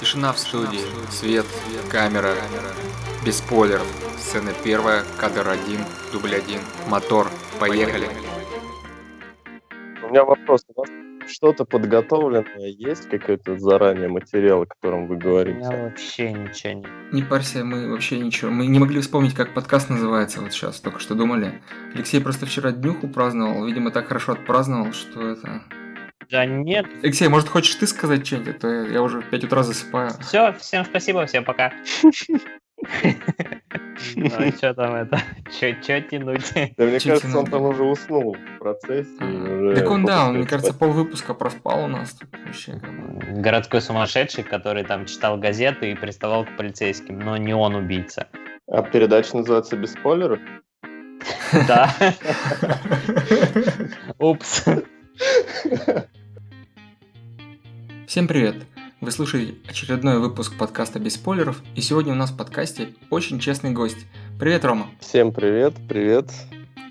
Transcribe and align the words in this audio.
Тишина 0.00 0.32
в 0.32 0.38
студии, 0.38 0.80
свет, 1.10 1.44
камера, 1.90 2.34
без 3.26 3.38
спойлеров. 3.38 3.86
Сцена 4.16 4.52
первая, 4.62 5.02
кадр 5.18 5.48
один, 5.48 5.80
дубль 6.12 6.36
один, 6.36 6.60
мотор, 6.88 7.28
поехали. 7.58 8.06
У 10.04 10.08
меня 10.10 10.24
вопрос. 10.24 10.64
У 10.74 10.80
вас 10.80 10.88
что-то 11.26 11.64
подготовленное 11.64 12.68
есть? 12.68 13.08
Какой-то 13.08 13.58
заранее 13.58 14.08
материал, 14.08 14.62
о 14.62 14.66
котором 14.66 15.08
вы 15.08 15.16
У 15.16 15.18
говорите? 15.18 15.58
меня 15.58 15.84
вообще 15.84 16.32
ничего 16.32 16.72
нет. 16.74 16.88
Не 17.12 17.22
парься, 17.22 17.64
мы 17.64 17.90
вообще 17.90 18.20
ничего. 18.20 18.50
Мы 18.52 18.66
не 18.66 18.78
могли 18.78 19.00
вспомнить, 19.00 19.34
как 19.34 19.52
подкаст 19.52 19.90
называется 19.90 20.40
вот 20.40 20.52
сейчас, 20.52 20.80
только 20.80 21.00
что 21.00 21.14
думали. 21.14 21.60
Алексей 21.92 22.20
просто 22.20 22.46
вчера 22.46 22.70
днюху 22.70 23.08
праздновал, 23.08 23.66
видимо, 23.66 23.90
так 23.90 24.06
хорошо 24.06 24.32
отпраздновал, 24.32 24.92
что 24.92 25.28
это... 25.28 25.62
Да 26.30 26.44
нет, 26.44 26.86
Алексей, 27.02 27.28
может, 27.28 27.48
хочешь 27.48 27.74
ты 27.76 27.86
сказать 27.86 28.26
что-нибудь? 28.26 28.56
А 28.56 28.60
то 28.60 28.68
я 28.68 28.92
я 28.92 29.02
уже 29.02 29.20
в 29.20 29.30
5 29.30 29.44
утра 29.44 29.62
засыпаю. 29.62 30.10
все, 30.20 30.52
всем 30.54 30.84
спасибо, 30.84 31.26
всем 31.26 31.44
пока. 31.44 31.72
Ну, 34.14 34.28
что 34.56 34.72
там 34.72 34.94
это? 34.94 35.20
Че 35.58 35.74
тянуть? 35.82 36.52
Да, 36.76 36.84
мне 36.84 37.00
кажется, 37.00 37.38
он 37.38 37.46
там 37.46 37.62
уже 37.62 37.82
уснул 37.82 38.36
в 38.36 38.58
процессе. 38.60 39.10
Так 39.74 39.90
он, 39.90 40.04
да, 40.04 40.30
мне 40.30 40.46
кажется, 40.46 40.72
пол 40.72 40.90
выпуска 40.90 41.34
проспал 41.34 41.84
у 41.84 41.88
нас. 41.88 42.16
Городской 43.32 43.80
сумасшедший, 43.80 44.44
который 44.44 44.84
там 44.84 45.06
читал 45.06 45.38
газеты 45.38 45.90
и 45.90 45.96
приставал 45.96 46.44
к 46.44 46.56
полицейским, 46.56 47.18
но 47.18 47.36
не 47.36 47.52
он 47.52 47.74
убийца. 47.74 48.28
А 48.68 48.82
передача 48.82 49.36
называется 49.36 49.76
«Без 49.76 49.92
спойлеров»? 49.92 50.38
Да. 51.66 51.92
Упс. 54.18 54.64
Всем 58.06 58.28
привет! 58.28 58.66
Вы 59.00 59.10
слушаете 59.10 59.54
очередной 59.68 60.20
выпуск 60.20 60.56
подкаста 60.56 60.98
без 60.98 61.14
спойлеров, 61.14 61.60
и 61.74 61.80
сегодня 61.80 62.12
у 62.12 62.16
нас 62.16 62.30
в 62.30 62.36
подкасте 62.36 62.94
очень 63.10 63.40
честный 63.40 63.72
гость. 63.72 64.06
Привет, 64.38 64.64
Рома! 64.64 64.88
Всем 65.00 65.32
привет, 65.32 65.74
привет. 65.88 66.30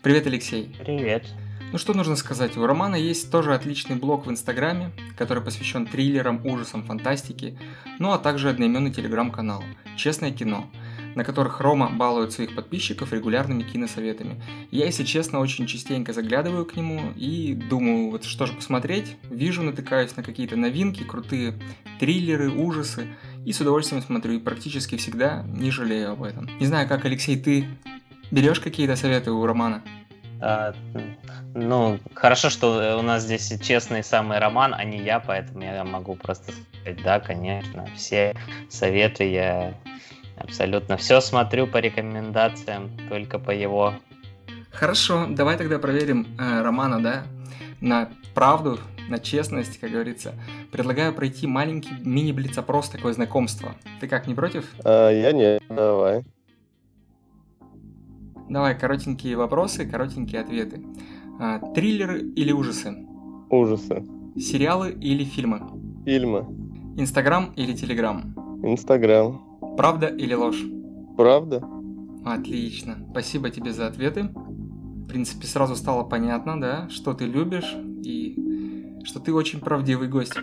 Привет, 0.04 0.28
Алексей! 0.28 0.76
Привет. 0.80 1.26
Ну 1.72 1.78
что 1.78 1.94
нужно 1.94 2.16
сказать, 2.16 2.58
у 2.58 2.66
Романа 2.66 2.96
есть 2.96 3.32
тоже 3.32 3.54
отличный 3.54 3.96
блог 3.96 4.26
в 4.26 4.32
Инстаграме, 4.32 4.92
который 5.18 5.44
посвящен 5.44 5.86
триллерам, 5.86 6.46
ужасам, 6.46 6.84
фантастике, 6.84 7.58
ну 8.00 8.12
а 8.12 8.18
также 8.18 8.50
одноименный 8.50 8.92
телеграм-канал 8.92 9.64
«Честное 9.98 10.32
кино», 10.32 10.70
на 11.16 11.24
которых 11.24 11.60
Рома 11.60 11.90
балует 11.90 12.32
своих 12.32 12.56
подписчиков 12.56 13.14
регулярными 13.14 13.64
киносоветами. 13.64 14.42
Я, 14.72 14.86
если 14.86 15.04
честно, 15.04 15.40
очень 15.40 15.68
частенько 15.68 16.14
заглядываю 16.14 16.66
к 16.66 16.76
нему 16.76 17.14
и 17.16 17.54
думаю, 17.54 18.12
вот 18.12 18.24
что 18.24 18.46
же 18.46 18.54
посмотреть, 18.54 19.16
вижу, 19.30 19.64
натыкаюсь 19.64 20.16
на 20.16 20.24
какие-то 20.24 20.56
новинки, 20.56 21.04
крутые 21.04 21.54
триллеры, 22.00 22.52
ужасы, 22.52 23.08
и 23.46 23.54
с 23.54 23.62
удовольствием 23.62 24.02
смотрю, 24.02 24.34
и 24.34 24.40
практически 24.40 24.98
всегда 24.98 25.44
не 25.48 25.72
жалею 25.72 26.12
об 26.12 26.24
этом. 26.24 26.50
Не 26.60 26.66
знаю, 26.66 26.88
как, 26.88 27.06
Алексей, 27.06 27.40
ты 27.40 27.66
берешь 28.32 28.60
какие-то 28.60 28.96
советы 28.96 29.32
у 29.32 29.46
Романа? 29.46 29.84
А, 30.40 30.74
Ну, 31.54 32.00
хорошо, 32.14 32.50
что 32.50 32.98
у 33.00 33.02
нас 33.02 33.24
здесь 33.24 33.52
честный 33.62 34.04
самый 34.04 34.38
роман, 34.38 34.76
а 34.76 34.84
не 34.84 35.00
я, 35.00 35.20
поэтому 35.20 35.64
я 35.64 35.84
могу 35.84 36.16
просто 36.16 36.52
сказать, 36.52 37.02
да, 37.04 37.20
конечно, 37.20 37.88
все 37.96 38.36
советы 38.70 39.24
я 39.32 39.74
абсолютно 40.38 40.98
все 40.98 41.22
смотрю 41.22 41.68
по 41.68 41.78
рекомендациям, 41.78 42.90
только 43.10 43.40
по 43.40 43.52
его. 43.52 43.94
Хорошо, 44.72 45.26
давай 45.30 45.58
тогда 45.58 45.80
проверим 45.80 46.28
э, 46.40 46.62
Романа, 46.62 47.02
да, 47.02 47.24
на 47.82 48.10
правду, 48.36 48.80
на 49.10 49.20
честность, 49.20 49.80
как 49.80 49.92
говорится. 49.92 50.36
Предлагаю 50.72 51.14
пройти 51.14 51.48
маленький 51.48 51.96
мини-блиц-опрос, 52.04 52.90
такое 52.90 53.14
знакомство. 53.14 53.76
Ты 54.00 54.08
как, 54.08 54.28
не 54.28 54.36
против? 54.36 54.66
А, 54.84 55.10
я 55.10 55.32
не, 55.32 55.60
давай. 55.70 56.24
Давай, 58.50 58.78
коротенькие 58.78 59.36
вопросы, 59.36 59.86
коротенькие 59.86 60.42
ответы. 60.42 60.82
А, 61.40 61.60
триллеры 61.74 62.22
или 62.22 62.52
ужасы? 62.52 62.96
Ужасы. 63.50 64.04
Сериалы 64.38 64.92
или 64.92 65.24
фильмы? 65.24 65.62
Фильмы. 66.06 66.46
Инстаграм 66.98 67.52
или 67.56 67.74
Телеграм? 67.74 68.34
Инстаграм. 68.64 69.47
Правда 69.78 70.08
или 70.08 70.34
ложь? 70.34 70.64
Правда? 71.16 71.62
Отлично. 72.26 72.98
Спасибо 73.12 73.52
тебе 73.52 73.72
за 73.72 73.86
ответы. 73.86 74.24
В 74.24 75.08
принципе, 75.08 75.46
сразу 75.46 75.76
стало 75.76 76.04
понятно, 76.04 76.60
да, 76.60 76.90
что 76.90 77.14
ты 77.14 77.26
любишь 77.26 77.76
и 78.04 78.98
что 79.04 79.20
ты 79.20 79.32
очень 79.32 79.60
правдивый 79.60 80.08
гость. 80.08 80.34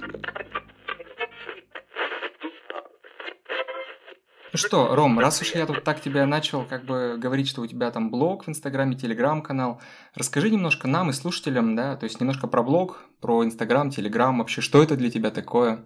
Ну 4.53 4.59
что, 4.59 4.95
Ром, 4.95 5.19
раз 5.19 5.43
уж 5.43 5.53
я 5.57 5.67
тут 5.67 5.83
так 5.83 6.01
тебя 6.01 6.27
начал 6.27 6.65
как 6.65 6.85
бы 6.85 7.17
говорить, 7.19 7.49
что 7.49 7.63
у 7.63 7.67
тебя 7.67 7.91
там 7.91 8.13
блог 8.13 8.45
в 8.45 8.49
Инстаграме, 8.49 8.95
Телеграм-канал, 8.95 9.81
расскажи 10.15 10.49
немножко 10.49 10.87
нам 10.87 11.11
и 11.11 11.13
слушателям, 11.13 11.75
да, 11.75 11.97
то 11.97 12.05
есть 12.05 12.21
немножко 12.21 12.47
про 12.47 12.63
блог, 12.63 13.05
про 13.21 13.45
Инстаграм, 13.45 13.91
Телеграм, 13.91 14.39
вообще, 14.39 14.61
что 14.61 14.81
это 14.81 14.97
для 14.97 15.11
тебя 15.11 15.33
такое? 15.33 15.85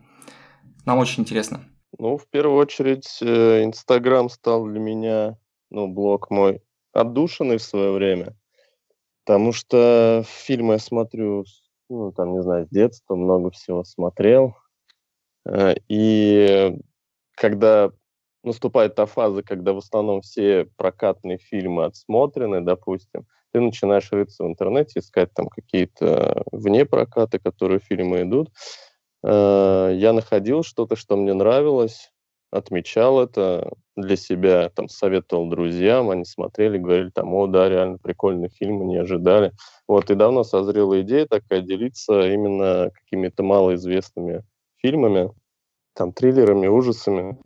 Нам 0.85 0.99
очень 0.99 1.23
интересно. 1.23 1.63
Ну, 1.97 2.19
в 2.19 2.27
первую 2.29 2.59
очередь, 2.59 3.19
э, 3.23 3.65
Инстаграм 3.65 4.29
стал 4.29 4.67
для 4.67 4.79
меня, 4.81 5.39
ну, 5.71 5.89
блог 5.89 6.31
мой, 6.31 6.61
отдушиной 6.93 7.59
в 7.59 7.63
свое 7.63 7.93
время. 7.93 8.35
Потому 9.25 9.53
что 9.53 10.25
фильмы 10.27 10.75
я 10.75 10.79
смотрю, 10.79 11.45
ну, 11.91 12.13
там, 12.13 12.35
не 12.35 12.43
знаю, 12.43 12.67
с 12.67 12.71
детства 12.71 13.17
много 13.17 13.51
всего 13.51 13.85
смотрел. 13.85 14.57
Э, 15.47 15.75
И 15.89 16.77
когда 17.37 17.93
наступает 18.45 18.95
та 18.97 19.07
фаза, 19.07 19.43
когда 19.43 19.73
в 19.73 19.79
основном 19.79 20.23
все 20.23 20.67
прокатные 20.77 21.39
фильмы 21.39 21.87
отсмотрены, 21.87 22.61
допустим, 22.63 23.27
ты 23.53 23.61
начинаешь 23.61 24.13
рыться 24.13 24.45
в 24.45 24.49
интернете, 24.49 25.01
искать 25.01 25.33
там 25.35 25.49
какие-то 25.49 26.45
вне 26.53 26.87
проката, 26.87 27.39
которые 27.39 27.81
фильмы 27.81 28.23
идут. 28.23 28.51
Э, 29.29 29.93
Я 29.95 30.13
находил 30.13 30.63
что-то, 30.63 30.97
что 30.97 31.17
мне 31.17 31.35
нравилось, 31.35 32.11
отмечал 32.51 33.21
это 33.21 33.71
для 33.95 34.17
себя, 34.17 34.71
там 34.71 34.89
советовал 34.89 35.51
друзьям, 35.51 36.09
они 36.09 36.25
смотрели, 36.25 36.79
говорили 36.79 37.11
там, 37.11 37.35
о, 37.35 37.47
да, 37.47 37.69
реально 37.69 37.99
прикольный 37.99 38.49
фильм, 38.49 38.87
не 38.87 38.97
ожидали. 38.97 39.53
Вот, 39.87 40.11
и 40.11 40.15
давно 40.15 40.45
созрела 40.45 41.03
идея 41.03 41.27
такая 41.27 41.61
делиться 41.61 42.27
именно 42.33 42.91
какими-то 42.95 43.43
малоизвестными 43.43 44.45
фильмами, 44.79 45.31
там, 45.95 46.13
триллерами, 46.13 46.69
ужасами 46.69 47.39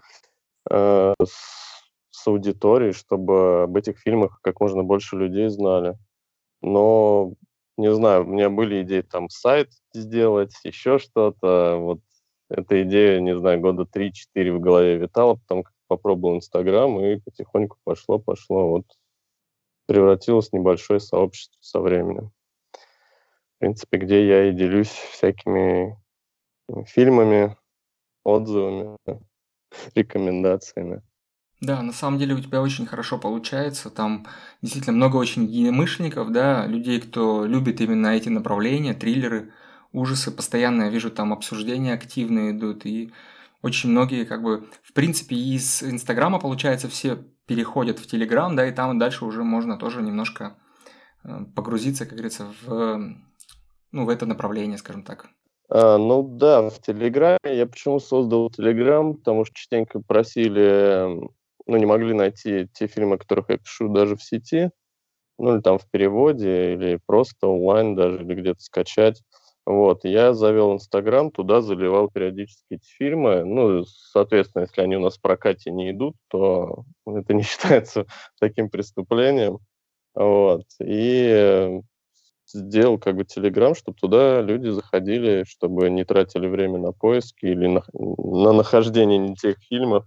э, 0.71 1.15
с, 1.25 1.83
с 2.11 2.27
аудиторией, 2.29 2.93
чтобы 2.93 3.63
об 3.65 3.77
этих 3.77 3.99
фильмах 3.99 4.39
как 4.43 4.61
можно 4.61 4.85
больше 4.85 5.17
людей 5.17 5.49
знали. 5.49 5.97
Но, 6.61 7.33
не 7.77 7.93
знаю, 7.95 8.25
у 8.25 8.27
меня 8.27 8.51
были 8.51 8.83
идеи 8.83 9.03
там 9.03 9.29
сайт 9.29 9.71
сделать, 9.95 10.55
еще 10.65 10.99
что-то. 10.99 11.77
Вот 11.79 12.01
эта 12.49 12.83
идея, 12.83 13.21
не 13.21 13.37
знаю, 13.37 13.61
года 13.61 13.85
3-4 13.85 14.53
в 14.53 14.61
голове 14.61 14.99
витала, 14.99 15.35
потом 15.35 15.65
попробовал 15.87 16.37
Инстаграм, 16.37 17.01
и 17.01 17.21
потихоньку 17.21 17.79
пошло, 17.85 18.19
пошло. 18.19 18.69
Вот 18.69 18.87
превратилось 19.87 20.51
в 20.51 20.53
небольшое 20.53 21.01
сообщество 21.01 21.59
со 21.61 21.81
временем. 21.81 22.33
В 22.73 23.59
принципе, 23.59 23.99
где 23.99 24.27
я 24.27 24.49
и 24.49 24.53
делюсь 24.53 24.89
всякими 24.89 25.99
э, 26.69 26.85
фильмами, 26.85 27.57
отзывами, 28.25 28.97
рекомендациями. 29.95 31.03
Да, 31.63 31.81
на 31.81 31.93
самом 31.93 32.19
деле 32.19 32.35
у 32.35 32.41
тебя 32.41 32.61
очень 32.61 32.87
хорошо 32.87 33.19
получается. 33.19 33.89
Там 33.89 34.27
действительно 34.63 34.97
много 34.97 35.17
очень 35.17 35.45
единомышленников, 35.45 36.33
да, 36.33 36.67
людей, 36.67 37.01
кто 37.01 37.47
любит 37.47 37.81
именно 37.81 38.09
эти 38.09 38.29
направления, 38.29 38.95
триллеры, 38.95 39.53
ужасы. 39.93 40.33
Постоянно 40.33 40.85
я 40.85 40.91
вижу 40.91 41.09
там 41.09 41.33
обсуждения 41.33 41.95
активные 41.95 42.51
идут. 42.51 42.85
И 42.85 43.13
очень 43.63 43.91
многие, 43.91 44.25
как 44.25 44.43
бы, 44.43 44.67
в 44.83 44.93
принципе, 44.93 45.37
из 45.37 45.85
Инстаграма, 45.85 46.41
получается, 46.41 46.89
все 46.89 47.17
переходят 47.47 48.01
в 48.01 48.09
Телеграм, 48.09 48.57
да, 48.57 48.67
и 48.67 48.73
там 48.73 48.99
дальше 48.99 49.25
уже 49.25 49.45
можно 49.45 49.79
тоже 49.79 50.03
немножко 50.03 50.57
э, 51.23 51.45
погрузиться, 51.55 52.07
как 52.07 52.15
говорится, 52.15 52.49
в, 52.63 53.15
ну, 53.93 54.05
в 54.05 54.09
это 54.09 54.27
направление, 54.27 54.79
скажем 54.79 55.05
так. 55.05 55.29
А, 55.69 55.97
ну 55.97 56.25
да, 56.25 56.69
в 56.69 56.81
Телеграме. 56.81 57.39
Я 57.45 57.67
почему 57.67 58.01
создал 58.01 58.51
Телеграм? 58.51 59.15
Потому 59.15 59.45
что 59.45 59.55
частенько 59.55 60.01
просили, 60.01 61.31
ну 61.67 61.77
не 61.77 61.87
могли 61.87 62.15
найти 62.15 62.69
те 62.73 62.87
фильмы, 62.87 63.17
о 63.17 63.19
которых 63.19 63.51
я 63.51 63.59
пишу 63.59 63.89
даже 63.89 64.17
в 64.17 64.23
сети, 64.23 64.71
ну 65.39 65.55
или 65.55 65.63
там 65.63 65.79
в 65.79 65.89
переводе, 65.91 66.75
или 66.75 67.01
просто 67.07 67.49
онлайн 67.49 67.95
даже, 67.95 68.23
или 68.23 68.35
где-то 68.35 68.61
скачать. 68.61 69.23
Вот, 69.65 70.05
я 70.05 70.35
завел 70.35 70.73
Инстаграм, 70.75 71.31
туда 71.31 71.61
заливал 71.61 72.09
периодически 72.09 72.75
эти 72.75 72.89
фильмы. 72.99 73.45
Ну, 73.45 73.85
соответственно, 73.85 74.63
если 74.63 74.81
они 74.81 74.97
у 74.97 75.01
нас 75.01 75.19
в 75.19 75.21
прокате 75.21 75.71
не 75.71 75.93
идут, 75.93 76.17
то 76.29 76.85
это 77.07 77.33
не 77.33 77.43
считается 77.43 78.07
таким 78.41 78.71
преступлением. 78.71 79.59
Вот. 80.15 80.65
И 80.81 81.81
сделал 82.47 82.99
как 82.99 83.17
бы 83.17 83.25
Телеграм, 83.25 83.75
чтобы 83.75 83.97
туда 83.99 84.41
люди 84.41 84.69
заходили, 84.69 85.45
чтобы 85.47 85.89
не 85.91 86.05
тратили 86.05 86.47
время 86.49 86.79
на 86.79 86.93
поиски 86.93 87.47
или 87.47 87.67
на, 87.69 87.85
на 87.93 88.53
нахождение 88.53 89.19
не 89.19 89.37
тех 89.37 89.59
фильмов, 89.61 90.05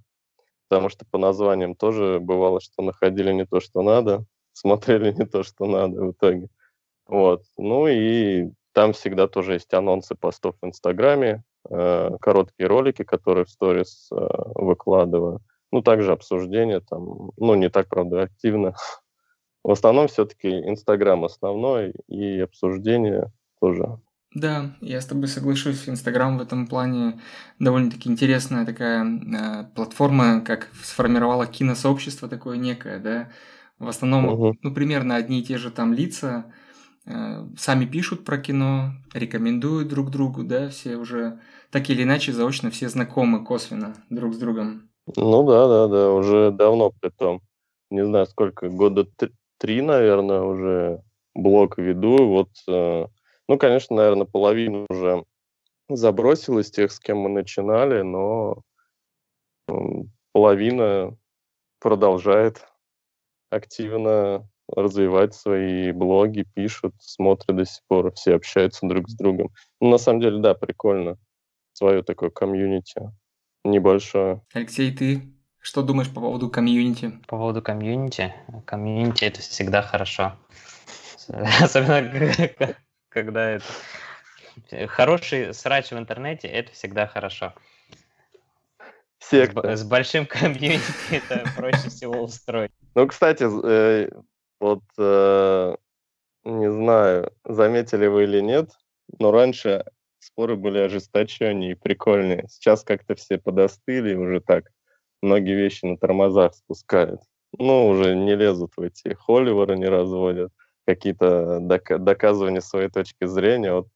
потому 0.67 0.89
что 0.89 1.05
по 1.09 1.17
названиям 1.17 1.75
тоже 1.75 2.19
бывало, 2.19 2.61
что 2.61 2.81
находили 2.81 3.31
не 3.31 3.45
то, 3.45 3.59
что 3.59 3.81
надо, 3.81 4.25
смотрели 4.53 5.11
не 5.11 5.25
то, 5.25 5.43
что 5.43 5.65
надо 5.65 6.01
в 6.01 6.11
итоге. 6.11 6.49
Вот. 7.07 7.43
Ну 7.57 7.87
и 7.87 8.49
там 8.73 8.93
всегда 8.93 9.27
тоже 9.27 9.53
есть 9.53 9.73
анонсы 9.73 10.15
постов 10.15 10.55
в 10.61 10.65
Инстаграме, 10.65 11.43
э, 11.69 12.09
короткие 12.19 12.67
ролики, 12.67 13.03
которые 13.03 13.45
в 13.45 13.49
сторис 13.49 14.09
э, 14.11 14.15
выкладываю. 14.55 15.41
Ну, 15.71 15.81
также 15.81 16.11
обсуждения 16.11 16.79
там, 16.79 17.31
ну, 17.37 17.55
не 17.55 17.69
так, 17.69 17.87
правда, 17.87 18.23
активно. 18.23 18.75
В 19.63 19.71
основном 19.71 20.07
все-таки 20.07 20.49
Инстаграм 20.49 21.25
основной 21.25 21.93
и 22.07 22.39
обсуждение 22.39 23.31
тоже. 23.59 23.99
Да, 24.35 24.75
я 24.81 24.99
с 24.99 25.05
тобой 25.05 25.29
соглашусь. 25.29 25.87
Инстаграм 25.87 26.37
в 26.37 26.41
этом 26.41 26.67
плане 26.67 27.21
довольно-таки 27.57 28.09
интересная 28.09 28.65
такая 28.65 29.05
э, 29.05 29.63
платформа, 29.73 30.41
как 30.41 30.69
сформировала 30.83 31.47
киносообщество 31.47 32.27
такое 32.27 32.57
некое, 32.57 32.99
да. 32.99 33.31
В 33.79 33.87
основном, 33.87 34.25
угу. 34.25 34.57
ну, 34.61 34.73
примерно 34.73 35.15
одни 35.15 35.39
и 35.39 35.43
те 35.43 35.57
же 35.57 35.71
там 35.71 35.93
лица, 35.93 36.51
э, 37.05 37.47
сами 37.57 37.85
пишут 37.85 38.25
про 38.25 38.37
кино, 38.37 38.91
рекомендуют 39.13 39.87
друг 39.87 40.11
другу, 40.11 40.43
да, 40.43 40.67
все 40.67 40.97
уже 40.97 41.39
так 41.71 41.89
или 41.89 42.03
иначе 42.03 42.33
заочно 42.33 42.69
все 42.71 42.89
знакомы 42.89 43.45
косвенно 43.45 43.95
друг 44.09 44.33
с 44.33 44.37
другом. 44.37 44.89
Ну 45.15 45.47
да, 45.47 45.67
да, 45.67 45.87
да, 45.87 46.11
уже 46.11 46.51
давно 46.51 46.91
при 46.99 47.09
том. 47.09 47.41
Не 47.89 48.03
знаю, 48.03 48.25
сколько, 48.25 48.67
года 48.67 49.07
три, 49.59 49.81
наверное, 49.81 50.41
уже 50.41 51.01
блог 51.33 51.77
веду. 51.77 52.27
Вот, 52.27 52.49
э, 52.67 53.05
ну, 53.47 53.57
конечно, 53.57 53.95
наверное, 53.95 54.25
половину 54.25 54.85
уже 54.89 55.25
забросил 55.89 56.59
из 56.59 56.71
тех, 56.71 56.91
с 56.91 56.99
кем 56.99 57.19
мы 57.19 57.29
начинали, 57.29 58.01
но 58.01 58.61
половина 60.31 61.17
продолжает 61.79 62.65
активно 63.49 64.49
развивать 64.67 65.35
свои 65.35 65.91
блоги, 65.91 66.45
пишут, 66.55 66.95
смотрят 66.99 67.55
до 67.55 67.65
сих 67.65 67.83
пор, 67.87 68.11
все 68.13 68.35
общаются 68.35 68.87
друг 68.87 69.09
с 69.09 69.15
другом. 69.15 69.51
Ну, 69.79 69.89
на 69.89 69.97
самом 69.97 70.21
деле, 70.21 70.39
да, 70.39 70.55
прикольно. 70.55 71.17
Свое 71.73 72.03
такое 72.03 72.29
комьюнити 72.29 73.11
небольшое. 73.63 74.41
Алексей, 74.53 74.95
ты 74.95 75.21
что 75.59 75.81
думаешь 75.81 76.13
по 76.13 76.21
поводу 76.21 76.49
комьюнити? 76.49 77.11
По 77.27 77.37
поводу 77.37 77.61
комьюнити? 77.61 78.33
Комьюнити 78.65 79.25
это 79.25 79.41
всегда 79.41 79.81
хорошо. 79.81 80.33
Особенно 81.61 82.01
когда 83.15 83.51
это... 83.51 83.65
Хороший 84.87 85.53
срач 85.53 85.91
в 85.91 85.97
интернете 85.97 86.47
это 86.47 86.71
всегда 86.73 87.07
хорошо. 87.07 87.53
Секта. 89.19 89.75
С, 89.75 89.81
с 89.81 89.83
большим 89.83 90.25
комьюнити 90.25 90.83
это 91.11 91.49
проще 91.55 91.89
всего 91.89 92.21
устроить. 92.21 92.71
Ну, 92.93 93.07
кстати, 93.07 93.43
э, 93.43 94.09
вот 94.59 94.83
э, 94.97 95.75
не 96.43 96.71
знаю, 96.71 97.31
заметили 97.45 98.07
вы 98.07 98.23
или 98.23 98.41
нет, 98.41 98.71
но 99.17 99.31
раньше 99.31 99.85
споры 100.19 100.55
были 100.57 100.79
ожесточеннее 100.79 101.71
и 101.71 101.75
прикольнее. 101.75 102.45
Сейчас 102.49 102.83
как-то 102.83 103.15
все 103.15 103.37
подостыли 103.37 104.15
уже 104.15 104.41
так 104.41 104.71
многие 105.21 105.55
вещи 105.55 105.85
на 105.85 105.97
тормозах 105.97 106.53
спускают. 106.53 107.21
Ну, 107.57 107.87
уже 107.87 108.15
не 108.15 108.35
лезут 108.35 108.73
в 108.75 108.81
эти 108.81 109.13
холиверы, 109.13 109.77
не 109.77 109.87
разводят, 109.87 110.51
какие-то 110.85 111.59
док- 111.59 112.03
доказывания 112.03 112.61
своей 112.61 112.89
точки 112.89 113.25
зрения. 113.25 113.73
Вот 113.73 113.87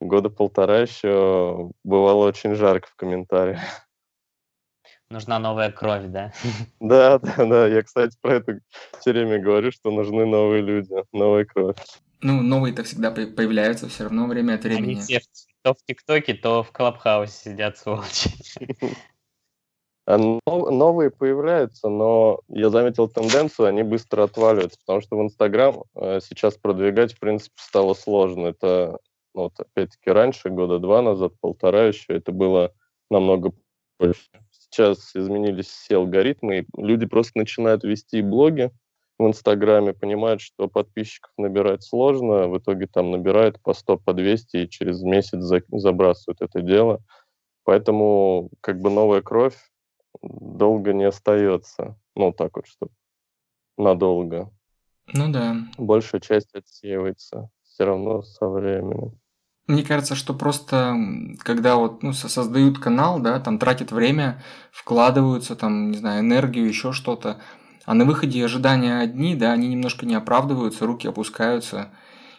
года 0.00 0.30
полтора 0.30 0.80
еще 0.80 1.70
бывало 1.82 2.26
очень 2.26 2.54
жарко 2.54 2.88
в 2.88 2.96
комментариях. 2.96 3.60
Нужна 5.10 5.38
новая 5.38 5.70
кровь, 5.70 6.04
да? 6.06 6.32
Да, 6.80 7.18
да, 7.18 7.46
да. 7.46 7.66
Я, 7.66 7.82
кстати, 7.82 8.16
про 8.20 8.36
это 8.36 8.58
все 9.00 9.12
время 9.12 9.40
говорю, 9.40 9.70
что 9.70 9.90
нужны 9.90 10.26
новые 10.26 10.62
люди, 10.62 10.92
новая 11.12 11.44
кровь. 11.44 11.76
Ну, 12.20 12.42
новые-то 12.42 12.84
всегда 12.84 13.10
появляются 13.10 13.88
все 13.88 14.04
равно 14.04 14.26
время 14.26 14.54
от 14.54 14.64
времени. 14.64 14.92
Они 14.92 15.00
все 15.00 15.20
то 15.62 15.74
в 15.74 15.78
ТикТоке, 15.86 16.34
то 16.34 16.62
в 16.62 16.72
Клабхаусе 16.72 17.50
сидят, 17.50 17.78
сволочи. 17.78 18.30
А 20.06 20.18
новые 20.18 21.10
появляются, 21.10 21.88
но 21.88 22.40
я 22.48 22.68
заметил 22.68 23.08
тенденцию, 23.08 23.68
они 23.68 23.82
быстро 23.82 24.24
отваливаются, 24.24 24.78
потому 24.80 25.00
что 25.00 25.16
в 25.16 25.22
Инстаграм 25.22 25.84
э, 25.94 26.20
сейчас 26.22 26.58
продвигать, 26.58 27.14
в 27.14 27.20
принципе, 27.20 27.54
стало 27.56 27.94
сложно. 27.94 28.48
Это, 28.48 28.98
ну, 29.34 29.44
вот, 29.44 29.54
опять-таки, 29.58 30.10
раньше, 30.10 30.50
года 30.50 30.78
два 30.78 31.00
назад, 31.00 31.32
полтора 31.40 31.84
еще, 31.86 32.14
это 32.14 32.32
было 32.32 32.72
намного 33.10 33.52
больше. 33.98 34.28
Сейчас 34.50 35.16
изменились 35.16 35.68
все 35.68 35.96
алгоритмы, 35.96 36.58
и 36.58 36.66
люди 36.76 37.06
просто 37.06 37.38
начинают 37.38 37.82
вести 37.82 38.20
блоги 38.20 38.70
в 39.18 39.26
Инстаграме, 39.26 39.94
понимают, 39.94 40.42
что 40.42 40.68
подписчиков 40.68 41.32
набирать 41.38 41.82
сложно, 41.82 42.48
в 42.48 42.58
итоге 42.58 42.88
там 42.88 43.10
набирают 43.10 43.58
по 43.62 43.72
100, 43.72 43.98
по 43.98 44.12
200, 44.12 44.56
и 44.58 44.68
через 44.68 45.00
месяц 45.00 45.38
забрасывают 45.70 46.42
это 46.42 46.60
дело. 46.60 47.00
Поэтому 47.64 48.50
как 48.60 48.80
бы 48.80 48.90
новая 48.90 49.22
кровь 49.22 49.56
долго 50.22 50.92
не 50.92 51.04
остается. 51.04 51.98
Ну, 52.14 52.32
так 52.32 52.56
вот, 52.56 52.66
что 52.66 52.88
надолго. 53.76 54.50
Ну 55.12 55.30
да. 55.30 55.56
Большая 55.78 56.20
часть 56.20 56.54
отсеивается 56.54 57.50
все 57.62 57.84
равно 57.84 58.22
со 58.22 58.48
временем. 58.48 59.18
Мне 59.66 59.82
кажется, 59.82 60.14
что 60.14 60.34
просто 60.34 60.94
когда 61.38 61.76
вот 61.76 62.02
ну, 62.02 62.12
создают 62.12 62.78
канал, 62.78 63.18
да, 63.18 63.40
там 63.40 63.58
тратят 63.58 63.92
время, 63.92 64.42
вкладываются, 64.70 65.56
там, 65.56 65.90
не 65.90 65.96
знаю, 65.96 66.20
энергию, 66.20 66.68
еще 66.68 66.92
что-то, 66.92 67.40
а 67.86 67.94
на 67.94 68.04
выходе 68.04 68.44
ожидания 68.44 68.98
одни, 68.98 69.34
да, 69.34 69.52
они 69.52 69.68
немножко 69.68 70.04
не 70.04 70.14
оправдываются, 70.14 70.86
руки 70.86 71.08
опускаются. 71.08 71.90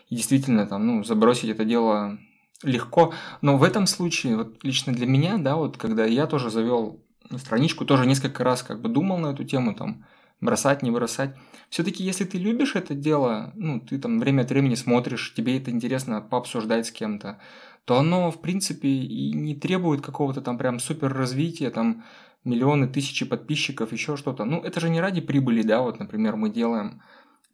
И 0.10 0.16
действительно, 0.16 0.68
там, 0.68 0.86
ну, 0.86 1.04
забросить 1.04 1.50
это 1.50 1.66
дело 1.66 2.20
легко. 2.64 3.14
Но 3.42 3.58
в 3.58 3.64
этом 3.64 3.88
случае, 3.88 4.38
вот 4.38 4.64
лично 4.64 4.94
для 4.94 5.08
меня, 5.08 5.38
да, 5.38 5.56
вот 5.56 5.78
когда 5.78 6.06
я 6.06 6.28
тоже 6.28 6.52
завел 6.52 7.05
страничку, 7.38 7.86
тоже 7.86 8.06
несколько 8.06 8.44
раз 8.44 8.64
как 8.64 8.82
бы 8.82 8.90
думал 8.90 9.18
на 9.18 9.28
эту 9.28 9.44
тему, 9.44 9.74
там, 9.74 10.06
бросать, 10.42 10.84
не 10.84 10.92
бросать. 10.92 11.36
Все-таки, 11.70 12.04
если 12.04 12.26
ты 12.26 12.38
любишь 12.38 12.76
это 12.76 12.94
дело, 12.94 13.52
ну, 13.56 13.80
ты 13.80 14.00
там 14.00 14.20
время 14.20 14.42
от 14.42 14.50
времени 14.50 14.76
смотришь, 14.76 15.34
тебе 15.34 15.58
это 15.58 15.72
интересно 15.72 16.22
пообсуждать 16.22 16.88
с 16.88 16.92
кем-то, 16.92 17.40
то 17.86 17.98
оно, 17.98 18.32
в 18.32 18.42
принципе, 18.42 18.88
и 18.88 19.34
не 19.34 19.56
требует 19.56 20.02
какого-то 20.02 20.42
там 20.42 20.58
прям 20.58 20.80
супер 20.80 21.14
развития, 21.14 21.70
там, 21.70 22.04
миллионы, 22.44 22.88
тысячи 22.88 23.26
подписчиков, 23.26 23.92
еще 23.92 24.18
что-то. 24.18 24.46
Ну, 24.46 24.62
это 24.62 24.80
же 24.80 24.90
не 24.90 25.02
ради 25.02 25.22
прибыли, 25.22 25.64
да, 25.64 25.82
вот, 25.82 26.00
например, 26.00 26.36
мы 26.36 26.50
делаем 26.50 27.02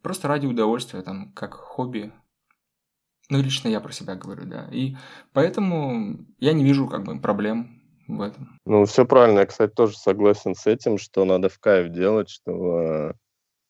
просто 0.02 0.28
ради 0.28 0.46
удовольствия, 0.46 1.02
там, 1.02 1.32
как 1.32 1.54
хобби. 1.54 2.12
Ну, 3.30 3.40
лично 3.40 3.68
я 3.68 3.80
про 3.80 3.92
себя 3.92 4.14
говорю, 4.14 4.44
да. 4.44 4.68
И 4.70 4.96
поэтому 5.32 6.26
я 6.38 6.52
не 6.52 6.64
вижу, 6.64 6.88
как 6.88 7.04
бы, 7.04 7.18
проблем 7.18 7.81
в 8.16 8.22
этом. 8.22 8.58
Ну, 8.64 8.84
все 8.84 9.04
правильно. 9.04 9.40
Я, 9.40 9.46
кстати, 9.46 9.72
тоже 9.72 9.96
согласен 9.96 10.54
с 10.54 10.66
этим, 10.66 10.98
что 10.98 11.24
надо 11.24 11.48
в 11.48 11.58
кайф 11.58 11.90
делать, 11.90 12.28
чтобы 12.28 13.16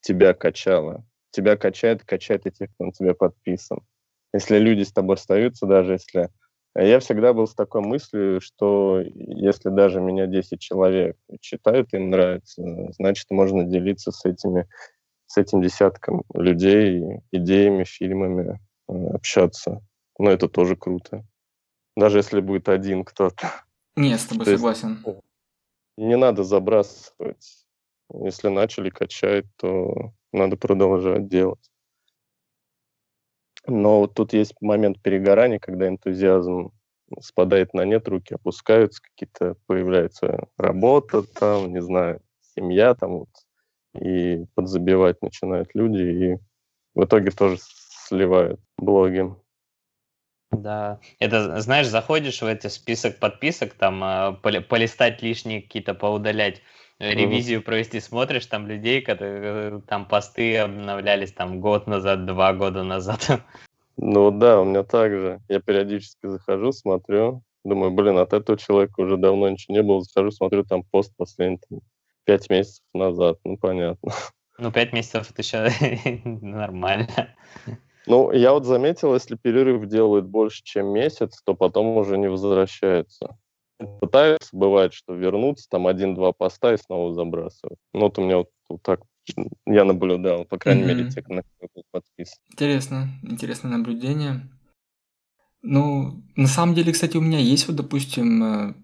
тебя 0.01 0.35
качало. 0.35 1.05
Тебя 1.31 1.57
качает, 1.57 2.05
качает 2.05 2.47
и 2.47 2.51
тех, 2.51 2.71
кто 2.75 2.85
на 2.87 2.93
тебя 2.93 3.15
подписан. 3.15 3.81
Если 4.35 4.59
люди 4.59 4.83
с 4.83 4.93
тобой 4.93 5.17
остаются, 5.17 5.67
даже 5.67 5.95
если... 5.95 6.31
Я 6.75 7.01
всегда 7.01 7.35
был 7.35 7.47
с 7.47 7.55
такой 7.55 7.83
мыслью, 7.83 8.41
что 8.41 9.03
если 9.05 9.69
даже 9.69 10.01
меня 10.01 10.27
10 10.27 10.59
человек 10.59 11.19
читают, 11.41 11.93
им 11.93 12.09
нравится, 12.09 12.63
значит, 12.93 13.27
можно 13.31 13.65
делиться 13.65 14.11
с 14.11 14.25
этими 14.25 14.67
с 15.33 15.39
этим 15.39 15.63
десятком 15.63 16.25
людей, 16.35 17.23
идеями, 17.31 17.85
фильмами, 17.85 18.61
э, 18.89 18.93
общаться. 19.15 19.81
Но 20.19 20.31
это 20.31 20.47
тоже 20.47 20.77
круто. 20.77 21.25
Даже 21.97 22.19
если 22.19 22.41
будет 22.41 22.69
один 22.69 23.03
кто-то. 23.03 23.51
Не, 23.97 24.17
с 24.17 24.25
тобой 24.25 24.47
То 24.47 24.57
согласен. 24.57 25.03
Есть, 25.05 25.19
не 25.97 26.17
надо 26.17 26.45
забрасывать. 26.45 27.67
Если 28.13 28.49
начали 28.49 28.91
качать, 28.91 29.47
то 29.57 30.13
надо 30.33 30.57
продолжать 30.57 31.29
делать. 31.29 31.71
Но 33.67 34.01
вот 34.01 34.15
тут 34.15 34.33
есть 34.33 34.55
момент 34.61 35.01
перегорания, 35.01 35.59
когда 35.59 35.89
энтузиазм 35.89 36.73
спадает 37.21 37.75
на 37.75 37.85
нет, 37.85 38.09
руки 38.09 38.35
опускаются, 38.35 39.03
какие-то 39.03 39.57
появляется 39.67 40.49
работа 40.57 41.23
там, 41.23 41.73
не 41.73 41.83
знаю, 41.83 42.21
семья 42.55 42.95
там 42.95 43.19
вот, 43.19 43.29
и 43.95 44.47
подзабивать 44.55 45.23
начинают 45.23 45.75
люди, 45.75 46.03
и 46.03 46.39
в 46.95 47.05
итоге 47.05 47.31
тоже 47.31 47.59
сливают 47.61 48.61
блоги. 48.79 49.35
Да, 50.53 51.01
это, 51.19 51.61
знаешь, 51.61 51.89
заходишь 51.89 52.43
в 52.43 52.47
этот 52.47 52.73
список 52.73 53.19
подписок, 53.19 53.73
там, 53.73 54.05
э, 54.05 54.33
полистать 54.63 55.23
лишние 55.23 55.63
какие-то, 55.63 55.95
поудалять, 55.95 56.61
э, 56.99 57.11
ревизию 57.15 57.63
провести, 57.63 58.01
смотришь, 58.01 58.47
там 58.47 58.67
людей, 58.67 59.01
которые, 59.01 59.41
э, 59.43 59.81
там 59.89 60.05
посты 60.05 60.59
обновлялись 60.59 61.33
там 61.33 61.61
год 61.61 61.87
назад, 61.87 62.27
два 62.27 62.53
года 62.53 62.85
назад. 62.85 63.27
Ну 63.99 64.31
да, 64.31 64.59
у 64.59 64.65
меня 64.65 64.85
так 64.85 65.13
же. 65.13 65.41
Я 65.49 65.61
периодически 65.61 66.27
захожу, 66.27 66.73
смотрю, 66.73 67.43
думаю, 67.63 67.91
блин, 67.91 68.17
от 68.17 68.33
этого 68.33 68.59
человека 68.59 69.01
уже 69.01 69.19
давно 69.19 69.51
ничего 69.51 69.77
не 69.77 69.83
было. 69.83 70.01
Захожу, 70.01 70.31
смотрю, 70.31 70.65
там 70.65 70.83
пост 70.83 71.13
последний, 71.17 71.59
там, 71.69 71.81
пять 72.25 72.49
месяцев 72.49 72.83
назад. 72.95 73.39
Ну, 73.45 73.59
понятно. 73.59 74.13
Ну, 74.59 74.73
пять 74.73 74.95
месяцев 74.95 75.31
это 75.31 75.43
еще 75.43 76.21
нормально. 76.25 77.35
Ну, 78.07 78.33
я 78.33 78.53
вот 78.53 78.65
заметил, 78.65 79.15
если 79.15 79.37
перерыв 79.37 79.87
делают 79.87 80.27
больше, 80.27 80.63
чем 80.65 80.89
месяц, 80.89 81.41
то 81.45 81.55
потом 81.55 81.97
уже 81.97 82.19
не 82.19 82.29
возвращается. 82.29 83.39
Пытаются, 84.01 84.51
бывает, 84.53 84.93
что 84.93 85.15
вернуться, 85.15 85.69
там 85.69 85.87
один-два 85.87 86.33
поста 86.33 86.73
и 86.73 86.77
снова 86.77 87.13
забрасывают. 87.15 87.79
Ну, 87.93 88.01
вот 88.01 88.19
у 88.19 88.23
меня 88.23 88.39
вот, 88.39 88.49
вот 88.69 88.83
так 88.83 89.01
я 89.67 89.85
наблюдал, 89.85 90.45
по 90.45 90.59
крайней 90.59 90.83
мере, 90.83 91.09
те, 91.11 91.23
на 91.29 91.43
кого 91.43 91.69
был 91.75 91.85
подписан. 91.91 92.39
Интересно, 92.51 93.09
интересное 93.23 93.71
наблюдение. 93.77 94.49
Ну, 95.63 96.23
на 96.35 96.49
самом 96.49 96.75
деле, 96.75 96.93
кстати, 96.93 97.17
у 97.17 97.21
меня 97.21 97.39
есть 97.39 97.69
вот, 97.69 97.77
допустим, 97.77 98.43
э, 98.43 98.75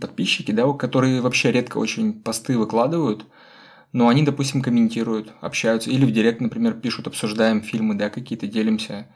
подписчики, 0.00 0.52
да, 0.52 0.70
которые 0.74 1.22
вообще 1.22 1.50
редко 1.50 1.78
очень 1.78 2.22
посты 2.22 2.58
выкладывают, 2.58 3.24
но 3.92 4.08
они, 4.08 4.22
допустим, 4.22 4.62
комментируют, 4.62 5.32
общаются, 5.40 5.90
или 5.90 6.04
в 6.04 6.12
директ, 6.12 6.40
например, 6.40 6.74
пишут, 6.74 7.06
обсуждаем 7.06 7.62
фильмы, 7.62 7.94
да, 7.94 8.10
какие-то, 8.10 8.46
делимся. 8.46 9.06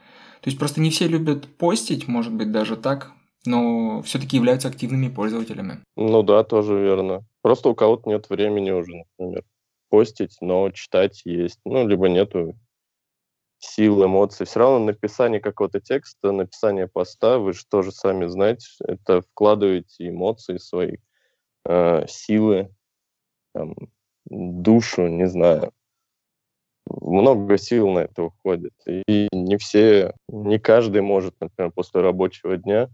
То 0.41 0.49
есть 0.49 0.59
просто 0.59 0.81
не 0.81 0.89
все 0.89 1.07
любят 1.07 1.47
постить, 1.57 2.07
может 2.07 2.33
быть, 2.33 2.51
даже 2.51 2.77
так, 2.77 3.11
но 3.45 4.01
все-таки 4.03 4.37
являются 4.37 4.67
активными 4.67 5.09
пользователями. 5.09 5.79
Ну 5.95 6.23
да, 6.23 6.43
тоже 6.43 6.79
верно. 6.79 7.25
Просто 7.41 7.69
у 7.69 7.75
кого-то 7.75 8.09
нет 8.09 8.29
времени 8.29 8.71
уже, 8.71 8.93
например 9.17 9.43
постить, 9.89 10.37
но 10.41 10.69
читать 10.71 11.21
есть. 11.25 11.59
Ну, 11.65 11.87
либо 11.87 12.09
нету 12.09 12.57
сил, 13.59 14.05
эмоций. 14.05 14.45
Все 14.45 14.59
равно 14.59 14.79
написание 14.79 15.39
какого-то 15.39 15.79
текста, 15.79 16.31
написание 16.31 16.87
поста, 16.87 17.39
вы 17.39 17.53
же 17.53 17.65
тоже 17.67 17.91
сами 17.91 18.27
знаете, 18.27 18.67
это 18.81 19.21
вкладываете 19.21 20.09
эмоции 20.09 20.57
свои, 20.57 20.97
э, 21.65 22.05
силы, 22.07 22.73
там, 23.53 23.75
душу, 24.29 25.07
не 25.07 25.27
знаю. 25.27 25.71
Много 26.89 27.57
сил 27.57 27.89
на 27.89 27.99
это 27.99 28.23
уходит. 28.23 28.73
И 28.85 29.27
не 29.31 29.57
все, 29.57 30.13
не 30.29 30.59
каждый 30.59 31.01
может, 31.01 31.35
например, 31.39 31.71
после 31.71 32.01
рабочего 32.01 32.57
дня 32.57 32.89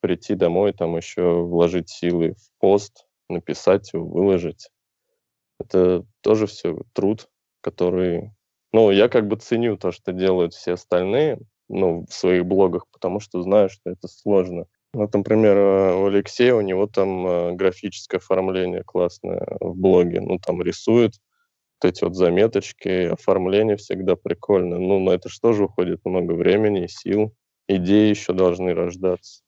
прийти 0.00 0.34
домой, 0.34 0.72
там 0.72 0.96
еще 0.96 1.42
вложить 1.42 1.88
силы 1.88 2.34
в 2.34 2.60
пост, 2.60 3.06
написать 3.28 3.92
его, 3.92 4.06
выложить. 4.06 4.68
Это 5.58 6.04
тоже 6.20 6.46
все 6.46 6.78
труд, 6.92 7.28
который... 7.60 8.32
Ну, 8.72 8.90
я 8.90 9.08
как 9.08 9.26
бы 9.26 9.36
ценю 9.36 9.76
то, 9.76 9.92
что 9.92 10.12
делают 10.12 10.52
все 10.52 10.74
остальные, 10.74 11.40
ну, 11.68 12.06
в 12.06 12.12
своих 12.12 12.44
блогах, 12.44 12.86
потому 12.92 13.18
что 13.18 13.42
знаю, 13.42 13.70
что 13.70 13.90
это 13.90 14.08
сложно. 14.08 14.66
Вот, 14.94 15.12
например, 15.12 15.56
э, 15.56 15.94
у 15.94 16.06
Алексея, 16.06 16.54
у 16.54 16.60
него 16.60 16.86
там 16.86 17.26
э, 17.26 17.52
графическое 17.52 18.18
оформление 18.18 18.82
классное 18.84 19.46
в 19.60 19.74
блоге. 19.76 20.20
Ну, 20.20 20.38
там 20.38 20.62
рисует 20.62 21.14
вот 21.80 21.90
эти 21.90 22.04
вот 22.04 22.16
заметочки, 22.16 23.06
оформление 23.06 23.76
всегда 23.76 24.16
прикольно. 24.16 24.78
Ну, 24.78 24.98
на 25.00 25.10
это 25.10 25.28
же 25.52 25.64
уходит 25.64 26.00
много 26.04 26.32
времени 26.32 26.86
сил. 26.86 27.34
Идеи 27.68 28.08
еще 28.08 28.32
должны 28.32 28.74
рождаться. 28.74 29.42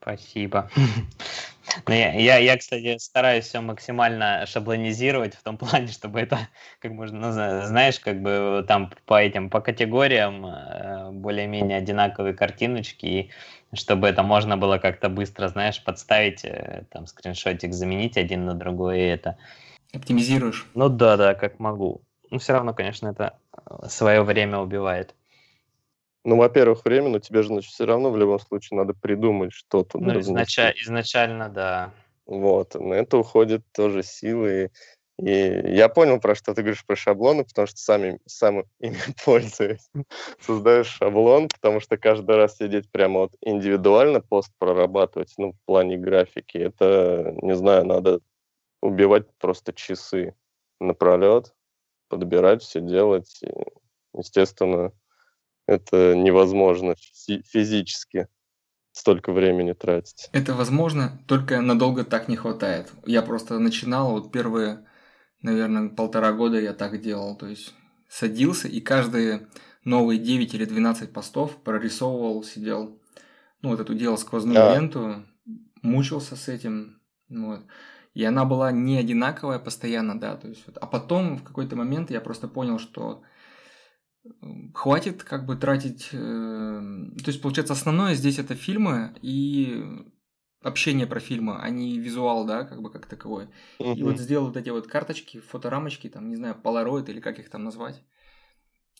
Спасибо. 0.00 0.70
Ну, 1.88 1.94
я, 1.94 2.12
я, 2.14 2.38
я, 2.38 2.56
кстати, 2.56 2.98
стараюсь 2.98 3.46
все 3.46 3.60
максимально 3.60 4.44
шаблонизировать 4.46 5.34
в 5.34 5.42
том 5.42 5.56
плане, 5.56 5.88
чтобы 5.88 6.20
это, 6.20 6.38
как 6.80 6.92
можно, 6.92 7.18
ну, 7.18 7.32
знаешь, 7.32 7.98
как 8.00 8.22
бы 8.22 8.64
там 8.66 8.90
по 9.06 9.20
этим, 9.20 9.50
по 9.50 9.60
категориям 9.60 10.46
э, 10.46 11.10
более-менее 11.12 11.78
одинаковые 11.78 12.34
картиночки, 12.34 13.06
и 13.06 13.30
чтобы 13.74 14.08
это 14.08 14.22
можно 14.22 14.56
было 14.56 14.78
как-то 14.78 15.08
быстро, 15.08 15.48
знаешь, 15.48 15.82
подставить, 15.82 16.44
э, 16.44 16.84
там, 16.90 17.06
скриншотик, 17.06 17.72
заменить 17.72 18.16
один 18.16 18.44
на 18.44 18.54
другой, 18.54 19.00
и 19.00 19.06
это... 19.06 19.38
Оптимизируешь? 19.92 20.66
Ну 20.74 20.88
да, 20.88 21.16
да, 21.16 21.34
как 21.34 21.58
могу. 21.58 22.02
Но 22.30 22.38
все 22.38 22.54
равно, 22.54 22.72
конечно, 22.74 23.08
это 23.08 23.38
э, 23.66 23.88
свое 23.88 24.22
время 24.22 24.58
убивает. 24.58 25.14
Ну, 26.24 26.36
во-первых, 26.36 26.84
время, 26.84 27.08
но 27.08 27.18
тебе 27.18 27.42
же, 27.42 27.48
значит, 27.48 27.72
все 27.72 27.84
равно 27.84 28.10
в 28.10 28.16
любом 28.16 28.38
случае 28.38 28.78
надо 28.78 28.94
придумать 28.94 29.52
что-то. 29.52 29.98
Ну, 29.98 30.20
изначально, 30.20 30.74
изначально, 30.80 31.48
да. 31.48 31.92
Вот, 32.26 32.74
на 32.74 32.94
это 32.94 33.18
уходит 33.18 33.62
тоже 33.72 34.02
силы. 34.02 34.70
И 35.18 35.28
я 35.28 35.88
понял, 35.88 36.20
про 36.20 36.34
что 36.34 36.54
ты 36.54 36.62
говоришь 36.62 36.86
про 36.86 36.96
шаблоны, 36.96 37.44
потому 37.44 37.66
что 37.66 37.78
сами, 37.78 38.18
сам 38.26 38.64
ими 38.78 38.96
пользуюсь. 39.24 39.90
Создаешь 40.40 40.86
шаблон, 40.86 41.48
потому 41.48 41.80
что 41.80 41.96
каждый 41.96 42.36
раз 42.36 42.56
сидеть 42.56 42.90
прямо 42.90 43.20
вот 43.20 43.32
индивидуально 43.40 44.20
пост 44.20 44.52
прорабатывать, 44.58 45.34
ну, 45.38 45.52
в 45.52 45.60
плане 45.66 45.98
графики, 45.98 46.58
это, 46.58 47.34
не 47.42 47.54
знаю, 47.54 47.84
надо 47.84 48.20
убивать 48.80 49.26
просто 49.38 49.72
часы 49.72 50.34
напролет, 50.80 51.54
подбирать, 52.08 52.62
все 52.62 52.80
делать. 52.80 53.42
И, 53.42 53.52
естественно, 54.14 54.92
это 55.66 56.14
невозможно 56.14 56.94
физически 56.96 58.28
столько 58.92 59.32
времени 59.32 59.72
тратить. 59.72 60.28
Это 60.32 60.54
возможно, 60.54 61.18
только 61.26 61.60
надолго 61.60 62.04
так 62.04 62.28
не 62.28 62.36
хватает. 62.36 62.92
Я 63.06 63.22
просто 63.22 63.58
начинал, 63.58 64.12
вот 64.12 64.32
первые, 64.32 64.86
наверное, 65.40 65.88
полтора 65.88 66.32
года 66.32 66.60
я 66.60 66.72
так 66.72 67.00
делал. 67.00 67.36
То 67.36 67.46
есть 67.46 67.74
садился 68.08 68.68
и 68.68 68.80
каждые 68.80 69.48
новые 69.84 70.18
9 70.18 70.54
или 70.54 70.64
12 70.64 71.12
постов 71.12 71.56
прорисовывал, 71.56 72.44
сидел. 72.44 72.98
Ну, 73.62 73.70
вот 73.70 73.80
эту 73.80 73.94
делал 73.94 74.18
сквозную 74.18 74.70
а. 74.70 74.74
ленту, 74.74 75.24
мучился 75.82 76.36
с 76.36 76.48
этим. 76.48 77.00
Вот. 77.28 77.60
И 78.14 78.24
она 78.24 78.44
была 78.44 78.72
не 78.72 78.98
одинаковая 78.98 79.58
постоянно, 79.58 80.20
да. 80.20 80.36
То 80.36 80.48
есть, 80.48 80.64
вот. 80.66 80.76
А 80.78 80.86
потом 80.86 81.38
в 81.38 81.44
какой-то 81.44 81.76
момент 81.76 82.10
я 82.10 82.20
просто 82.20 82.48
понял, 82.48 82.78
что 82.78 83.22
хватит 84.74 85.24
как 85.24 85.46
бы 85.46 85.56
тратить... 85.56 86.10
Э, 86.12 86.16
то 86.16 87.28
есть, 87.30 87.42
получается, 87.42 87.72
основное 87.72 88.14
здесь 88.14 88.38
это 88.38 88.54
фильмы 88.54 89.14
и 89.22 89.84
общение 90.62 91.06
про 91.06 91.20
фильмы, 91.20 91.58
а 91.60 91.68
не 91.70 91.98
визуал, 91.98 92.46
да, 92.46 92.64
как 92.64 92.82
бы 92.82 92.90
как 92.90 93.06
таковой. 93.06 93.48
Uh-huh. 93.80 93.96
И 93.96 94.02
вот 94.02 94.18
сделал 94.18 94.46
вот 94.46 94.56
эти 94.56 94.70
вот 94.70 94.86
карточки, 94.86 95.40
фоторамочки, 95.40 96.08
там, 96.08 96.28
не 96.28 96.36
знаю, 96.36 96.54
полароид 96.54 97.08
или 97.08 97.20
как 97.20 97.38
их 97.38 97.50
там 97.50 97.64
назвать. 97.64 98.02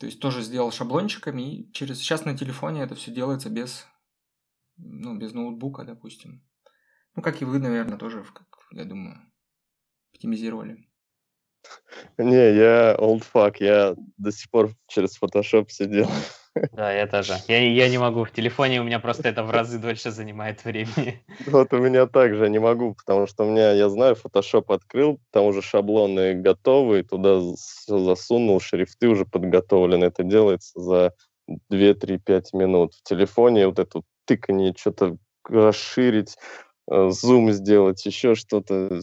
То 0.00 0.06
есть 0.06 0.20
тоже 0.20 0.42
сделал 0.42 0.72
шаблончиками, 0.72 1.54
и 1.54 1.72
через 1.72 1.98
сейчас 1.98 2.24
на 2.24 2.36
телефоне 2.36 2.82
это 2.82 2.96
все 2.96 3.12
делается 3.12 3.50
без, 3.50 3.86
ну, 4.76 5.16
без 5.16 5.32
ноутбука, 5.32 5.84
допустим. 5.84 6.42
Ну, 7.14 7.22
как 7.22 7.40
и 7.42 7.44
вы, 7.44 7.58
наверное, 7.58 7.98
тоже, 7.98 8.24
как, 8.24 8.48
я 8.72 8.84
думаю, 8.84 9.20
оптимизировали. 10.12 10.88
Не, 12.18 12.54
я 12.54 12.94
old 12.98 13.24
fuck, 13.32 13.56
я 13.60 13.94
до 14.16 14.32
сих 14.32 14.50
пор 14.50 14.70
через 14.88 15.18
Photoshop 15.20 15.66
сидел. 15.68 16.08
Да, 16.72 16.92
я 16.92 17.06
тоже. 17.06 17.34
Я, 17.48 17.66
я 17.66 17.88
не 17.88 17.98
могу. 17.98 18.24
В 18.24 18.30
телефоне 18.30 18.80
у 18.80 18.84
меня 18.84 18.98
просто 18.98 19.28
это 19.28 19.42
в 19.42 19.50
разы 19.50 19.78
дольше 19.78 20.10
занимает 20.10 20.64
времени. 20.64 21.24
Вот 21.46 21.72
у 21.72 21.78
меня 21.78 22.06
также 22.06 22.48
не 22.50 22.58
могу, 22.58 22.94
потому 22.94 23.26
что 23.26 23.44
у 23.44 23.50
меня, 23.50 23.72
я 23.72 23.88
знаю, 23.88 24.16
Photoshop 24.22 24.72
открыл, 24.74 25.18
там 25.30 25.46
уже 25.46 25.62
шаблоны 25.62 26.34
готовы, 26.34 27.04
туда 27.04 27.40
все 27.56 27.98
засунул, 27.98 28.60
шрифты 28.60 29.08
уже 29.08 29.24
подготовлены. 29.24 30.04
Это 30.04 30.24
делается 30.24 30.78
за 30.78 31.14
2-3-5 31.70 32.44
минут. 32.52 32.94
В 32.94 33.02
телефоне 33.02 33.66
вот 33.66 33.78
это 33.78 34.02
тыканье, 34.26 34.74
что-то 34.76 35.16
расширить, 35.48 36.36
э, 36.90 37.08
зум 37.10 37.50
сделать, 37.52 38.04
еще 38.04 38.34
что-то 38.34 39.00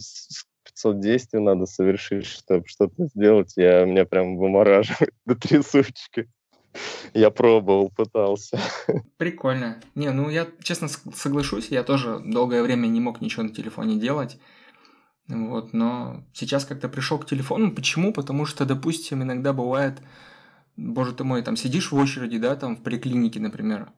500 0.80 1.00
действий 1.00 1.40
надо 1.40 1.66
совершить, 1.66 2.26
чтобы 2.26 2.64
что-то 2.66 3.06
сделать. 3.06 3.52
Я, 3.56 3.84
меня 3.84 4.04
прям 4.04 4.36
вымораживает 4.36 5.12
до 5.26 5.34
трясучки. 5.34 6.28
Я 7.14 7.30
пробовал, 7.30 7.90
пытался. 7.90 8.58
Прикольно. 9.16 9.80
Не, 9.94 10.10
ну 10.10 10.30
я 10.30 10.46
честно 10.62 10.88
соглашусь, 10.88 11.68
я 11.68 11.82
тоже 11.82 12.20
долгое 12.24 12.62
время 12.62 12.86
не 12.86 13.00
мог 13.00 13.20
ничего 13.20 13.42
на 13.42 13.50
телефоне 13.50 13.98
делать. 13.98 14.38
Вот, 15.26 15.72
но 15.72 16.24
сейчас 16.32 16.64
как-то 16.64 16.88
пришел 16.88 17.18
к 17.18 17.26
телефону. 17.26 17.72
Почему? 17.72 18.12
Потому 18.12 18.46
что, 18.46 18.64
допустим, 18.64 19.22
иногда 19.22 19.52
бывает, 19.52 20.00
боже 20.76 21.12
ты 21.12 21.24
мой, 21.24 21.42
там 21.42 21.56
сидишь 21.56 21.92
в 21.92 21.96
очереди, 21.96 22.38
да, 22.38 22.56
там 22.56 22.76
в 22.76 22.82
поликлинике, 22.82 23.40
например. 23.40 23.92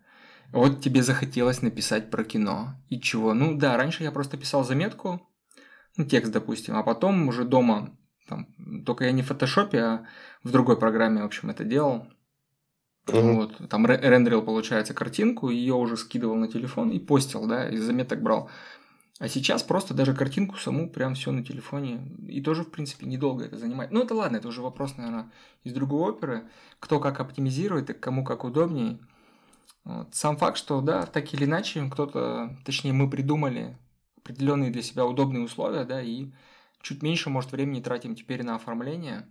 Вот 0.50 0.82
тебе 0.82 1.02
захотелось 1.02 1.62
написать 1.62 2.10
про 2.10 2.24
кино. 2.24 2.74
И 2.90 3.00
чего? 3.00 3.32
Ну 3.32 3.56
да, 3.56 3.78
раньше 3.78 4.02
я 4.02 4.12
просто 4.12 4.36
писал 4.36 4.64
заметку, 4.64 5.26
ну, 5.96 6.04
текст, 6.04 6.32
допустим, 6.32 6.76
а 6.76 6.82
потом 6.82 7.28
уже 7.28 7.44
дома, 7.44 7.96
там, 8.28 8.46
только 8.84 9.04
я 9.04 9.12
не 9.12 9.22
в 9.22 9.26
фотошопе, 9.26 9.78
а 9.80 10.06
в 10.42 10.50
другой 10.50 10.78
программе, 10.78 11.22
в 11.22 11.26
общем, 11.26 11.50
это 11.50 11.64
делал. 11.64 12.06
Mm-hmm. 13.06 13.32
Вот, 13.34 13.68
там 13.68 13.84
рендерил, 13.86 14.42
получается, 14.42 14.94
картинку, 14.94 15.50
ее 15.50 15.74
уже 15.74 15.96
скидывал 15.96 16.36
на 16.36 16.48
телефон 16.48 16.90
и 16.90 16.98
постил, 16.98 17.46
да, 17.46 17.68
из 17.68 17.82
заметок 17.82 18.22
брал. 18.22 18.48
А 19.18 19.28
сейчас 19.28 19.62
просто 19.62 19.94
даже 19.94 20.14
картинку 20.14 20.56
саму 20.56 20.90
прям 20.90 21.14
все 21.14 21.30
на 21.30 21.44
телефоне. 21.44 22.00
И 22.26 22.40
тоже, 22.40 22.64
в 22.64 22.70
принципе, 22.70 23.06
недолго 23.06 23.44
это 23.44 23.56
занимает. 23.56 23.92
Ну, 23.92 24.02
это 24.02 24.14
ладно, 24.14 24.38
это 24.38 24.48
уже 24.48 24.62
вопрос, 24.62 24.96
наверное, 24.96 25.30
из 25.62 25.72
другой 25.72 26.10
оперы. 26.10 26.48
Кто 26.80 26.98
как 26.98 27.20
оптимизирует 27.20 27.90
и 27.90 27.92
кому 27.92 28.24
как 28.24 28.42
удобнее. 28.42 28.98
Вот. 29.84 30.14
Сам 30.14 30.36
факт, 30.36 30.56
что, 30.56 30.80
да, 30.80 31.06
так 31.06 31.32
или 31.34 31.44
иначе, 31.44 31.88
кто-то, 31.88 32.56
точнее, 32.64 32.92
мы 32.92 33.08
придумали 33.08 33.78
определенные 34.22 34.70
для 34.70 34.82
себя 34.82 35.04
удобные 35.04 35.42
условия, 35.42 35.84
да, 35.84 36.00
и 36.00 36.30
чуть 36.80 37.02
меньше, 37.02 37.30
может, 37.30 37.52
времени 37.52 37.80
тратим 37.80 38.14
теперь 38.14 38.42
на 38.42 38.56
оформление, 38.56 39.26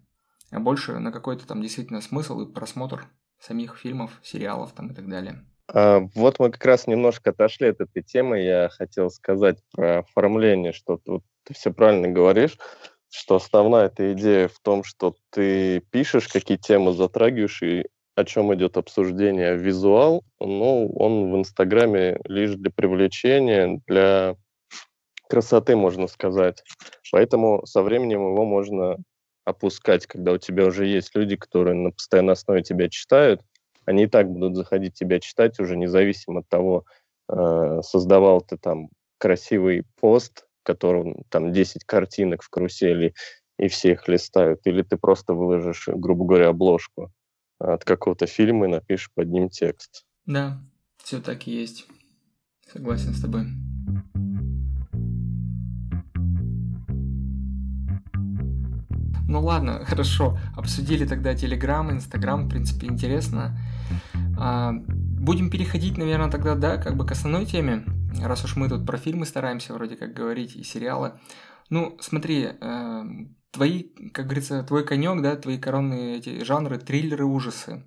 а 0.51 0.60
больше 0.60 1.00
на 1.00 1.12
какой-то 1.12 1.48
там 1.48 1.62
действительно 1.62 2.01
смысл 2.01 2.41
и 2.41 2.51
просмотр 2.51 3.05
самих 3.39 3.77
фильмов, 3.77 4.19
сериалов 4.24 4.74
там 4.74 4.91
и 4.91 4.93
так 4.93 5.07
далее. 5.10 5.45
А, 5.74 6.01
вот 6.15 6.39
мы 6.39 6.51
как 6.51 6.63
раз 6.65 6.88
немножко 6.88 7.31
отошли 7.31 7.69
от 7.69 7.81
этой 7.81 8.03
темы. 8.03 8.41
Я 8.41 8.69
хотел 8.69 9.10
сказать 9.10 9.57
про 9.71 10.00
оформление, 10.00 10.74
что 10.74 10.98
тут 10.98 11.24
ты 11.43 11.53
все 11.53 11.71
правильно 11.71 12.07
говоришь, 12.07 12.57
что 13.10 13.36
основная 13.36 13.86
эта 13.86 14.13
идея 14.13 14.48
в 14.48 14.60
том, 14.60 14.83
что 14.83 15.15
ты 15.31 15.81
пишешь, 15.91 16.27
какие 16.27 16.57
темы 16.57 16.93
затрагиваешь 16.93 17.63
и 17.63 17.86
о 18.15 18.25
чем 18.25 18.53
идет 18.53 18.77
обсуждение. 18.77 19.55
Визуал, 19.55 20.24
ну, 20.39 20.91
он 20.93 21.31
в 21.31 21.38
Инстаграме 21.38 22.19
лишь 22.25 22.55
для 22.55 22.69
привлечения, 22.69 23.81
для 23.88 24.36
красоты, 25.31 25.77
можно 25.77 26.07
сказать. 26.07 26.61
Поэтому 27.09 27.65
со 27.65 27.81
временем 27.81 28.19
его 28.19 28.45
можно 28.45 28.97
опускать, 29.45 30.05
когда 30.05 30.33
у 30.33 30.38
тебя 30.38 30.65
уже 30.65 30.85
есть 30.85 31.15
люди, 31.15 31.38
которые 31.38 31.73
на 31.73 31.91
постоянной 31.91 32.33
основе 32.33 32.63
тебя 32.63 32.89
читают, 32.89 33.41
они 33.85 34.03
и 34.03 34.07
так 34.07 34.29
будут 34.29 34.57
заходить 34.57 34.93
тебя 34.93 35.21
читать 35.21 35.57
уже 35.59 35.77
независимо 35.77 36.41
от 36.41 36.50
того, 36.50 36.83
э, 37.29 37.81
создавал 37.81 38.41
ты 38.41 38.57
там 38.57 38.89
красивый 39.19 39.85
пост, 40.01 40.45
в 40.63 40.65
котором 40.65 41.23
там 41.29 41.53
10 41.53 41.85
картинок 41.85 42.43
в 42.43 42.50
карусели, 42.50 43.13
и 43.57 43.69
все 43.69 43.93
их 43.93 44.09
листают, 44.09 44.59
или 44.65 44.81
ты 44.81 44.97
просто 44.97 45.33
выложишь, 45.33 45.88
грубо 45.88 46.25
говоря, 46.25 46.50
обложку 46.50 47.09
от 47.57 47.85
какого-то 47.85 48.27
фильма 48.27 48.65
и 48.65 48.69
напишешь 48.69 49.11
под 49.13 49.29
ним 49.29 49.50
текст. 49.50 50.03
Да, 50.25 50.59
все 50.97 51.21
так 51.21 51.47
и 51.47 51.51
есть. 51.51 51.88
Согласен 52.67 53.13
с 53.13 53.21
тобой. 53.21 53.45
Ну 59.31 59.39
ладно, 59.39 59.85
хорошо. 59.88 60.38
Обсудили 60.57 61.05
тогда 61.05 61.33
Телеграм, 61.33 61.89
Инстаграм, 61.89 62.45
в 62.45 62.50
принципе, 62.50 62.88
интересно. 62.88 63.57
А, 64.38 64.73
будем 64.73 65.50
переходить, 65.50 65.97
наверное, 65.97 66.29
тогда, 66.29 66.55
да, 66.55 66.75
как 66.75 66.97
бы 66.97 67.05
к 67.05 67.11
основной 67.11 67.45
теме, 67.45 67.85
раз 68.21 68.43
уж 68.43 68.57
мы 68.57 68.67
тут 68.67 68.85
про 68.85 68.97
фильмы 68.97 69.25
стараемся 69.25 69.73
вроде 69.73 69.95
как 69.95 70.13
говорить 70.13 70.57
и 70.57 70.63
сериалы. 70.63 71.13
Ну, 71.69 71.97
смотри, 72.01 72.50
э, 72.59 73.03
твои, 73.51 73.83
как 74.13 74.25
говорится, 74.25 74.63
твой 74.63 74.85
конек, 74.85 75.21
да, 75.21 75.38
твои 75.38 75.57
коронные 75.57 76.17
эти 76.17 76.43
жанры, 76.43 76.77
триллеры, 76.77 77.23
ужасы. 77.23 77.85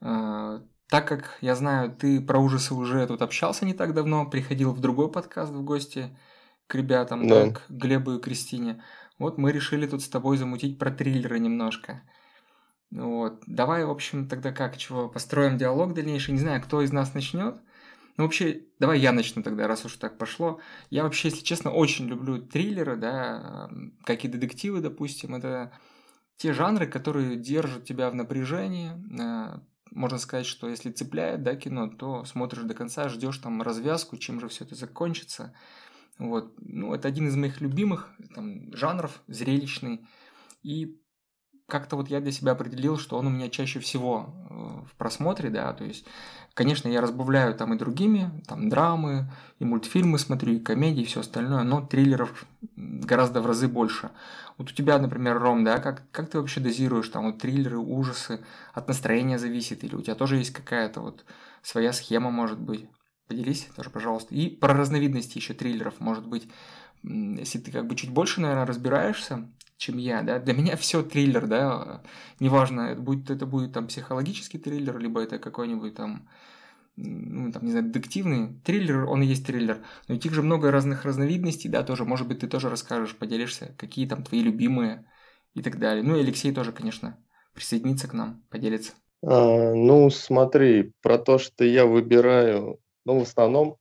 Э, 0.00 0.60
так 0.88 1.08
как 1.08 1.38
я 1.40 1.56
знаю, 1.56 1.90
ты 1.90 2.20
про 2.20 2.38
ужасы 2.38 2.72
уже 2.72 3.04
тут 3.08 3.20
общался 3.20 3.66
не 3.66 3.74
так 3.74 3.94
давно, 3.94 4.26
приходил 4.26 4.70
в 4.72 4.80
другой 4.80 5.10
подкаст 5.10 5.52
в 5.52 5.64
гости 5.64 6.16
к 6.68 6.74
ребятам, 6.76 7.26
да, 7.26 7.46
да 7.46 7.50
к 7.50 7.64
Глебу 7.68 8.12
и 8.12 8.20
Кристине. 8.20 8.80
Вот 9.18 9.38
мы 9.38 9.52
решили 9.52 9.86
тут 9.86 10.02
с 10.02 10.08
тобой 10.08 10.36
замутить 10.36 10.78
про 10.78 10.90
триллеры 10.90 11.38
немножко. 11.38 12.02
Вот. 12.90 13.42
Давай, 13.46 13.84
в 13.84 13.90
общем, 13.90 14.28
тогда 14.28 14.52
как, 14.52 14.76
чего, 14.76 15.08
построим 15.08 15.58
диалог 15.58 15.94
дальнейший. 15.94 16.32
Не 16.32 16.40
знаю, 16.40 16.62
кто 16.62 16.82
из 16.82 16.92
нас 16.92 17.14
начнет. 17.14 17.56
Ну, 18.16 18.24
вообще, 18.24 18.62
давай 18.80 18.98
я 18.98 19.12
начну 19.12 19.42
тогда, 19.42 19.68
раз 19.68 19.84
уж 19.84 19.94
так 19.96 20.18
пошло. 20.18 20.60
Я 20.90 21.04
вообще, 21.04 21.28
если 21.28 21.44
честно, 21.44 21.70
очень 21.70 22.06
люблю 22.06 22.38
триллеры, 22.42 22.96
да, 22.96 23.70
как 24.04 24.24
и 24.24 24.28
детективы, 24.28 24.80
допустим. 24.80 25.36
Это 25.36 25.72
те 26.36 26.52
жанры, 26.52 26.86
которые 26.86 27.36
держат 27.36 27.84
тебя 27.84 28.10
в 28.10 28.14
напряжении. 28.14 28.92
Э, 29.20 29.60
можно 29.92 30.18
сказать, 30.18 30.46
что 30.46 30.68
если 30.68 30.90
цепляет, 30.90 31.42
да, 31.42 31.54
кино, 31.54 31.88
то 31.88 32.24
смотришь 32.24 32.62
до 32.62 32.74
конца, 32.74 33.08
ждешь 33.08 33.38
там 33.38 33.62
развязку, 33.62 34.16
чем 34.16 34.40
же 34.40 34.48
все 34.48 34.64
это 34.64 34.74
закончится. 34.74 35.54
Вот. 36.18 36.54
Ну, 36.60 36.94
это 36.94 37.08
один 37.08 37.28
из 37.28 37.36
моих 37.36 37.60
любимых 37.60 38.10
там, 38.34 38.74
жанров, 38.74 39.22
зрелищный. 39.28 40.06
И 40.62 41.00
как-то 41.68 41.96
вот 41.96 42.08
я 42.08 42.20
для 42.20 42.32
себя 42.32 42.52
определил, 42.52 42.98
что 42.98 43.18
он 43.18 43.26
у 43.26 43.30
меня 43.30 43.50
чаще 43.50 43.78
всего 43.78 44.34
э, 44.50 44.54
в 44.90 44.96
просмотре, 44.96 45.50
да, 45.50 45.72
то 45.74 45.84
есть, 45.84 46.06
конечно, 46.54 46.88
я 46.88 47.02
разбавляю 47.02 47.54
там 47.54 47.74
и 47.74 47.78
другими, 47.78 48.42
там 48.48 48.70
драмы, 48.70 49.30
и 49.58 49.66
мультфильмы 49.66 50.18
смотрю, 50.18 50.54
и 50.54 50.60
комедии, 50.60 51.02
и 51.02 51.04
все 51.04 51.20
остальное, 51.20 51.64
но 51.64 51.82
триллеров 51.82 52.46
гораздо 52.74 53.42
в 53.42 53.46
разы 53.46 53.68
больше. 53.68 54.10
Вот 54.56 54.70
у 54.70 54.74
тебя, 54.74 54.98
например, 54.98 55.38
Ром, 55.38 55.62
да, 55.62 55.78
как, 55.78 56.10
как 56.10 56.30
ты 56.30 56.40
вообще 56.40 56.60
дозируешь 56.60 57.10
там 57.10 57.26
вот 57.26 57.38
триллеры, 57.38 57.78
ужасы, 57.78 58.40
от 58.72 58.88
настроения 58.88 59.38
зависит, 59.38 59.84
или 59.84 59.94
у 59.94 60.00
тебя 60.00 60.14
тоже 60.14 60.36
есть 60.36 60.52
какая-то 60.52 61.02
вот 61.02 61.26
своя 61.62 61.92
схема, 61.92 62.30
может 62.30 62.58
быть? 62.58 62.88
Поделись 63.28 63.68
тоже, 63.76 63.90
пожалуйста. 63.90 64.34
И 64.34 64.48
про 64.48 64.72
разновидности 64.72 65.36
еще 65.36 65.52
триллеров, 65.52 66.00
может 66.00 66.26
быть, 66.26 66.48
если 67.02 67.58
ты 67.58 67.70
как 67.70 67.86
бы 67.86 67.94
чуть 67.94 68.10
больше, 68.10 68.40
наверное, 68.40 68.64
разбираешься, 68.64 69.46
чем 69.76 69.98
я, 69.98 70.22
да, 70.22 70.38
для 70.38 70.54
меня 70.54 70.76
все 70.76 71.02
триллер, 71.02 71.46
да, 71.46 72.02
неважно, 72.40 72.94
будет, 72.96 73.30
это 73.30 73.44
будет 73.44 73.72
там 73.72 73.86
психологический 73.86 74.58
триллер, 74.58 74.98
либо 74.98 75.22
это 75.22 75.38
какой-нибудь 75.38 75.94
там, 75.94 76.28
ну, 76.96 77.52
там, 77.52 77.64
не 77.64 77.70
знаю, 77.70 77.86
детективный 77.86 78.60
триллер, 78.64 79.04
он 79.04 79.22
и 79.22 79.26
есть 79.26 79.46
триллер, 79.46 79.84
но 80.08 80.14
этих 80.14 80.32
же 80.32 80.42
много 80.42 80.70
разных 80.70 81.04
разновидностей, 81.04 81.70
да, 81.70 81.84
тоже, 81.84 82.04
может 82.04 82.26
быть, 82.26 82.40
ты 82.40 82.48
тоже 82.48 82.70
расскажешь, 82.70 83.14
поделишься, 83.14 83.74
какие 83.76 84.06
там 84.06 84.24
твои 84.24 84.40
любимые 84.40 85.04
и 85.54 85.62
так 85.62 85.78
далее. 85.78 86.02
Ну, 86.02 86.16
и 86.16 86.20
Алексей 86.20 86.52
тоже, 86.52 86.72
конечно, 86.72 87.18
присоединится 87.54 88.08
к 88.08 88.14
нам, 88.14 88.42
поделится. 88.48 88.94
А, 89.22 89.74
ну, 89.74 90.10
смотри, 90.10 90.92
про 91.02 91.18
то, 91.18 91.38
что 91.38 91.64
я 91.64 91.86
выбираю 91.86 92.80
но 93.08 93.18
в 93.18 93.22
основном 93.22 93.78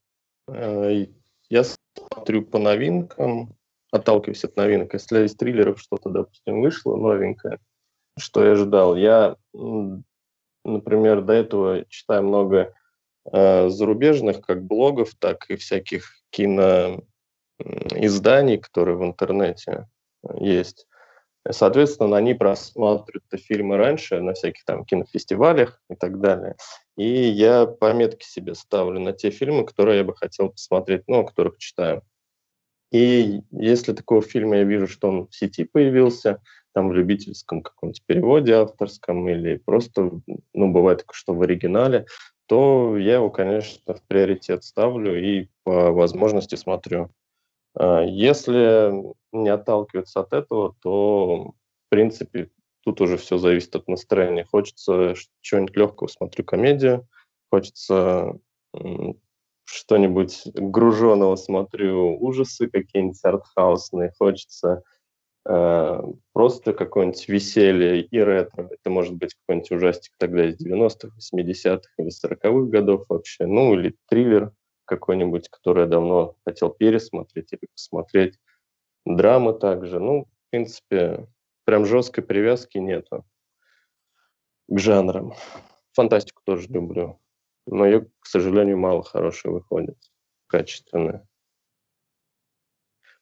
э, 0.48 1.06
я 1.50 1.64
смотрю 1.64 2.44
по 2.46 2.60
новинкам, 2.60 3.54
отталкиваюсь 3.92 4.46
от 4.46 4.56
новинок. 4.56 4.94
Если 4.94 5.26
из 5.26 5.36
триллеров 5.36 5.82
что-то, 5.82 6.10
допустим, 6.10 6.62
вышло 6.62 6.96
новенькое, 6.96 7.60
что 8.18 8.46
я 8.46 8.54
ожидал, 8.54 8.96
я, 8.96 9.36
например, 10.64 11.24
до 11.24 11.34
этого 11.34 11.84
читаю 11.90 12.24
много 12.24 12.74
э, 13.30 13.68
зарубежных 13.70 14.40
как 14.40 14.64
блогов, 14.64 15.14
так 15.20 15.50
и 15.50 15.58
всяких 15.58 16.06
киноизданий, 16.30 17.02
которые 18.60 18.96
в 18.96 19.04
интернете 19.04 19.90
есть. 20.40 20.88
Соответственно, 21.50 22.16
они 22.16 22.34
просматривают 22.34 23.26
фильмы 23.44 23.76
раньше 23.76 24.22
на 24.22 24.34
всяких 24.36 24.64
там 24.64 24.86
кинофестивалях 24.86 25.82
и 25.90 25.96
так 25.96 26.22
далее. 26.22 26.56
И 26.98 27.08
я 27.08 27.68
пометки 27.68 28.26
себе 28.26 28.56
ставлю 28.56 29.00
на 29.00 29.14
те 29.14 29.30
фильмы, 29.30 29.66
которые 29.66 30.00
я 30.00 30.04
бы 30.04 30.16
хотел 30.16 30.50
посмотреть, 30.50 31.04
ну, 31.08 31.20
о 31.20 31.26
которых 31.26 31.60
читаю. 31.60 32.02
И 32.92 33.42
если 33.52 33.94
такого 33.94 34.22
фильма 34.22 34.58
я 34.58 34.64
вижу, 34.64 34.88
что 34.88 35.10
он 35.10 35.28
в 35.28 35.36
сети 35.36 35.64
появился, 35.66 36.42
там 36.74 36.90
в 36.90 36.94
любительском 36.94 37.62
каком-нибудь 37.62 38.04
переводе 38.06 38.54
авторском 38.54 39.28
или 39.30 39.58
просто, 39.58 40.12
ну, 40.54 40.72
бывает 40.72 41.00
такое, 41.00 41.16
что 41.16 41.34
в 41.34 41.42
оригинале, 41.42 42.06
то 42.48 42.98
я 42.98 43.16
его, 43.16 43.30
конечно, 43.30 43.94
в 43.94 44.02
приоритет 44.04 44.64
ставлю 44.64 45.22
и 45.22 45.50
по 45.64 45.92
возможности 45.92 46.56
смотрю. 46.56 47.12
А, 47.76 48.04
если 48.04 48.94
не 49.32 49.50
отталкиваться 49.50 50.22
от 50.22 50.34
этого, 50.34 50.76
то, 50.82 51.54
в 51.86 51.90
принципе, 51.90 52.50
тут 52.88 53.02
уже 53.02 53.18
все 53.18 53.38
зависит 53.38 53.76
от 53.76 53.90
настроения. 53.90 54.46
Хочется 54.46 55.14
чего-нибудь 55.42 55.76
легкого, 55.76 56.08
смотрю 56.08 56.46
комедию, 56.46 57.06
хочется 57.52 58.40
что-нибудь 59.66 60.44
груженного, 60.54 61.36
смотрю 61.36 62.18
ужасы 62.18 62.70
какие-нибудь 62.70 63.20
артхаусные, 63.22 64.14
хочется 64.18 64.84
э, 65.46 66.02
просто 66.32 66.72
какое-нибудь 66.72 67.28
веселье 67.28 68.04
и 68.04 68.20
ретро. 68.20 68.70
Это 68.72 68.90
может 68.90 69.16
быть 69.16 69.36
какой-нибудь 69.36 69.72
ужастик 69.72 70.14
тогда 70.18 70.46
из 70.46 70.56
90-х, 70.66 71.10
80-х 71.18 71.90
или 71.98 72.08
40-х 72.08 72.70
годов 72.70 73.04
вообще, 73.10 73.48
ну 73.48 73.78
или 73.78 73.98
триллер 74.08 74.54
какой-нибудь, 74.86 75.50
который 75.50 75.82
я 75.82 75.88
давно 75.88 76.38
хотел 76.46 76.70
пересмотреть 76.70 77.52
или 77.52 77.68
посмотреть. 77.70 78.40
Драма 79.06 79.52
также. 79.52 80.00
Ну, 80.00 80.24
в 80.24 80.52
принципе, 80.52 81.28
прям 81.68 81.86
жесткой 81.86 82.24
привязки 82.24 82.78
нету 82.78 83.26
к 84.70 84.80
жанрам. 84.80 85.34
Фантастику 85.92 86.42
тоже 86.46 86.70
люблю. 86.70 87.20
Но 87.66 87.86
ее, 87.86 88.08
к 88.20 88.26
сожалению, 88.26 88.78
мало 88.78 89.04
хорошей 89.04 89.52
выходит, 89.52 89.98
качественная. 90.48 91.28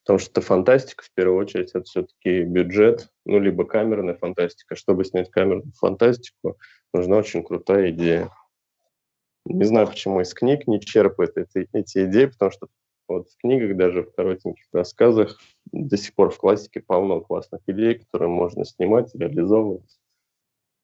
Потому 0.03 0.19
что 0.19 0.41
фантастика, 0.41 1.03
в 1.03 1.11
первую 1.15 1.39
очередь, 1.39 1.71
это 1.71 1.85
все-таки 1.85 2.43
бюджет, 2.43 3.11
ну, 3.25 3.39
либо 3.39 3.65
камерная 3.65 4.13
фантастика. 4.13 4.75
Чтобы 4.75 5.05
снять 5.05 5.31
камерную 5.31 5.73
фантастику, 5.73 6.59
нужна 6.93 7.17
очень 7.17 7.43
крутая 7.43 7.89
идея. 7.89 8.29
Не 9.45 9.65
знаю, 9.65 9.87
почему 9.87 10.21
из 10.21 10.35
книг 10.35 10.67
не 10.67 10.79
черпает 10.79 11.35
эти, 11.37 11.67
эти 11.73 12.05
идеи, 12.05 12.25
потому 12.27 12.51
что 12.51 12.67
вот 13.07 13.29
в 13.29 13.37
книгах, 13.37 13.77
даже 13.77 14.03
в 14.03 14.13
коротеньких 14.13 14.65
рассказах, 14.71 15.37
до 15.71 15.97
сих 15.97 16.13
пор 16.15 16.31
в 16.31 16.37
классике 16.37 16.81
полно 16.81 17.21
классных 17.21 17.61
идей, 17.67 17.95
которые 17.99 18.29
можно 18.29 18.65
снимать, 18.65 19.13
реализовывать. 19.13 19.99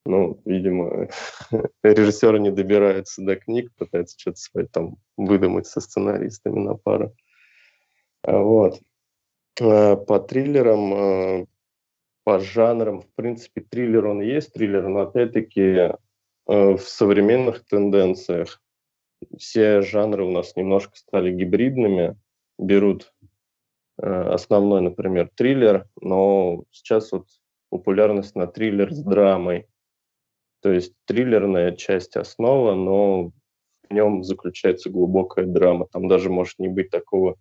Ну, 0.05 0.41
видимо, 0.45 1.09
режиссеры 1.83 2.39
не 2.39 2.51
добираются 2.51 3.21
до 3.21 3.35
книг, 3.35 3.71
пытаются 3.77 4.19
что-то 4.19 4.37
свое 4.37 4.67
там 4.67 4.97
выдумать 5.17 5.67
со 5.67 5.79
сценаристами 5.79 6.59
на 6.59 6.75
пару. 6.75 7.15
А 8.23 8.39
вот. 8.39 8.79
А, 9.59 9.95
по 9.95 10.19
триллерам, 10.19 10.93
а, 10.93 11.45
по 12.23 12.39
жанрам, 12.39 13.01
в 13.01 13.13
принципе, 13.13 13.61
триллер 13.61 14.07
он 14.07 14.21
есть 14.21 14.53
триллер, 14.53 14.87
но 14.87 15.01
опять-таки 15.01 15.93
в 16.47 16.79
современных 16.79 17.65
тенденциях 17.65 18.61
все 19.37 19.81
жанры 19.81 20.23
у 20.25 20.31
нас 20.31 20.55
немножко 20.55 20.95
стали 20.95 21.31
гибридными, 21.31 22.17
берут 22.57 23.13
основной, 23.97 24.81
например, 24.81 25.29
триллер, 25.35 25.87
но 25.99 26.63
сейчас 26.71 27.11
вот 27.11 27.27
популярность 27.69 28.35
на 28.35 28.47
триллер 28.47 28.91
с 28.91 29.03
драмой. 29.03 29.67
То 30.61 30.71
есть 30.71 30.93
триллерная 31.05 31.75
часть 31.75 32.15
основа, 32.15 32.75
но 32.75 33.31
в 33.89 33.93
нем 33.93 34.23
заключается 34.23 34.89
глубокая 34.89 35.45
драма. 35.45 35.87
Там 35.91 36.07
даже 36.07 36.29
может 36.29 36.59
не 36.59 36.67
быть 36.67 36.89
такого 36.89 37.35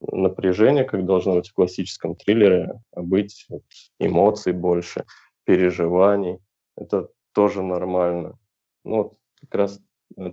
напряжения, 0.00 0.84
как 0.84 1.06
должно 1.06 1.34
быть 1.34 1.48
в 1.48 1.54
классическом 1.54 2.16
триллере, 2.16 2.80
а 2.92 3.02
быть 3.02 3.46
вот, 3.48 3.62
эмоций 3.98 4.52
больше, 4.52 5.04
переживаний. 5.44 6.38
Это 6.76 7.08
тоже 7.32 7.62
нормально. 7.62 8.38
Ну, 8.84 8.96
вот 8.96 9.14
как 9.40 9.54
раз 9.54 9.80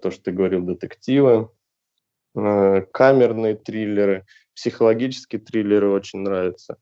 то, 0.02 0.12
что 0.12 0.24
ты 0.24 0.32
говорил, 0.32 0.62
детективы, 0.62 1.50
э, 2.36 2.82
камерные 2.92 3.56
триллеры, 3.56 4.26
психологические 4.56 5.42
триллеры 5.42 5.90
очень 5.90 6.20
нравятся, 6.20 6.78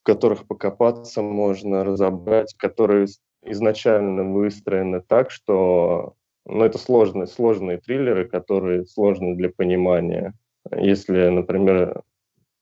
в 0.00 0.04
которых 0.04 0.46
покопаться 0.46 1.22
можно, 1.22 1.84
разобрать, 1.84 2.54
которые 2.56 3.06
изначально 3.42 4.24
выстроены 4.24 5.00
так, 5.00 5.30
что 5.30 6.14
ну, 6.44 6.64
это 6.64 6.78
сложные, 6.78 7.26
сложные 7.26 7.78
триллеры, 7.78 8.28
которые 8.28 8.86
сложны 8.86 9.36
для 9.36 9.50
понимания. 9.50 10.34
Если, 10.70 11.28
например, 11.28 12.02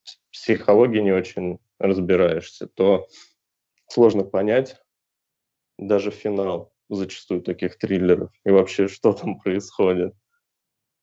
в 0.02 0.32
психологии 0.32 1.00
не 1.00 1.12
очень 1.12 1.58
разбираешься, 1.78 2.66
то 2.66 3.06
сложно 3.88 4.24
понять 4.24 4.76
даже 5.78 6.10
финал 6.10 6.72
зачастую 6.96 7.42
таких 7.42 7.78
триллеров 7.78 8.30
и 8.44 8.50
вообще, 8.50 8.88
что 8.88 9.12
там 9.12 9.38
происходит. 9.44 10.14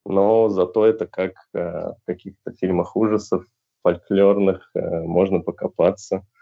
Но 0.05 0.49
зато 0.49 0.85
это 0.85 1.05
как 1.05 1.33
э, 1.53 1.59
в 1.59 1.97
каких-то 2.05 2.53
фильмах 2.53 2.95
ужасов, 2.95 3.45
фольклорных, 3.83 4.69
э, 4.73 5.01
можно 5.01 5.39
покопаться– 5.41 6.25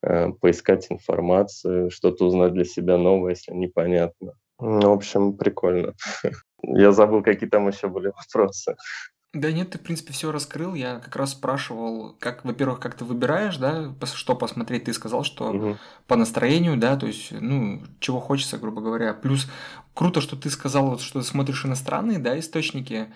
Э, 0.00 0.30
поискать 0.30 0.86
информацию, 0.90 1.90
что-то 1.90 2.26
узнать 2.26 2.52
для 2.52 2.64
себя 2.64 2.96
новое, 2.96 3.30
если 3.30 3.52
непонятно. 3.52 4.34
Ну, 4.60 4.90
в 4.90 4.92
общем, 4.92 5.36
прикольно. 5.36 5.94
Я 6.62 6.92
забыл, 6.92 7.22
какие 7.22 7.48
там 7.48 7.66
еще 7.66 7.88
были 7.88 8.12
вопросы. 8.16 8.76
Да 9.34 9.52
нет, 9.52 9.70
ты, 9.70 9.78
в 9.78 9.82
принципе, 9.82 10.14
все 10.14 10.32
раскрыл. 10.32 10.74
Я 10.74 11.00
как 11.00 11.14
раз 11.14 11.32
спрашивал, 11.32 12.16
как, 12.18 12.44
во-первых, 12.46 12.80
как 12.80 12.94
ты 12.94 13.04
выбираешь, 13.04 13.58
да, 13.58 13.94
что 14.14 14.34
посмотреть. 14.34 14.84
Ты 14.84 14.94
сказал, 14.94 15.22
что 15.22 15.50
угу. 15.50 15.76
по 16.06 16.16
настроению, 16.16 16.78
да, 16.78 16.96
то 16.96 17.06
есть, 17.06 17.32
ну, 17.32 17.82
чего 18.00 18.20
хочется, 18.20 18.56
грубо 18.56 18.80
говоря. 18.80 19.12
Плюс 19.12 19.46
круто, 19.92 20.22
что 20.22 20.34
ты 20.34 20.48
сказал, 20.48 20.90
вот, 20.90 21.02
что 21.02 21.20
ты 21.20 21.26
смотришь 21.26 21.66
иностранные, 21.66 22.18
да, 22.18 22.38
источники. 22.38 23.08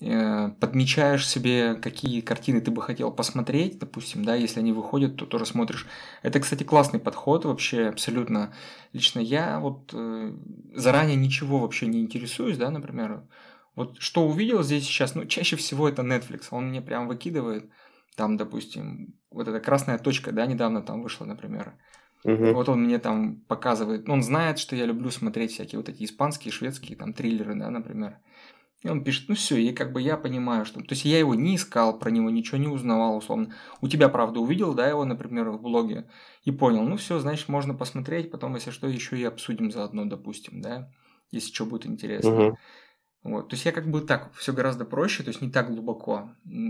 Э, 0.00 0.50
подмечаешь 0.60 1.26
себе, 1.26 1.76
какие 1.76 2.20
картины 2.20 2.60
ты 2.60 2.70
бы 2.70 2.82
хотел 2.82 3.10
посмотреть, 3.10 3.78
допустим, 3.78 4.22
да, 4.22 4.34
если 4.34 4.60
они 4.60 4.72
выходят, 4.72 5.16
то 5.16 5.24
тоже 5.24 5.46
смотришь. 5.46 5.86
Это, 6.22 6.40
кстати, 6.40 6.62
классный 6.62 7.00
подход 7.00 7.46
вообще, 7.46 7.86
абсолютно. 7.86 8.52
Лично 8.92 9.20
я 9.20 9.60
вот 9.60 9.90
э, 9.94 10.32
заранее 10.74 11.16
ничего 11.16 11.60
вообще 11.60 11.86
не 11.86 12.00
интересуюсь, 12.00 12.58
да, 12.58 12.70
например. 12.70 13.22
Вот 13.76 14.00
что 14.00 14.26
увидел 14.26 14.62
здесь 14.62 14.84
сейчас, 14.84 15.14
ну, 15.14 15.26
чаще 15.26 15.56
всего 15.56 15.88
это 15.88 16.02
Netflix, 16.02 16.46
он 16.50 16.68
мне 16.68 16.80
прям 16.80 17.08
выкидывает, 17.08 17.68
там, 18.16 18.36
допустим, 18.36 19.14
вот 19.30 19.48
эта 19.48 19.60
красная 19.60 19.98
точка, 19.98 20.32
да, 20.32 20.46
недавно 20.46 20.82
там 20.82 21.02
вышла, 21.02 21.24
например. 21.24 21.74
Угу. 22.24 22.52
Вот 22.54 22.68
он 22.68 22.84
мне 22.84 22.98
там 22.98 23.40
показывает, 23.48 24.08
он 24.08 24.22
знает, 24.22 24.58
что 24.58 24.76
я 24.76 24.86
люблю 24.86 25.10
смотреть 25.10 25.52
всякие 25.52 25.78
вот 25.78 25.88
эти 25.88 26.04
испанские, 26.04 26.52
шведские 26.52 26.96
там 26.96 27.12
триллеры, 27.12 27.54
да, 27.54 27.70
например. 27.70 28.18
И 28.82 28.88
он 28.88 29.02
пишет, 29.02 29.28
ну 29.28 29.34
все, 29.34 29.56
и 29.56 29.72
как 29.72 29.92
бы 29.92 30.00
я 30.00 30.16
понимаю, 30.16 30.66
что... 30.66 30.80
То 30.80 30.92
есть 30.92 31.06
я 31.06 31.18
его 31.18 31.34
не 31.34 31.56
искал, 31.56 31.98
про 31.98 32.10
него 32.10 32.28
ничего 32.30 32.58
не 32.58 32.68
узнавал, 32.68 33.16
условно. 33.16 33.54
У 33.80 33.88
тебя, 33.88 34.10
правда, 34.10 34.40
увидел, 34.40 34.74
да, 34.74 34.86
его, 34.86 35.04
например, 35.06 35.50
в 35.50 35.60
блоге, 35.60 36.06
и 36.44 36.50
понял, 36.50 36.82
ну 36.82 36.96
все, 36.96 37.18
значит, 37.18 37.48
можно 37.48 37.74
посмотреть, 37.74 38.30
потом, 38.30 38.54
если 38.54 38.70
что, 38.70 38.86
еще 38.86 39.18
и 39.18 39.24
обсудим 39.24 39.70
заодно, 39.70 40.04
допустим, 40.04 40.60
да, 40.60 40.90
если 41.30 41.52
что 41.52 41.64
будет 41.64 41.86
интересно. 41.86 42.48
Угу. 42.48 42.58
Вот, 43.24 43.48
то 43.48 43.54
есть 43.54 43.64
я 43.64 43.72
как 43.72 43.90
бы 43.90 44.02
так, 44.02 44.32
все 44.34 44.52
гораздо 44.52 44.84
проще, 44.84 45.22
то 45.22 45.30
есть 45.30 45.40
не 45.40 45.50
так 45.50 45.72
глубоко. 45.72 46.28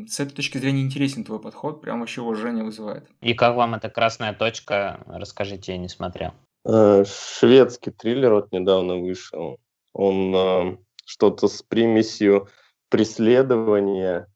С 0.09 0.21
этой 0.21 0.35
точки 0.35 0.59
зрения 0.59 0.83
интересен 0.83 1.25
твой 1.25 1.41
подход, 1.41 1.81
прям 1.81 1.99
вообще 1.99 2.21
уважение 2.23 2.63
вызывает. 2.63 3.09
И 3.21 3.35
как 3.35 3.57
вам 3.57 3.75
эта 3.75 3.91
красная 3.91 4.33
точка? 4.33 5.03
Расскажите, 5.07 5.73
я 5.73 5.79
не 5.79 5.89
смотрел. 5.89 6.33
Э, 6.65 7.05
шведский 7.05 7.91
триллер 7.91 8.35
вот 8.35 8.53
недавно 8.53 8.99
вышел. 8.99 9.59
Он 9.93 10.35
э, 10.35 10.77
что-то 11.05 11.49
с 11.49 11.61
примесью 11.63 12.49
преследования 12.89 14.29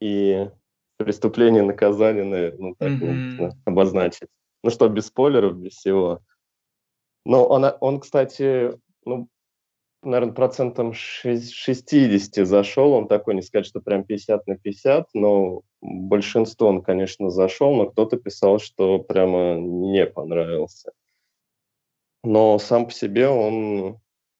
и 0.00 0.50
преступления 0.98 1.62
наказания, 1.62 2.24
наверное, 2.24 2.58
ну, 2.58 2.74
так 2.78 2.90
mm-hmm. 2.90 3.06
можно 3.06 3.58
обозначить. 3.64 4.28
Ну 4.62 4.68
что, 4.68 4.88
без 4.88 5.06
спойлеров, 5.06 5.56
без 5.56 5.72
всего. 5.72 6.20
Но 7.24 7.46
он, 7.46 7.64
он 7.80 8.00
кстати, 8.00 8.78
ну, 9.06 9.28
наверное, 10.04 10.34
процентом 10.34 10.92
60 10.92 12.46
зашел. 12.46 12.92
Он 12.92 13.08
такой, 13.08 13.34
не 13.34 13.42
сказать, 13.42 13.66
что 13.66 13.80
прям 13.80 14.04
50 14.04 14.46
на 14.46 14.56
50, 14.56 15.08
но 15.14 15.62
большинство 15.80 16.68
он, 16.68 16.82
конечно, 16.82 17.30
зашел, 17.30 17.74
но 17.74 17.86
кто-то 17.86 18.16
писал, 18.16 18.58
что 18.58 18.98
прямо 18.98 19.54
не 19.54 20.06
понравился. 20.06 20.92
Но 22.22 22.58
сам 22.58 22.86
по 22.86 22.92
себе 22.92 23.28
он 23.28 23.98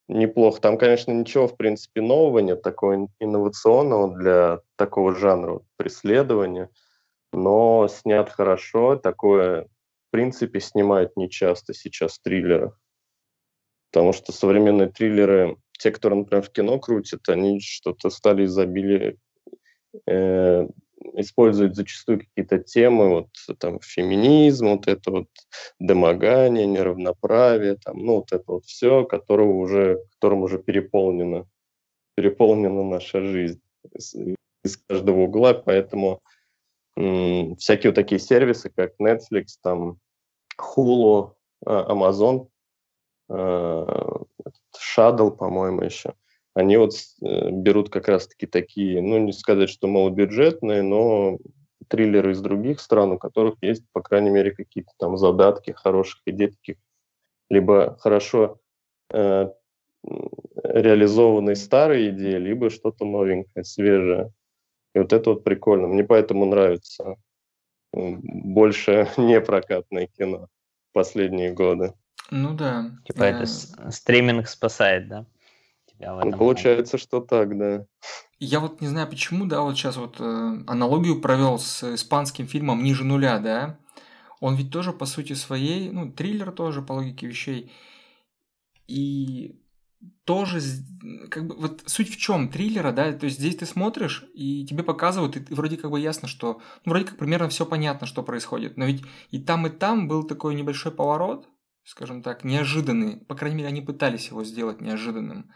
неплохо. 0.09 0.61
Там, 0.61 0.79
конечно, 0.79 1.13
ничего, 1.13 1.49
в 1.49 1.57
принципе, 1.57 2.01
нового 2.01 2.39
нет, 2.39 2.63
такого 2.63 3.09
инновационного 3.19 4.17
для 4.17 4.61
такого 4.77 5.15
жанра 5.15 5.61
преследования, 5.77 6.71
но 7.33 7.89
снят 7.89 8.31
хорошо. 8.31 8.97
Такое, 8.97 9.65
в 9.65 10.11
принципе, 10.11 10.61
снимают 10.61 11.17
нечасто 11.17 11.75
сейчас 11.75 12.19
триллеры. 12.19 12.73
Потому 13.95 14.13
что 14.13 14.33
современные 14.33 14.89
триллеры, 14.89 15.57
те, 15.79 15.93
которые, 15.93 16.19
например, 16.19 16.43
в 16.43 16.51
кино 16.51 16.81
крутят, 16.81 17.29
они 17.29 17.61
что-то 17.61 18.11
стали 18.11 18.45
изобилие 18.45 19.19
э, 20.09 20.67
используют 21.13 21.77
зачастую 21.77 22.19
какие-то 22.19 22.59
темы, 22.59 23.09
вот 23.11 23.29
там 23.61 23.79
феминизм, 23.79 24.71
вот 24.71 24.89
это 24.89 25.13
вот 25.13 25.29
домогание, 25.79 26.67
неравноправие, 26.67 27.77
там, 27.77 28.05
ну 28.05 28.17
вот 28.17 28.33
это 28.33 28.43
вот 28.49 28.65
все, 28.65 29.05
которого 29.05 29.53
уже, 29.53 30.01
которым 30.15 30.43
уже 30.43 30.59
переполнена, 30.59 31.47
переполнена 32.17 32.83
наша 32.83 33.21
жизнь 33.21 33.61
из, 33.95 34.17
из 34.65 34.77
каждого 34.77 35.21
угла, 35.21 35.55
поэтому 35.55 36.21
м- 36.97 37.55
всякие 37.59 37.91
вот 37.91 37.95
такие 37.95 38.19
сервисы, 38.19 38.73
как 38.75 38.95
Netflix, 39.01 39.51
там, 39.63 40.01
Hulu, 40.61 41.35
а, 41.65 41.93
Amazon, 41.95 42.49
Shadow, 43.35 45.31
по-моему, 45.31 45.83
еще, 45.83 46.15
они 46.55 46.77
вот 46.77 46.93
э, 47.23 47.51
берут 47.51 47.91
как 47.91 48.09
раз-таки 48.09 48.47
такие, 48.47 49.03
ну, 49.03 49.19
не 49.19 49.33
сказать, 49.33 49.69
что 49.69 49.89
малобюджетные, 49.89 50.83
но 50.83 51.39
триллеры 51.89 52.33
из 52.33 52.41
других 52.41 52.81
стран, 52.81 53.13
у 53.13 53.19
которых 53.19 53.57
есть, 53.61 53.85
по 53.93 54.01
крайней 54.01 54.31
мере, 54.31 54.53
какие-то 54.53 54.93
там 54.99 55.17
задатки 55.17 55.73
хороших 55.73 56.21
идей, 56.27 56.49
таких, 56.49 56.77
либо 57.51 57.97
хорошо 58.01 58.61
э, 59.13 59.51
реализованные 60.63 61.57
старые 61.57 62.11
идеи, 62.11 62.37
либо 62.37 62.71
что-то 62.71 63.05
новенькое, 63.05 63.65
свежее. 63.65 64.33
И 64.95 64.99
вот 65.01 65.13
это 65.13 65.31
вот 65.31 65.45
прикольно. 65.45 65.89
Мне 65.89 66.05
поэтому 66.05 66.45
нравится 66.47 67.17
больше 67.93 69.09
непрокатное 69.17 70.07
кино 70.07 70.49
последние 70.93 71.53
годы. 71.53 71.95
Ну 72.31 72.55
да. 72.55 72.91
Типа 73.05 73.25
это 73.25 73.47
стриминг 73.47 74.49
спасает, 74.49 75.09
да? 75.09 75.27
тебя 75.95 76.15
в 76.15 76.19
этом. 76.19 76.31
Ну, 76.31 76.39
получается, 76.39 76.99
что 76.99 77.21
так, 77.21 77.57
да. 77.57 77.87
Я 78.39 78.61
вот 78.61 78.81
не 78.81 78.89
знаю 78.89 79.09
почему, 79.09 79.47
да, 79.47 79.63
вот 79.63 79.77
сейчас 79.77 79.97
вот 79.97 80.17
э, 80.21 80.25
аналогию 80.67 81.21
провел 81.21 81.59
с 81.59 81.95
испанским 81.95 82.47
фильмом 82.47 82.83
«Ниже 82.83 83.05
нуля», 83.05 83.39
да. 83.39 83.79
Он 84.41 84.57
ведь 84.57 84.71
тоже, 84.71 84.93
по 84.93 85.07
сути 85.07 85.33
своей, 85.33 85.91
ну, 85.91 86.13
триллер 86.13 86.53
тоже, 86.53 86.83
по 86.83 86.93
логике 86.93 87.27
вещей. 87.27 87.73
И 88.87 89.59
тоже, 90.25 90.61
как 91.31 91.47
бы, 91.47 91.55
вот 91.57 91.83
суть 91.87 92.11
в 92.11 92.19
чем 92.19 92.51
триллера, 92.51 92.93
да, 92.93 93.11
то 93.13 93.25
есть 93.25 93.39
здесь 93.39 93.57
ты 93.57 93.65
смотришь, 93.65 94.27
и 94.35 94.67
тебе 94.67 94.83
показывают, 94.83 95.37
и 95.37 95.55
вроде 95.55 95.79
как 95.79 95.91
бы 95.91 95.99
ясно, 95.99 96.29
что, 96.29 96.61
ну, 96.85 96.91
вроде 96.93 97.07
как 97.07 97.17
примерно 97.17 97.49
все 97.49 97.65
понятно, 97.65 98.07
что 98.07 98.23
происходит, 98.23 98.77
но 98.77 98.85
ведь 98.85 99.03
и 99.31 99.39
там, 99.39 99.67
и 99.67 99.71
там 99.71 100.09
был 100.09 100.25
такой 100.25 100.55
небольшой 100.55 100.93
поворот, 100.93 101.49
скажем 101.85 102.23
так, 102.23 102.45
неожиданный. 102.45 103.19
По 103.19 103.35
крайней 103.35 103.57
мере, 103.59 103.69
они 103.69 103.81
пытались 103.81 104.29
его 104.29 104.45
сделать 104.45 104.81
неожиданным. 104.81 105.51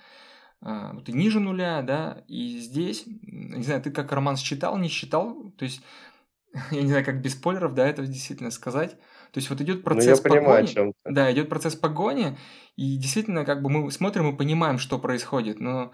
А, 0.61 0.93
вот 0.93 1.09
и 1.09 1.12
ниже 1.12 1.41
нуля, 1.41 1.83
да, 1.83 2.25
и 2.27 2.59
здесь, 2.59 3.05
не 3.07 3.62
знаю, 3.62 3.81
ты 3.81 3.91
как 3.91 4.11
роман 4.12 4.37
считал, 4.37 4.77
не 4.77 4.88
считал, 4.88 5.53
то 5.57 5.64
есть, 5.64 5.83
я 6.71 6.83
не 6.83 6.88
знаю, 6.88 7.05
как 7.05 7.23
без 7.23 7.35
спойлеров, 7.35 7.75
да, 7.75 7.87
это 7.87 8.07
действительно 8.07 8.51
сказать. 8.51 8.99
То 9.33 9.38
есть 9.38 9.51
вот 9.51 9.61
идет 9.61 9.85
процесс 9.85 10.23
ну, 10.23 10.31
понимаю, 10.31 10.67
погони. 10.67 10.95
Да, 11.05 11.33
идет 11.33 11.49
процесс 11.49 11.77
погони, 11.77 12.37
и 12.77 12.97
действительно, 12.97 13.45
как 13.45 13.62
бы 13.62 13.71
мы 13.71 13.91
смотрим 13.93 14.35
и 14.35 14.37
понимаем, 14.37 14.79
что 14.79 14.99
происходит. 14.99 15.61
Но 15.61 15.93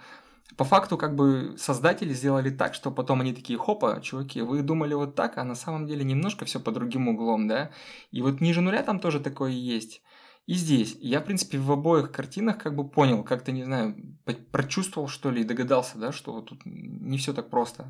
по 0.57 0.64
факту, 0.64 0.97
как 0.97 1.14
бы 1.16 1.57
создатели 1.59 2.12
сделали 2.12 2.51
так, 2.51 2.75
что 2.75 2.90
потом 2.90 3.20
они 3.20 3.35
такие, 3.35 3.59
хопа, 3.59 4.01
чуваки, 4.03 4.40
вы 4.40 4.62
думали 4.62 4.94
вот 4.94 5.14
так, 5.14 5.37
а 5.37 5.44
на 5.44 5.57
самом 5.57 5.87
деле 5.87 6.05
немножко 6.05 6.44
все 6.44 6.61
по 6.61 6.70
другим 6.70 7.09
углом, 7.09 7.49
да? 7.49 7.70
И 8.12 8.23
вот 8.23 8.40
ниже 8.40 8.61
нуля 8.61 8.83
там 8.83 9.01
тоже 9.01 9.20
такое 9.20 9.51
есть. 9.51 10.01
И 10.46 10.54
здесь. 10.54 10.96
Я, 11.00 11.20
в 11.20 11.24
принципе, 11.24 11.59
в 11.59 11.72
обоих 11.72 12.12
картинах 12.12 12.59
как 12.59 12.76
бы 12.76 12.87
понял, 12.87 13.24
как-то, 13.24 13.50
не 13.50 13.64
знаю, 13.64 13.96
прочувствовал, 14.52 15.09
что 15.09 15.30
ли, 15.30 15.40
и 15.40 15.44
догадался, 15.44 15.98
да, 15.98 16.12
что 16.12 16.33
вот 16.33 16.46
тут 16.46 16.61
не 16.66 17.16
все 17.16 17.33
так 17.33 17.48
просто. 17.48 17.85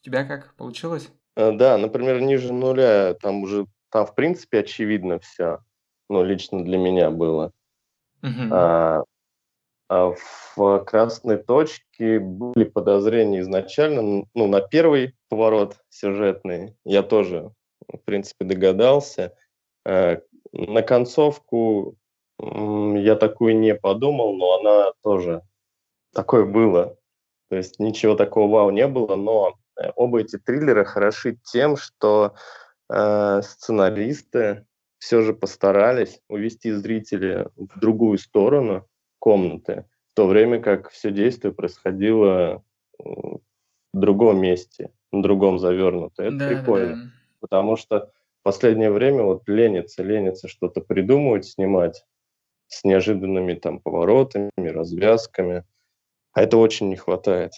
У 0.00 0.04
тебя 0.04 0.24
как 0.24 0.54
получилось? 0.54 1.10
Э, 1.36 1.52
да, 1.52 1.78
например, 1.78 2.20
ниже 2.20 2.52
нуля, 2.52 3.14
там 3.14 3.42
уже, 3.42 3.66
там, 3.90 4.04
в 4.06 4.14
принципе, 4.14 4.60
очевидно 4.60 5.20
все. 5.20 5.60
Ну, 6.08 6.24
лично 6.24 6.64
для 6.64 6.78
меня 6.78 7.10
было. 7.10 7.52
Угу. 8.22 8.48
А, 8.52 9.04
а 9.88 10.14
в 10.56 10.84
красной 10.84 11.36
точке 11.36 12.18
были 12.18 12.64
подозрения 12.64 13.40
изначально, 13.40 14.26
ну, 14.34 14.46
на 14.48 14.60
первый 14.60 15.14
поворот 15.28 15.76
сюжетный 15.88 16.76
я 16.84 17.04
тоже, 17.04 17.52
в 17.86 17.98
принципе, 17.98 18.44
догадался. 18.44 19.34
На 20.52 20.82
концовку 20.82 21.96
я 22.38 23.16
такую 23.16 23.58
не 23.58 23.74
подумал, 23.74 24.36
но 24.36 24.60
она 24.60 24.92
тоже 25.02 25.42
такое 26.12 26.44
было. 26.44 26.96
То 27.48 27.56
есть 27.56 27.78
ничего 27.78 28.14
такого 28.14 28.50
вау 28.50 28.70
не 28.70 28.86
было, 28.86 29.14
но 29.16 29.56
э, 29.80 29.90
оба 29.94 30.20
эти 30.20 30.36
триллера 30.36 30.84
хороши 30.84 31.38
тем, 31.44 31.76
что 31.76 32.34
э, 32.90 33.40
сценаристы 33.42 34.66
все 34.98 35.22
же 35.22 35.32
постарались 35.32 36.20
увести 36.28 36.72
зрителя 36.72 37.50
в 37.56 37.78
другую 37.78 38.18
сторону 38.18 38.86
комнаты, 39.18 39.84
в 40.10 40.14
то 40.14 40.26
время 40.26 40.60
как 40.60 40.90
все 40.90 41.10
действие 41.10 41.52
происходило 41.52 42.64
в 42.98 43.40
другом 43.92 44.40
месте, 44.40 44.90
на 45.12 45.22
другом 45.22 45.58
завернуто. 45.58 46.22
Это 46.22 46.38
да, 46.38 46.48
прикольно, 46.48 46.96
да. 46.96 47.10
потому 47.40 47.76
что 47.76 48.12
последнее 48.46 48.92
время 48.92 49.24
вот 49.24 49.48
ленится, 49.48 50.04
ленится 50.04 50.46
что-то 50.46 50.80
придумывать, 50.80 51.46
снимать 51.46 52.04
с 52.68 52.84
неожиданными 52.84 53.54
там 53.54 53.80
поворотами, 53.80 54.52
развязками. 54.56 55.64
А 56.32 56.42
это 56.42 56.56
очень 56.56 56.88
не 56.88 56.94
хватает. 56.94 57.54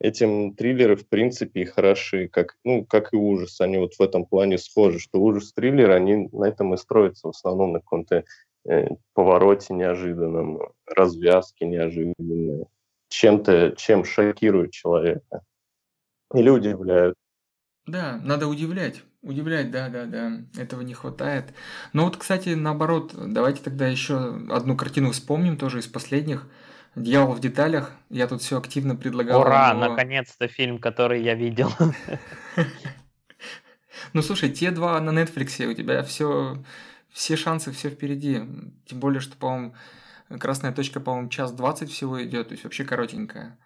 Этим 0.00 0.54
триллеры, 0.54 0.96
в 0.96 1.08
принципе, 1.08 1.62
и 1.62 1.64
хороши, 1.64 2.28
как, 2.28 2.58
ну, 2.62 2.84
как 2.84 3.14
и 3.14 3.16
ужас. 3.16 3.58
Они 3.62 3.78
вот 3.78 3.94
в 3.94 4.02
этом 4.02 4.26
плане 4.26 4.58
схожи, 4.58 4.98
что 4.98 5.18
ужас-триллер, 5.18 5.90
они 5.92 6.28
на 6.30 6.44
этом 6.44 6.74
и 6.74 6.76
строятся 6.76 7.28
в 7.28 7.30
основном 7.30 7.72
на 7.72 7.80
каком-то 7.80 8.24
э, 8.68 8.88
повороте 9.14 9.72
неожиданном, 9.72 10.60
развязке 10.84 11.64
неожиданной, 11.64 12.66
чем-то, 13.08 13.76
чем 13.78 14.04
шокирует 14.04 14.72
человека. 14.72 15.40
Или 16.34 16.50
удивляют. 16.50 17.16
Да, 17.86 18.20
надо 18.22 18.46
удивлять. 18.46 19.02
Удивлять, 19.22 19.70
да, 19.70 19.88
да, 19.88 20.04
да, 20.06 20.40
этого 20.56 20.82
не 20.82 20.94
хватает. 20.94 21.54
Но 21.92 22.04
вот, 22.04 22.16
кстати, 22.16 22.50
наоборот, 22.50 23.14
давайте 23.14 23.62
тогда 23.62 23.86
еще 23.86 24.36
одну 24.50 24.76
картину 24.76 25.12
вспомним, 25.12 25.56
тоже 25.56 25.78
из 25.78 25.86
последних. 25.86 26.48
«Дьявол 26.94 27.32
в 27.32 27.40
деталях». 27.40 27.92
Я 28.10 28.26
тут 28.26 28.42
все 28.42 28.58
активно 28.58 28.94
предлагал. 28.96 29.40
Ура, 29.40 29.72
но... 29.72 29.88
наконец-то 29.88 30.46
фильм, 30.46 30.78
который 30.78 31.22
я 31.22 31.34
видел. 31.34 31.70
Ну, 34.14 34.20
слушай, 34.20 34.50
те 34.50 34.72
два 34.72 35.00
на 35.00 35.10
Netflix, 35.10 35.64
у 35.64 35.72
тебя 35.74 36.02
все, 36.02 36.62
все 37.10 37.36
шансы, 37.36 37.72
все 37.72 37.88
впереди. 37.88 38.42
Тем 38.84 39.00
более, 39.00 39.20
что, 39.20 39.36
по-моему, 39.36 39.74
красная 40.38 40.72
точка, 40.72 41.00
по-моему, 41.00 41.28
час 41.30 41.52
двадцать 41.52 41.90
всего 41.90 42.22
идет, 42.22 42.48
то 42.48 42.52
есть 42.52 42.64
вообще 42.64 42.84
коротенькая. 42.84 43.58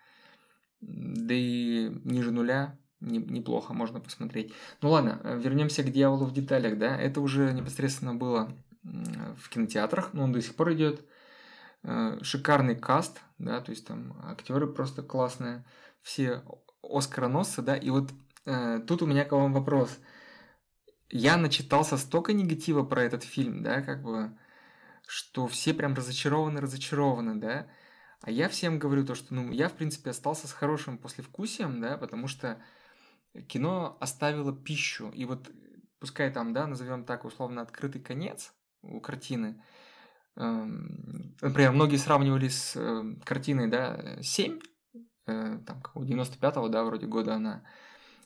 Да 0.80 1.34
и 1.34 1.90
ниже 2.04 2.30
нуля 2.30 2.76
неплохо, 3.00 3.72
можно 3.74 4.00
посмотреть. 4.00 4.52
Ну 4.82 4.90
ладно, 4.90 5.20
э, 5.22 5.38
вернемся 5.38 5.82
к 5.82 5.90
дьяволу 5.90 6.26
в 6.26 6.32
деталях, 6.32 6.78
да. 6.78 6.96
Это 6.98 7.20
уже 7.20 7.52
непосредственно 7.52 8.14
было 8.14 8.52
в 8.82 9.48
кинотеатрах, 9.48 10.12
но 10.12 10.24
он 10.24 10.32
до 10.32 10.40
сих 10.40 10.54
пор 10.54 10.72
идет. 10.72 11.04
Э, 11.88 12.18
шикарный 12.20 12.74
каст, 12.74 13.20
да, 13.38 13.60
то 13.60 13.70
есть 13.70 13.86
там 13.86 14.20
актеры 14.24 14.66
просто 14.66 15.02
классные, 15.02 15.64
все 16.02 16.42
оскароносцы, 16.82 17.62
да, 17.62 17.76
и 17.76 17.90
вот 17.90 18.10
э, 18.44 18.80
тут 18.86 19.02
у 19.02 19.06
меня 19.06 19.24
к 19.24 19.30
вам 19.30 19.52
вопрос. 19.52 19.96
Я 21.10 21.36
начитался 21.36 21.96
столько 21.96 22.32
негатива 22.32 22.82
про 22.82 23.04
этот 23.04 23.22
фильм, 23.22 23.62
да, 23.62 23.82
как 23.82 24.02
бы, 24.02 24.36
что 25.06 25.46
все 25.46 25.74
прям 25.74 25.94
разочарованы, 25.94 26.60
разочарованы, 26.60 27.36
да. 27.36 27.68
А 28.20 28.32
я 28.32 28.48
всем 28.48 28.80
говорю 28.80 29.06
то, 29.06 29.14
что, 29.14 29.32
ну, 29.32 29.52
я, 29.52 29.68
в 29.68 29.74
принципе, 29.74 30.10
остался 30.10 30.48
с 30.48 30.52
хорошим 30.52 30.98
послевкусием, 30.98 31.80
да, 31.80 31.96
потому 31.96 32.26
что 32.26 32.60
кино 33.42 33.96
оставило 34.00 34.52
пищу. 34.52 35.10
И 35.10 35.24
вот 35.24 35.50
пускай 35.98 36.30
там, 36.30 36.52
да, 36.52 36.66
назовем 36.66 37.04
так 37.04 37.24
условно 37.24 37.62
открытый 37.62 38.00
конец 38.00 38.52
у 38.82 39.00
картины. 39.00 39.62
Эм, 40.36 41.34
например, 41.40 41.72
многие 41.72 41.96
сравнивали 41.96 42.48
с 42.48 42.76
э, 42.76 43.14
картиной, 43.24 43.68
да, 43.68 44.18
7, 44.22 44.60
э, 45.26 45.58
там, 45.66 45.82
95-го, 45.94 46.68
да, 46.68 46.84
вроде 46.84 47.06
года 47.06 47.34
она, 47.34 47.64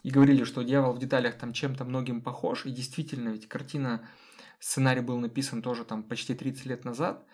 и 0.02 0.10
говорили, 0.10 0.44
что 0.44 0.62
«Дьявол 0.62 0.94
в 0.94 0.98
деталях» 0.98 1.36
там 1.36 1.52
чем-то 1.52 1.84
многим 1.84 2.20
похож, 2.20 2.66
и 2.66 2.70
действительно, 2.70 3.28
ведь 3.28 3.48
картина, 3.48 4.08
сценарий 4.58 5.02
был 5.02 5.18
написан 5.18 5.62
тоже 5.62 5.84
там 5.84 6.02
почти 6.02 6.34
30 6.34 6.66
лет 6.66 6.84
назад, 6.84 7.24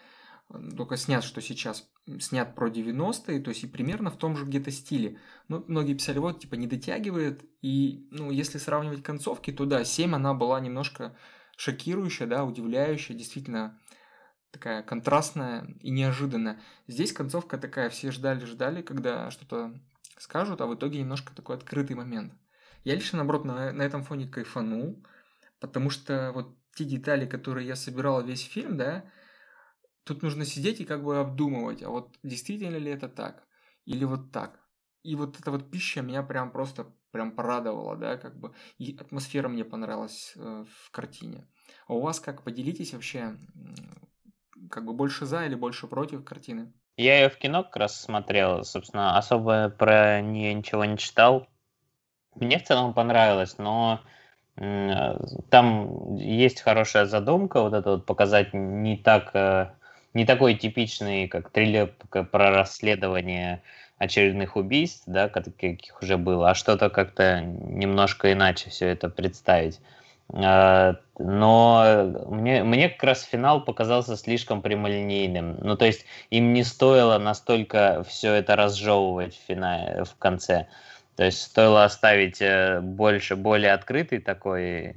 только 0.49 0.97
снят, 0.97 1.25
что 1.25 1.41
сейчас 1.41 1.89
снят 2.21 2.55
про 2.55 2.69
90-е, 2.69 3.41
то 3.41 3.51
есть 3.51 3.65
и 3.65 3.67
примерно 3.67 4.11
в 4.11 4.17
том 4.17 4.37
же 4.37 4.45
где-то 4.45 4.71
стиле. 4.71 5.19
Ну, 5.49 5.65
многие 5.67 5.95
писали, 5.95 6.19
вот, 6.19 6.41
типа, 6.41 6.55
не 6.55 6.67
дотягивает, 6.67 7.45
и, 7.63 8.07
ну, 8.11 8.31
если 8.31 8.59
сравнивать 8.59 9.03
концовки, 9.03 9.51
то 9.51 9.65
да, 9.65 9.85
7 9.85 10.15
она 10.15 10.35
была 10.35 10.61
немножко 10.61 11.17
шокирующая, 11.57 12.27
да, 12.27 12.45
удивляющая, 12.45 13.17
действительно 13.17 13.81
такая 14.53 14.83
контрастная 14.83 15.67
и 15.81 15.91
неожиданная. 15.91 16.61
Здесь 16.87 17.13
концовка 17.13 17.59
такая, 17.59 17.91
все 17.91 18.11
ждали-ждали, 18.11 18.83
когда 18.83 19.31
что-то 19.31 19.75
скажут, 20.19 20.61
а 20.61 20.67
в 20.67 20.75
итоге 20.75 21.01
немножко 21.01 21.35
такой 21.35 21.57
открытый 21.57 21.97
момент. 21.97 22.33
Я 22.85 22.95
лично, 22.95 23.19
наоборот, 23.19 23.45
на, 23.45 23.73
на 23.73 23.83
этом 23.83 24.05
фоне 24.05 24.29
кайфанул, 24.29 25.05
потому 25.59 25.91
что 25.91 26.31
вот 26.33 26.57
те 26.75 26.85
детали, 26.85 27.27
которые 27.27 27.67
я 27.67 27.75
собирал 27.75 28.23
весь 28.23 28.43
фильм, 28.43 28.77
да, 28.77 29.05
Тут 30.07 30.23
нужно 30.23 30.45
сидеть 30.45 30.81
и 30.81 30.85
как 30.85 31.03
бы 31.03 31.19
обдумывать, 31.19 31.83
а 31.83 31.91
вот 31.91 32.15
действительно 32.23 32.77
ли 32.77 32.93
это 32.93 33.09
так? 33.09 33.43
Или 33.87 34.05
вот 34.05 34.31
так? 34.31 34.61
И 35.03 35.17
вот 35.17 35.41
эта 35.41 35.51
вот 35.51 35.69
пища 35.69 36.01
меня 36.01 36.23
прям 36.23 36.53
просто 36.53 36.87
прям 37.11 37.33
порадовала, 37.33 37.97
да, 37.97 38.17
как 38.17 38.39
бы. 38.39 38.55
И 38.79 38.97
атмосфера 38.97 39.49
мне 39.49 39.65
понравилась 39.65 40.33
э, 40.37 40.65
в 40.65 40.91
картине. 40.93 41.49
А 41.89 41.95
у 41.95 42.01
вас 42.01 42.21
как? 42.21 42.45
Поделитесь 42.45 42.93
вообще, 42.93 43.37
как 44.71 44.85
бы 44.85 44.93
больше 44.93 45.27
за 45.27 45.45
или 45.45 45.57
больше 45.57 45.89
против 45.89 46.25
картины? 46.25 46.73
Я 46.97 47.23
ее 47.23 47.29
в 47.29 47.37
кино 47.37 47.65
как 47.65 47.77
раз 47.77 48.01
смотрел, 48.01 48.63
собственно, 48.63 49.19
особо 49.19 49.71
про 49.71 50.21
нее 50.21 50.55
ничего 50.55 50.85
не 50.85 50.99
читал. 50.99 51.49
Мне 52.37 52.61
в 52.61 52.65
целом 52.65 52.95
понравилось, 52.95 53.59
но 53.59 54.03
там 54.55 56.15
есть 56.15 56.61
хорошая 56.61 57.07
задумка, 57.07 57.61
вот 57.61 57.75
это 57.75 57.91
вот 57.91 58.07
показать 58.07 58.55
не 58.55 58.97
так 58.97 59.35
э, 59.35 59.73
не 60.15 60.25
такой 60.25 60.55
типичный, 60.55 61.29
как 61.29 61.51
триллер 61.51 61.93
про 62.11 62.51
расследование 62.51 63.63
очередных 63.99 64.57
убийств, 64.57 65.05
да, 65.07 65.29
каких 65.29 66.03
уже 66.03 66.17
было, 66.19 66.51
а 66.51 66.55
что-то 66.55 66.91
как-то 66.91 67.41
немножко 67.41 68.33
иначе 68.33 68.71
все 68.71 68.89
это 68.89 69.09
представить. 69.09 69.81
А, 70.33 70.97
но 71.19 72.25
мне, 72.29 72.65
мне 72.65 72.89
как 72.89 73.03
раз 73.05 73.23
финал 73.23 73.65
показался 73.65 74.17
слишком 74.17 74.61
прямолинейным. 74.61 75.59
Ну, 75.61 75.77
то 75.77 75.87
есть 75.87 76.05
им 76.31 76.53
не 76.53 76.65
стоило 76.65 77.19
настолько 77.19 78.05
все 78.09 78.35
это 78.35 78.57
разжевывать 78.57 79.35
в, 79.35 79.47
финале, 79.47 80.05
в 80.05 80.15
конце. 80.17 80.67
То 81.17 81.25
есть 81.25 81.41
стоило 81.41 81.85
оставить 81.85 82.43
э, 82.43 82.81
больше, 82.81 83.37
более 83.37 83.73
открытый 83.73 84.19
такой 84.19 84.97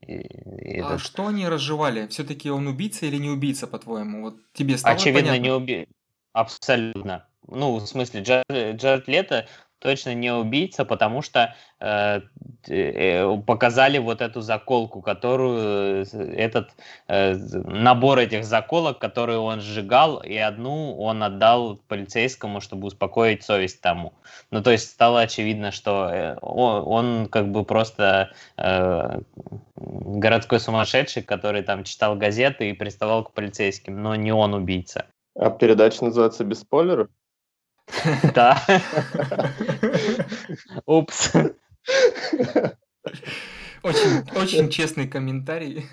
и, 0.00 0.12
и 0.12 0.80
а 0.80 0.86
этот... 0.86 1.00
что 1.00 1.26
они 1.26 1.48
разжевали? 1.48 2.06
Все-таки 2.06 2.50
он 2.50 2.66
убийца 2.66 3.06
или 3.06 3.16
не 3.16 3.30
убийца, 3.30 3.66
по-твоему? 3.66 4.22
Вот 4.22 4.36
тебе 4.52 4.78
стало 4.78 4.94
Очевидно, 4.94 5.30
понятно? 5.30 5.42
не 5.42 5.50
убийца. 5.50 5.92
Абсолютно. 6.32 7.26
Ну, 7.46 7.76
в 7.76 7.86
смысле, 7.86 8.22
Джаред, 8.22 9.08
Лето 9.08 9.48
точно 9.78 10.14
не 10.14 10.32
убийца, 10.32 10.84
потому 10.84 11.22
что 11.22 11.54
э, 11.80 12.20
э, 12.68 13.38
показали 13.46 13.98
вот 13.98 14.20
эту 14.20 14.40
заколку, 14.40 15.00
которую 15.02 16.04
э, 16.04 16.34
этот 16.36 16.70
э, 17.06 17.34
набор 17.34 18.18
этих 18.18 18.44
заколок, 18.44 18.98
которые 18.98 19.38
он 19.38 19.60
сжигал, 19.60 20.18
и 20.18 20.36
одну 20.36 20.96
он 20.98 21.22
отдал 21.22 21.78
полицейскому, 21.88 22.60
чтобы 22.60 22.88
успокоить 22.88 23.42
совесть 23.42 23.80
тому. 23.80 24.12
Ну, 24.50 24.62
то 24.62 24.70
есть 24.70 24.90
стало 24.90 25.20
очевидно, 25.20 25.70
что 25.70 26.08
э, 26.10 26.36
он, 26.42 26.82
он 26.86 27.26
как 27.28 27.50
бы 27.50 27.64
просто 27.64 28.30
э, 28.56 29.20
городской 29.76 30.60
сумасшедший, 30.60 31.22
который 31.22 31.62
там 31.62 31.84
читал 31.84 32.16
газеты 32.16 32.70
и 32.70 32.72
приставал 32.72 33.24
к 33.24 33.32
полицейским, 33.32 34.02
но 34.02 34.14
не 34.16 34.32
он 34.32 34.54
убийца. 34.54 35.06
А 35.36 35.50
передача 35.50 36.04
называется 36.04 36.44
«Без 36.44 36.60
спойлеров»? 36.60 37.08
Да. 38.34 38.62
Упс. 40.86 41.32
Очень, 43.82 44.30
очень 44.36 44.70
честный 44.70 45.08
комментарий. 45.08 45.86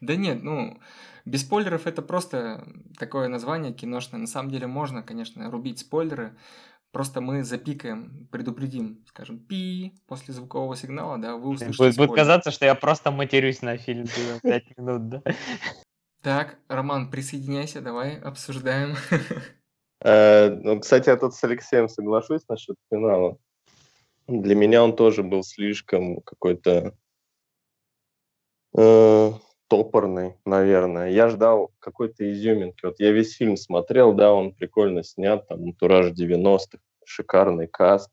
Да 0.00 0.16
нет, 0.16 0.42
ну, 0.42 0.78
без 1.24 1.42
спойлеров 1.42 1.86
это 1.86 2.02
просто 2.02 2.66
такое 2.98 3.28
название 3.28 3.72
киношное. 3.72 4.20
На 4.20 4.26
самом 4.26 4.50
деле 4.50 4.66
можно, 4.66 5.02
конечно, 5.02 5.50
рубить 5.50 5.80
спойлеры. 5.80 6.36
Просто 6.92 7.20
мы 7.20 7.44
запикаем, 7.44 8.26
предупредим, 8.30 9.04
скажем, 9.08 9.38
пи 9.38 9.92
после 10.06 10.32
звукового 10.32 10.76
сигнала, 10.76 11.18
да, 11.18 11.36
вы 11.36 11.50
услышите 11.50 11.76
Будет, 11.76 11.96
будет 11.96 12.14
казаться, 12.14 12.50
что 12.50 12.64
я 12.64 12.74
просто 12.74 13.10
матерюсь 13.10 13.60
на 13.60 13.76
фильм 13.76 14.06
5 14.42 14.78
минут, 14.78 15.08
да. 15.08 15.22
Так, 16.22 16.56
Роман, 16.68 17.10
присоединяйся, 17.10 17.82
давай 17.82 18.18
обсуждаем. 18.18 18.96
Э, 20.04 20.50
ну, 20.50 20.80
кстати, 20.80 21.08
я 21.08 21.16
тут 21.16 21.34
с 21.34 21.44
Алексеем 21.44 21.88
соглашусь 21.88 22.46
насчет 22.48 22.76
финала. 22.90 23.38
Для 24.28 24.54
меня 24.54 24.82
он 24.82 24.96
тоже 24.96 25.22
был 25.22 25.42
слишком 25.42 26.20
какой-то 26.22 26.94
э, 28.76 29.32
топорный, 29.68 30.34
наверное. 30.44 31.10
Я 31.10 31.28
ждал 31.28 31.72
какой-то 31.78 32.30
изюминки. 32.30 32.84
Вот 32.84 32.98
я 32.98 33.12
весь 33.12 33.34
фильм 33.36 33.56
смотрел, 33.56 34.12
да, 34.12 34.32
он 34.32 34.52
прикольно 34.52 35.02
снят, 35.02 35.46
там, 35.48 35.62
антураж 35.62 36.12
90-х, 36.12 36.78
шикарный 37.04 37.68
каст. 37.68 38.10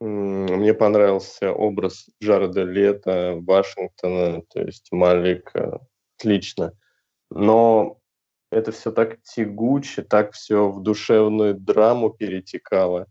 Мне 0.00 0.74
понравился 0.74 1.52
образ 1.52 2.08
Джареда 2.20 2.64
Лета, 2.64 3.34
Вашингтона, 3.36 4.42
то 4.42 4.60
есть 4.60 4.90
Малика. 4.90 5.80
Отлично. 6.18 6.72
Но 7.30 8.01
это 8.52 8.70
все 8.70 8.92
так 8.92 9.22
тягуче, 9.22 10.02
так 10.02 10.32
все 10.32 10.68
в 10.68 10.82
душевную 10.82 11.54
драму 11.54 12.10
перетекало. 12.10 13.06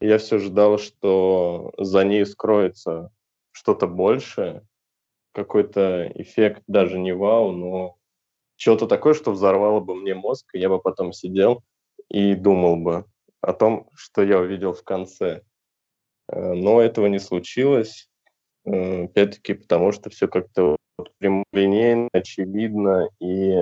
Я 0.00 0.18
все 0.18 0.38
ждал, 0.38 0.78
что 0.78 1.72
за 1.76 2.04
ней 2.04 2.24
скроется 2.24 3.10
что-то 3.52 3.86
большее, 3.86 4.66
какой-то 5.32 6.10
эффект, 6.14 6.62
даже 6.66 6.98
не 6.98 7.14
вау, 7.14 7.52
но 7.52 7.96
что-то 8.56 8.86
такое, 8.86 9.12
что 9.12 9.32
взорвало 9.32 9.80
бы 9.80 9.94
мне 9.94 10.14
мозг, 10.14 10.54
и 10.54 10.58
я 10.58 10.70
бы 10.70 10.80
потом 10.80 11.12
сидел 11.12 11.62
и 12.08 12.34
думал 12.34 12.76
бы 12.76 13.04
о 13.42 13.52
том, 13.52 13.90
что 13.94 14.22
я 14.22 14.38
увидел 14.38 14.72
в 14.72 14.82
конце. 14.82 15.42
Э, 16.28 16.52
но 16.54 16.80
этого 16.80 17.06
не 17.06 17.18
случилось, 17.18 18.08
э, 18.64 19.04
опять-таки, 19.04 19.54
потому 19.54 19.92
что 19.92 20.08
все 20.08 20.26
как-то 20.26 20.76
прямолинейно, 21.18 22.08
очевидно, 22.12 23.08
и 23.20 23.54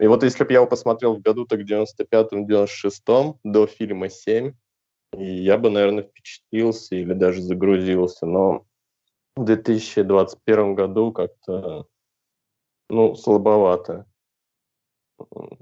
и 0.00 0.06
вот 0.06 0.22
если 0.24 0.44
бы 0.44 0.52
я 0.52 0.58
его 0.58 0.66
посмотрел 0.66 1.14
в 1.14 1.20
году 1.20 1.46
так 1.46 1.60
95-96 1.60 3.38
до 3.44 3.66
фильма 3.66 4.08
7, 4.08 4.52
я 5.16 5.58
бы, 5.58 5.70
наверное, 5.70 6.02
впечатлился 6.02 6.96
или 6.96 7.12
даже 7.12 7.42
загрузился. 7.42 8.26
Но 8.26 8.66
в 9.36 9.44
2021 9.44 10.74
году 10.74 11.12
как-то, 11.12 11.86
ну, 12.90 13.14
слабовато. 13.14 14.06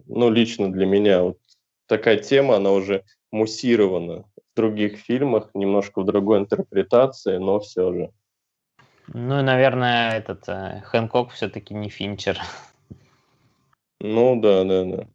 Ну, 0.06 0.30
лично 0.30 0.72
для 0.72 0.86
меня 0.86 1.22
вот 1.22 1.38
такая 1.86 2.16
тема, 2.16 2.56
она 2.56 2.72
уже 2.72 3.04
муссирована 3.30 4.24
в 4.36 4.56
других 4.56 4.96
фильмах, 4.98 5.50
немножко 5.54 6.00
в 6.00 6.06
другой 6.06 6.38
интерпретации, 6.38 7.36
но 7.36 7.60
все 7.60 7.92
же. 7.92 8.10
Ну 9.08 9.40
и, 9.40 9.42
наверное, 9.42 10.16
этот 10.16 10.48
э, 10.48 10.82
Хэнкок 10.86 11.32
все-таки 11.32 11.74
не 11.74 11.90
Финчер. 11.90 12.38
Ну 14.04 14.40
да, 14.40 14.64
да, 14.64 14.84
да. 14.84 15.08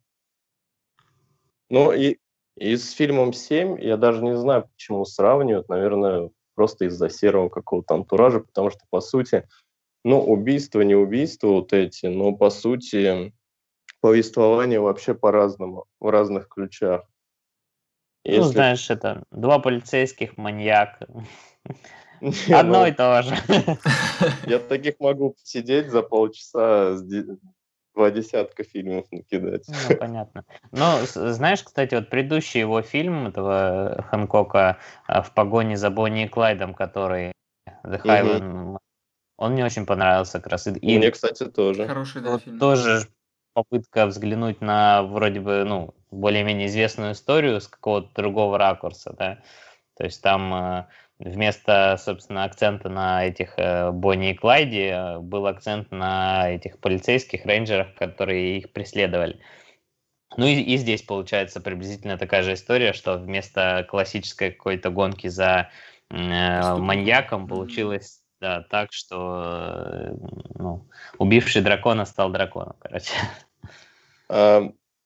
Ну 1.70 1.92
и, 1.92 2.20
и 2.56 2.78
с 2.78 2.92
фильмом 2.92 3.34
«Семь» 3.34 3.78
я 3.82 3.98
даже 3.98 4.24
не 4.24 4.38
знаю, 4.38 4.70
почему 4.70 5.04
сравнивают. 5.04 5.68
Наверное, 5.68 6.30
просто 6.56 6.86
из-за 6.86 7.10
серого 7.10 7.50
какого-то 7.50 7.96
антуража, 7.96 8.40
потому 8.40 8.70
что, 8.70 8.80
по 8.90 9.02
сути, 9.02 9.46
ну, 10.06 10.24
убийство, 10.24 10.80
не 10.80 10.96
убийство 10.96 11.48
вот 11.48 11.74
эти, 11.74 12.06
но, 12.06 12.32
по 12.32 12.50
сути, 12.50 13.34
повествование 14.00 14.80
вообще 14.80 15.14
по-разному, 15.14 15.84
в 16.00 16.10
разных 16.10 16.48
ключах. 16.48 17.04
Ну, 18.24 18.32
Если... 18.32 18.40
Ну, 18.40 18.52
знаешь, 18.54 18.90
это 18.90 19.26
два 19.32 19.60
полицейских 19.60 20.38
маньяка. 20.38 21.08
Одно 22.22 22.80
ну 22.80 22.86
и 22.86 22.94
то 22.94 23.22
же. 23.22 23.36
Я 24.48 24.60
таких 24.60 24.98
могу 25.02 25.36
сидеть 25.44 25.90
за 25.90 26.04
полчаса 26.04 26.96
два 27.98 28.12
десятка 28.12 28.64
фильмов 28.64 29.06
накидать. 29.12 29.66
Ну, 29.68 29.98
понятно. 29.98 30.46
Но, 30.72 31.00
знаешь, 31.04 31.64
кстати, 31.64 31.96
вот 31.96 32.10
предыдущий 32.10 32.60
его 32.60 32.82
фильм, 32.82 33.28
этого 33.28 34.06
Хэнкока 34.10 34.78
э, 35.08 35.22
«В 35.24 35.34
погоне 35.34 35.78
за 35.78 35.90
Бонни 35.90 36.26
и 36.26 36.28
Клайдом», 36.28 36.76
который 36.76 37.34
The 37.84 38.02
Highway, 38.04 38.38
угу. 38.38 38.80
он 39.38 39.54
мне 39.54 39.66
очень 39.66 39.86
понравился 39.86 40.40
как 40.40 40.52
раз. 40.52 40.68
И, 40.68 40.98
мне, 40.98 41.12
кстати, 41.12 41.46
тоже. 41.46 41.88
Хороший, 41.88 42.22
да, 42.22 42.32
вот 42.32 42.44
фильм. 42.44 42.60
Тоже 42.60 43.08
попытка 43.54 44.06
взглянуть 44.06 44.62
на 44.62 45.02
вроде 45.02 45.40
бы, 45.40 45.64
ну, 45.64 45.96
более-менее 46.12 46.68
известную 46.68 47.14
историю 47.14 47.60
с 47.60 47.68
какого-то 47.68 48.10
другого 48.14 48.60
ракурса, 48.60 49.16
да. 49.18 49.40
То 49.98 50.04
есть 50.04 50.22
там 50.22 50.54
э, 50.54 50.88
вместо, 51.20 51.98
собственно, 52.00 52.44
акцента 52.44 52.90
на 52.90 53.26
этих 53.26 53.54
э, 53.58 53.92
Бонни 53.92 54.32
и 54.32 54.36
Клайде 54.36 54.90
э, 54.90 55.20
был 55.20 55.48
акцент 55.48 55.92
на 55.92 56.50
этих 56.50 56.80
полицейских 56.80 57.46
рейнджерах, 57.46 57.94
которые 57.96 58.58
их 58.60 58.72
преследовали. 58.72 59.40
Ну 60.36 60.46
и, 60.46 60.62
и 60.62 60.78
здесь 60.78 61.02
получается 61.02 61.62
приблизительно 61.62 62.18
такая 62.18 62.44
же 62.44 62.54
история, 62.54 62.94
что 62.94 63.18
вместо 63.18 63.86
классической 63.90 64.52
какой-то 64.52 64.90
гонки 64.92 65.28
за 65.28 65.70
э, 66.10 66.76
маньяком 66.76 67.48
получилось 67.48 68.22
да, 68.40 68.62
так, 68.62 68.94
что 68.94 69.74
э, 69.74 70.16
ну, 70.60 70.88
убивший 71.18 71.62
дракона 71.62 72.06
стал 72.06 72.30
драконом, 72.30 72.76
короче. 72.80 73.14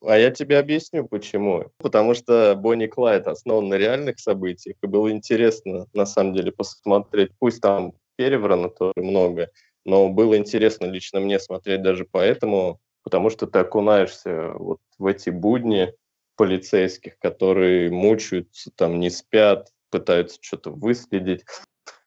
А 0.03 0.17
я 0.17 0.31
тебе 0.31 0.57
объясню, 0.57 1.07
почему. 1.07 1.71
Потому 1.77 2.15
что 2.15 2.55
Бонни 2.55 2.87
Клайд 2.87 3.27
основан 3.27 3.69
на 3.69 3.75
реальных 3.75 4.19
событиях, 4.19 4.77
и 4.81 4.87
было 4.87 5.11
интересно, 5.11 5.87
на 5.93 6.05
самом 6.05 6.33
деле, 6.33 6.51
посмотреть. 6.51 7.31
Пусть 7.37 7.61
там 7.61 7.93
переврано 8.15 8.69
тоже 8.69 8.93
много, 8.97 9.49
но 9.85 10.09
было 10.09 10.37
интересно 10.37 10.85
лично 10.85 11.19
мне 11.19 11.39
смотреть 11.39 11.83
даже 11.83 12.05
поэтому, 12.09 12.79
потому 13.03 13.29
что 13.29 13.47
ты 13.47 13.59
окунаешься 13.59 14.53
вот 14.53 14.79
в 14.97 15.05
эти 15.05 15.29
будни 15.29 15.93
полицейских, 16.35 17.19
которые 17.19 17.91
мучаются, 17.91 18.71
там 18.75 18.99
не 18.99 19.09
спят, 19.09 19.69
пытаются 19.91 20.39
что-то 20.41 20.71
выследить, 20.71 21.45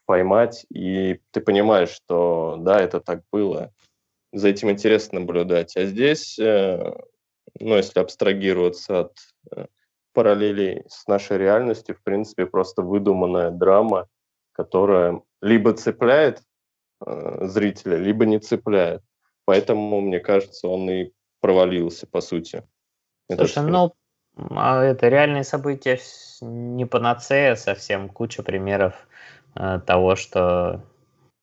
поймать, 0.07 0.67
и 0.71 1.21
ты 1.31 1.41
понимаешь, 1.41 1.91
что 1.91 2.57
да, 2.59 2.81
это 2.81 3.01
так 3.01 3.23
было. 3.31 3.73
За 4.33 4.49
этим 4.49 4.71
интересно 4.71 5.21
наблюдать. 5.21 5.77
А 5.77 5.85
здесь 5.85 6.39
э, 6.41 6.93
ну, 7.61 7.77
если 7.77 8.01
абстрагироваться 8.01 9.01
от 9.01 9.19
э, 9.53 9.67
параллелей 10.13 10.85
с 10.89 11.07
нашей 11.07 11.39
реальностью, 11.39 11.97
в 11.97 12.03
принципе, 12.03 12.47
просто 12.47 12.83
выдуманная 12.83 13.51
драма, 13.51 14.09
которая 14.53 15.23
либо 15.43 15.73
цепляет 15.73 16.43
э, 17.05 17.47
зрителя, 17.47 17.97
либо 17.97 18.27
не 18.27 18.39
цепляет. 18.39 19.03
Поэтому, 19.45 20.01
мне 20.01 20.21
кажется, 20.21 20.69
он 20.69 20.89
и 20.91 21.13
провалился, 21.41 22.07
по 22.07 22.21
сути. 22.21 22.63
Слушай, 23.31 23.63
ну, 23.65 23.93
а 24.37 24.83
это 24.83 25.09
реальные 25.09 25.45
события 25.45 25.99
не 26.41 26.87
панацея 26.87 27.55
совсем, 27.55 28.09
куча 28.09 28.43
примеров 28.43 28.95
э, 29.55 29.81
того, 29.87 30.17
что 30.17 30.83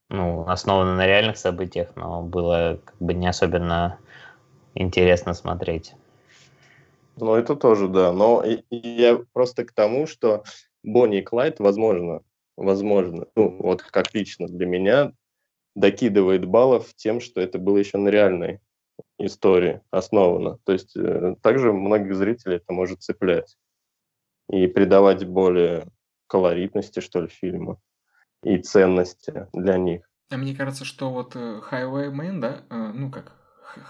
ну, 0.09 0.45
основано 0.47 0.95
на 0.95 1.07
реальных 1.07 1.37
событиях, 1.37 1.95
но 1.95 2.21
было 2.21 2.79
как 2.83 2.95
бы 2.99 3.13
не 3.13 3.27
особенно 3.27 3.97
интересно 4.75 5.33
смотреть. 5.33 5.93
Ну, 7.21 7.35
это 7.35 7.55
тоже, 7.55 7.87
да. 7.87 8.11
Но 8.11 8.43
я 8.71 9.21
просто 9.31 9.63
к 9.63 9.71
тому, 9.73 10.07
что 10.07 10.43
Бонни 10.83 11.19
и 11.19 11.21
Клайд, 11.21 11.59
возможно, 11.59 12.23
возможно, 12.57 13.27
ну, 13.35 13.55
вот 13.59 13.83
как 13.83 14.13
лично 14.15 14.47
для 14.47 14.65
меня, 14.65 15.13
докидывает 15.75 16.45
баллов 16.45 16.93
тем, 16.95 17.21
что 17.21 17.39
это 17.39 17.59
было 17.59 17.77
еще 17.77 17.99
на 17.99 18.09
реальной 18.09 18.59
истории 19.19 19.81
основано. 19.91 20.57
То 20.65 20.73
есть 20.73 20.97
э, 20.97 21.35
также 21.43 21.71
многих 21.71 22.15
зрителей 22.15 22.55
это 22.57 22.73
может 22.73 23.03
цеплять. 23.03 23.55
и 24.49 24.67
придавать 24.67 25.25
более 25.25 25.87
колоритности, 26.27 26.99
что 26.99 27.21
ли, 27.21 27.27
фильму 27.27 27.79
и 28.43 28.57
ценности 28.57 29.47
для 29.53 29.77
них. 29.77 30.09
А 30.31 30.37
мне 30.37 30.55
кажется, 30.55 30.85
что 30.85 31.11
вот 31.11 31.35
э, 31.35 31.61
Highwayman, 31.69 32.39
да, 32.39 32.63
э, 32.69 32.91
ну 32.93 33.11
как, 33.11 33.33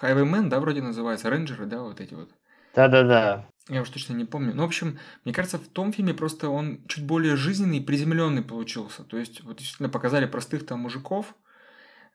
Highwayman, 0.02 0.50
да, 0.50 0.60
вроде 0.60 0.82
называется, 0.82 1.30
рейнджеры, 1.30 1.66
да, 1.66 1.82
вот 1.82 2.02
эти 2.02 2.14
вот. 2.14 2.30
Да-да-да. 2.76 3.47
Я 3.69 3.82
уж 3.82 3.89
точно 3.89 4.15
не 4.15 4.26
помню. 4.26 4.53
Ну, 4.53 4.63
в 4.63 4.65
общем, 4.65 4.99
мне 5.24 5.34
кажется, 5.34 5.57
в 5.57 5.67
том 5.67 5.93
фильме 5.93 6.13
просто 6.13 6.49
он 6.49 6.86
чуть 6.88 7.05
более 7.05 7.36
жизненный 7.36 7.78
и 7.78 7.84
приземленный 7.84 8.41
получился. 8.41 9.03
То 9.03 9.17
есть, 9.17 9.43
вот 9.43 9.57
действительно 9.57 9.89
показали 9.89 10.26
простых 10.26 10.65
там 10.65 10.80
мужиков 10.80 11.36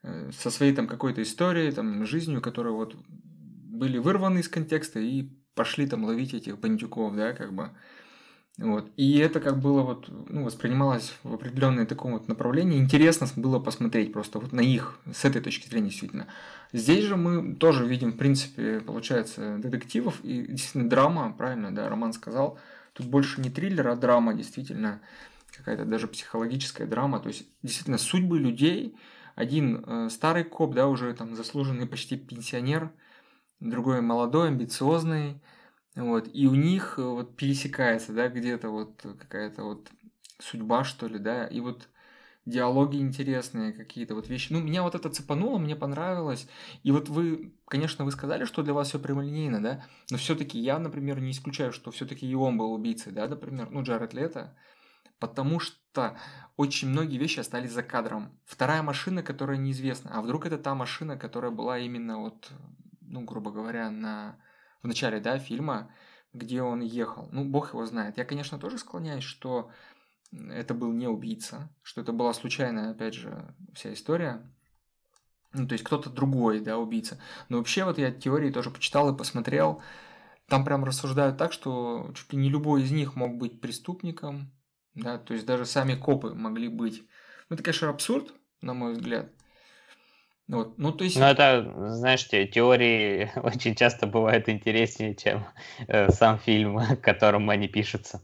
э, 0.03 0.31
со 0.33 0.51
своей 0.51 0.75
там 0.75 0.87
какой-то 0.87 1.23
историей, 1.23 1.73
там, 1.73 2.05
жизнью, 2.05 2.41
которые 2.41 2.75
вот 2.75 2.97
были 3.07 3.99
вырваны 3.99 4.41
из 4.41 4.49
контекста 4.49 4.99
и 4.99 5.31
пошли 5.55 5.87
там 5.87 6.05
ловить 6.05 6.35
этих 6.35 6.59
бандюков, 6.59 7.15
да, 7.15 7.33
как 7.33 7.55
бы. 7.55 7.71
Вот. 8.59 8.91
И 8.97 9.19
это 9.19 9.41
как 9.41 9.61
было 9.61 9.83
вот, 9.83 10.09
ну, 10.09 10.45
воспринималось 10.45 11.15
в 11.23 11.35
определенное 11.35 11.85
таком 11.85 12.13
вот 12.13 12.27
направлении. 12.27 12.79
Интересно 12.79 13.27
было 13.37 13.59
посмотреть 13.59 14.13
просто 14.13 14.39
вот 14.39 14.53
на 14.53 14.61
их, 14.61 14.99
с 15.13 15.25
этой 15.25 15.43
точки 15.43 15.69
зрения 15.69 15.91
действительно. 15.91 16.27
Здесь 16.73 17.05
же 17.05 17.17
мы 17.17 17.55
тоже 17.55 17.87
видим, 17.87 18.13
в 18.13 18.17
принципе, 18.17 18.81
получается, 18.81 19.59
детективов 19.59 20.21
и 20.25 20.47
действительно 20.47 20.89
драма, 20.91 21.33
правильно, 21.33 21.75
да, 21.75 21.89
Роман 21.89 22.13
сказал. 22.13 22.59
Тут 22.93 23.07
больше 23.07 23.41
не 23.41 23.51
триллер, 23.51 23.89
а 23.89 23.97
драма, 23.97 24.35
действительно, 24.35 25.01
какая-то 25.57 25.85
даже 25.85 26.09
психологическая 26.09 26.87
драма. 26.87 27.21
То 27.21 27.29
есть, 27.29 27.47
действительно, 27.63 27.99
судьбы 27.99 28.39
людей. 28.39 28.97
Один 29.35 29.85
э, 29.87 30.09
старый 30.09 30.45
коп, 30.45 30.75
да, 30.75 30.89
уже 30.89 31.13
там 31.13 31.37
заслуженный 31.37 31.87
почти 31.87 32.17
пенсионер, 32.17 32.91
другой 33.61 34.01
молодой, 34.01 34.49
амбициозный, 34.49 35.43
вот, 35.95 36.29
и 36.33 36.47
у 36.47 36.55
них 36.55 36.95
э, 36.99 37.03
вот 37.03 37.37
пересекается, 37.37 38.13
да, 38.13 38.29
где-то 38.29 38.71
вот 38.71 39.05
какая-то 39.19 39.63
вот 39.63 39.91
судьба, 40.39 40.85
что 40.85 41.07
ли, 41.07 41.19
да, 41.19 41.47
и 41.47 41.61
вот 41.61 41.89
диалоги 42.47 42.97
интересные 42.97 43.73
какие-то 43.73 44.15
вот 44.15 44.29
вещи. 44.29 44.53
Ну, 44.53 44.61
меня 44.61 44.83
вот 44.83 44.95
это 44.95 45.11
цепануло, 45.11 45.59
мне 45.59 45.77
понравилось. 45.77 46.49
И 46.85 46.93
вот 46.93 47.09
вы, 47.09 47.55
конечно, 47.67 48.05
вы 48.05 48.13
сказали, 48.13 48.45
что 48.45 48.63
для 48.63 48.73
вас 48.73 48.89
все 48.89 48.99
прямолинейно, 48.99 49.61
да, 49.61 49.85
но 50.11 50.17
все-таки 50.17 50.59
я, 50.59 50.79
например, 50.79 51.21
не 51.21 51.33
исключаю, 51.33 51.73
что 51.73 51.91
все-таки 51.91 52.27
и 52.27 52.35
он 52.35 52.57
был 52.57 52.73
убийцей, 52.73 53.13
да, 53.13 53.27
например, 53.27 53.69
ну, 53.71 53.83
Джаред 53.83 54.15
Лето, 54.15 54.57
потому 55.19 55.59
что 55.59 56.17
очень 56.57 56.89
многие 56.89 57.19
вещи 57.19 57.41
остались 57.41 57.73
за 57.73 57.83
кадром. 57.83 58.39
Вторая 58.45 58.83
машина, 58.83 59.23
которая 59.23 59.59
неизвестна, 59.59 60.13
а 60.15 60.23
вдруг 60.23 60.47
это 60.47 60.57
та 60.57 60.75
машина, 60.75 61.17
которая 61.17 61.51
была 61.51 61.79
именно 61.79 62.21
вот, 62.21 62.51
ну, 63.01 63.23
грубо 63.23 63.51
говоря, 63.51 63.91
на 63.91 64.39
в 64.83 64.87
начале, 64.87 65.19
да, 65.19 65.39
фильма, 65.39 65.91
где 66.33 66.63
он 66.63 66.81
ехал. 66.81 67.29
Ну, 67.33 67.45
бог 67.45 67.73
его 67.73 67.85
знает. 67.87 68.19
Я, 68.19 68.25
конечно, 68.25 68.59
тоже 68.59 68.79
склоняюсь, 68.79 69.25
что 69.25 69.71
это 70.33 70.75
был 70.75 70.93
не 70.93 71.07
убийца, 71.07 71.71
что 71.83 72.01
это 72.01 72.13
была 72.13 72.33
случайная, 72.33 72.91
опять 72.91 73.15
же, 73.15 73.55
вся 73.75 73.93
история. 73.93 74.43
Ну, 75.53 75.67
то 75.67 75.73
есть 75.73 75.85
кто-то 75.85 76.11
другой, 76.11 76.61
да, 76.61 76.79
убийца. 76.79 77.19
Но 77.49 77.59
вообще 77.59 77.85
вот 77.85 77.99
я 77.99 78.11
теории 78.11 78.51
тоже 78.51 78.71
почитал 78.71 79.13
и 79.13 79.17
посмотрел. 79.17 79.83
Там 80.49 80.65
прям 80.65 80.85
рассуждают 80.85 81.39
так, 81.39 81.53
что 81.53 82.11
чуть 82.15 82.33
ли 82.33 82.39
не 82.39 82.51
любой 82.51 82.83
из 82.83 82.91
них 82.91 83.17
мог 83.17 83.37
быть 83.37 83.61
преступником, 83.61 84.53
да, 84.95 85.19
то 85.19 85.35
есть 85.35 85.47
даже 85.47 85.65
сами 85.65 85.95
копы 85.95 86.35
могли 86.35 86.69
быть. 86.69 87.03
Ну, 87.49 87.55
это, 87.55 87.63
конечно, 87.63 87.89
абсурд, 87.89 88.33
на 88.61 88.75
мой 88.75 88.93
взгляд. 88.93 89.31
Вот. 90.49 90.79
Ну, 90.79 90.93
то 90.93 91.05
есть... 91.05 91.19
Ну, 91.19 91.25
это, 91.25 91.75
знаешь, 91.89 92.27
те, 92.29 92.47
теории 92.47 93.33
очень 93.43 93.75
часто 93.75 94.07
бывают 94.07 94.49
интереснее, 94.49 95.15
чем 95.15 95.45
э, 95.89 96.11
сам 96.11 96.39
фильм, 96.39 96.79
к 96.97 97.01
которому 97.01 97.51
они 97.51 97.69
пишутся. 97.69 98.23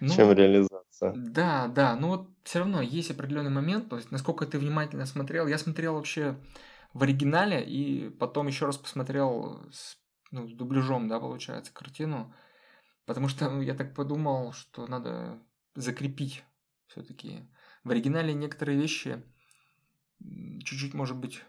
Ну, 0.00 0.14
чем 0.14 0.32
реализация. 0.32 0.71
Да, 1.00 1.68
да, 1.68 1.96
но 1.96 2.08
вот 2.08 2.30
все 2.44 2.60
равно 2.60 2.80
есть 2.80 3.10
определенный 3.10 3.50
момент, 3.50 3.88
то 3.88 3.96
есть 3.96 4.10
насколько 4.10 4.46
ты 4.46 4.58
внимательно 4.58 5.06
смотрел. 5.06 5.46
Я 5.46 5.58
смотрел 5.58 5.94
вообще 5.94 6.36
в 6.92 7.02
оригинале 7.02 7.64
и 7.64 8.10
потом 8.10 8.46
еще 8.46 8.66
раз 8.66 8.76
посмотрел 8.78 9.62
с, 9.72 9.96
ну, 10.30 10.48
с 10.48 10.52
дубляжом, 10.52 11.08
да, 11.08 11.18
получается, 11.18 11.72
картину, 11.72 12.34
потому 13.06 13.28
что 13.28 13.48
ну, 13.50 13.62
я 13.62 13.74
так 13.74 13.94
подумал, 13.94 14.52
что 14.52 14.86
надо 14.86 15.38
закрепить 15.74 16.44
все-таки. 16.86 17.48
В 17.84 17.90
оригинале 17.90 18.34
некоторые 18.34 18.78
вещи 18.78 19.22
чуть-чуть, 20.20 20.94
может 20.94 21.16
быть, 21.16 21.42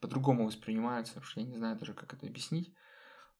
по-другому 0.00 0.46
воспринимаются, 0.46 1.14
потому 1.14 1.30
что 1.30 1.40
я 1.40 1.46
не 1.46 1.56
знаю 1.56 1.78
даже, 1.78 1.94
как 1.94 2.12
это 2.12 2.26
объяснить. 2.26 2.74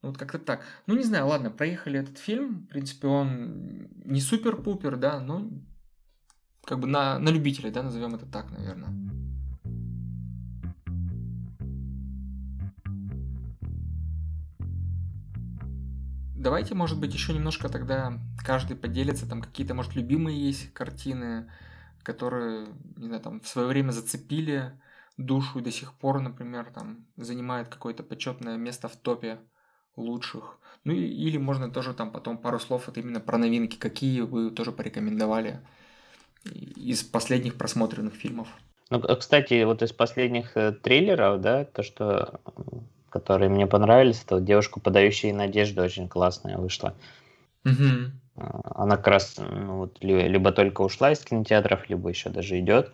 Ну, 0.02 0.08
вот 0.08 0.18
как-то 0.18 0.38
так. 0.38 0.64
Ну, 0.86 0.96
не 0.96 1.04
знаю, 1.04 1.28
ладно, 1.28 1.50
проехали 1.50 2.00
этот 2.00 2.18
фильм. 2.18 2.64
В 2.64 2.68
принципе, 2.68 3.06
он 3.06 3.88
не 4.04 4.20
супер-пупер, 4.20 4.96
да, 4.96 5.20
но 5.20 5.48
как 6.64 6.80
бы 6.80 6.88
на, 6.88 7.20
на 7.20 7.28
любителей, 7.28 7.70
да, 7.70 7.84
назовем 7.84 8.14
это 8.16 8.26
так, 8.26 8.50
наверное. 8.50 8.90
Давайте, 16.34 16.74
может 16.74 16.98
быть, 16.98 17.14
еще 17.14 17.32
немножко 17.32 17.68
тогда 17.68 18.18
каждый 18.44 18.76
поделится, 18.76 19.28
там 19.28 19.40
какие-то, 19.40 19.74
может, 19.74 19.94
любимые 19.94 20.44
есть 20.44 20.72
картины, 20.72 21.48
которые, 22.02 22.66
не 22.96 23.06
знаю, 23.06 23.22
там 23.22 23.40
в 23.40 23.46
свое 23.46 23.68
время 23.68 23.92
зацепили, 23.92 24.72
душу 25.16 25.60
и 25.60 25.62
до 25.62 25.70
сих 25.70 25.92
пор, 25.94 26.20
например, 26.20 26.72
там 26.74 27.06
занимает 27.16 27.68
какое-то 27.68 28.02
почетное 28.02 28.56
место 28.56 28.88
в 28.88 28.96
топе 28.96 29.38
лучших. 29.96 30.58
Ну 30.84 30.92
и, 30.92 31.04
или 31.04 31.36
можно 31.36 31.70
тоже 31.70 31.94
там 31.94 32.10
потом 32.10 32.38
пару 32.38 32.58
слов 32.58 32.84
вот 32.86 32.98
именно 32.98 33.20
про 33.20 33.38
новинки, 33.38 33.76
какие 33.76 34.20
вы 34.20 34.50
тоже 34.50 34.72
порекомендовали 34.72 35.60
из 36.44 37.02
последних 37.02 37.54
просмотренных 37.54 38.14
фильмов. 38.14 38.48
Ну, 38.90 39.00
кстати, 39.00 39.62
вот 39.64 39.82
из 39.82 39.92
последних 39.92 40.56
э, 40.56 40.72
трейлеров, 40.72 41.40
да, 41.40 41.64
то, 41.64 41.82
что 41.82 42.40
которые 43.08 43.48
мне 43.48 43.66
понравились, 43.66 44.22
это 44.24 44.36
вот 44.36 44.44
девушку, 44.44 44.80
подающая 44.80 45.32
надежду, 45.32 45.82
очень 45.82 46.08
классная 46.08 46.58
вышла. 46.58 46.94
Угу. 47.64 48.42
Она 48.74 48.96
как 48.96 49.06
раз 49.06 49.36
ну, 49.38 49.76
вот, 49.78 49.98
либо 50.02 50.50
только 50.52 50.80
ушла 50.80 51.12
из 51.12 51.20
кинотеатров, 51.20 51.88
либо 51.88 52.08
еще 52.08 52.30
даже 52.30 52.58
идет 52.58 52.92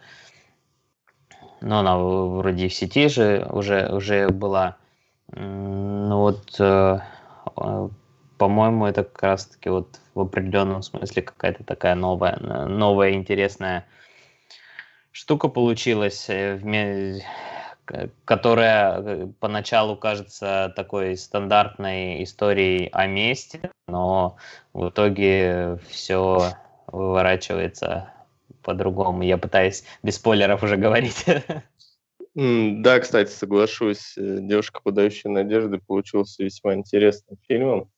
но 1.61 1.81
она 1.81 1.99
вроде 1.99 2.69
в 2.69 2.75
сети 2.75 3.09
же 3.09 3.47
уже, 3.51 3.89
уже 3.93 4.29
была. 4.29 4.77
Ну 5.33 6.19
вот, 6.19 6.57
э, 6.59 7.01
э, 7.57 7.89
по-моему, 8.39 8.87
это 8.87 9.05
как 9.05 9.23
раз-таки 9.23 9.69
вот 9.69 10.01
в 10.15 10.21
определенном 10.21 10.83
смысле 10.83 11.23
какая-то 11.23 11.65
такая 11.65 11.95
новая, 11.95 12.39
новая 12.39 13.13
интересная 13.13 13.87
штука 15.13 15.49
получилась, 15.49 16.31
э, 16.31 17.21
которая 18.25 19.29
поначалу 19.41 19.97
кажется 19.97 20.73
такой 20.77 21.17
стандартной 21.17 22.23
историей 22.23 22.89
о 22.93 23.07
месте, 23.07 23.71
но 23.87 24.37
в 24.73 24.89
итоге 24.89 25.79
все 25.89 26.53
выворачивается 26.87 28.13
по-другому. 28.63 29.23
Я 29.23 29.39
пытаюсь 29.39 29.85
без 30.03 30.17
спойлеров 30.17 30.63
уже 30.63 30.77
говорить. 30.77 31.25
Да, 32.35 33.01
кстати, 33.01 33.31
соглашусь. 33.31 34.17
Э, 34.17 34.39
«Девушка, 34.41 34.81
подающая 34.83 35.31
надежды» 35.31 35.79
получился 35.79 36.45
весьма 36.45 36.75
интересным 36.75 37.39
фильмом. 37.49 37.91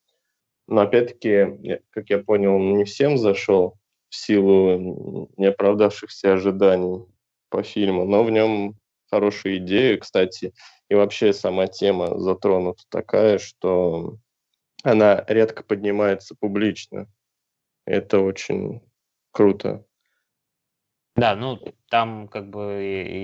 Но, 0.67 0.81
опять-таки, 0.81 1.81
как 1.91 2.09
я 2.09 2.19
понял, 2.19 2.55
он 2.55 2.77
не 2.77 2.85
всем 2.85 3.17
зашел 3.17 3.77
в 4.09 4.15
силу 4.15 5.29
неоправдавшихся 5.37 6.33
ожиданий 6.33 7.05
по 7.49 7.63
фильму. 7.63 8.05
Но 8.05 8.23
в 8.23 8.31
нем 8.31 8.75
хорошие 9.11 9.57
идеи, 9.57 9.97
кстати. 9.97 10.53
И 10.89 10.95
вообще 10.95 11.33
сама 11.33 11.67
тема 11.67 12.19
затронута 12.19 12.83
такая, 12.89 13.37
что 13.37 14.17
она 14.83 15.23
редко 15.27 15.63
поднимается 15.63 16.35
публично. 16.39 17.07
Это 17.85 18.19
очень 18.19 18.81
круто. 19.31 19.85
Да, 21.15 21.35
ну 21.35 21.59
там 21.89 22.27
как 22.27 22.49
бы, 22.49 22.63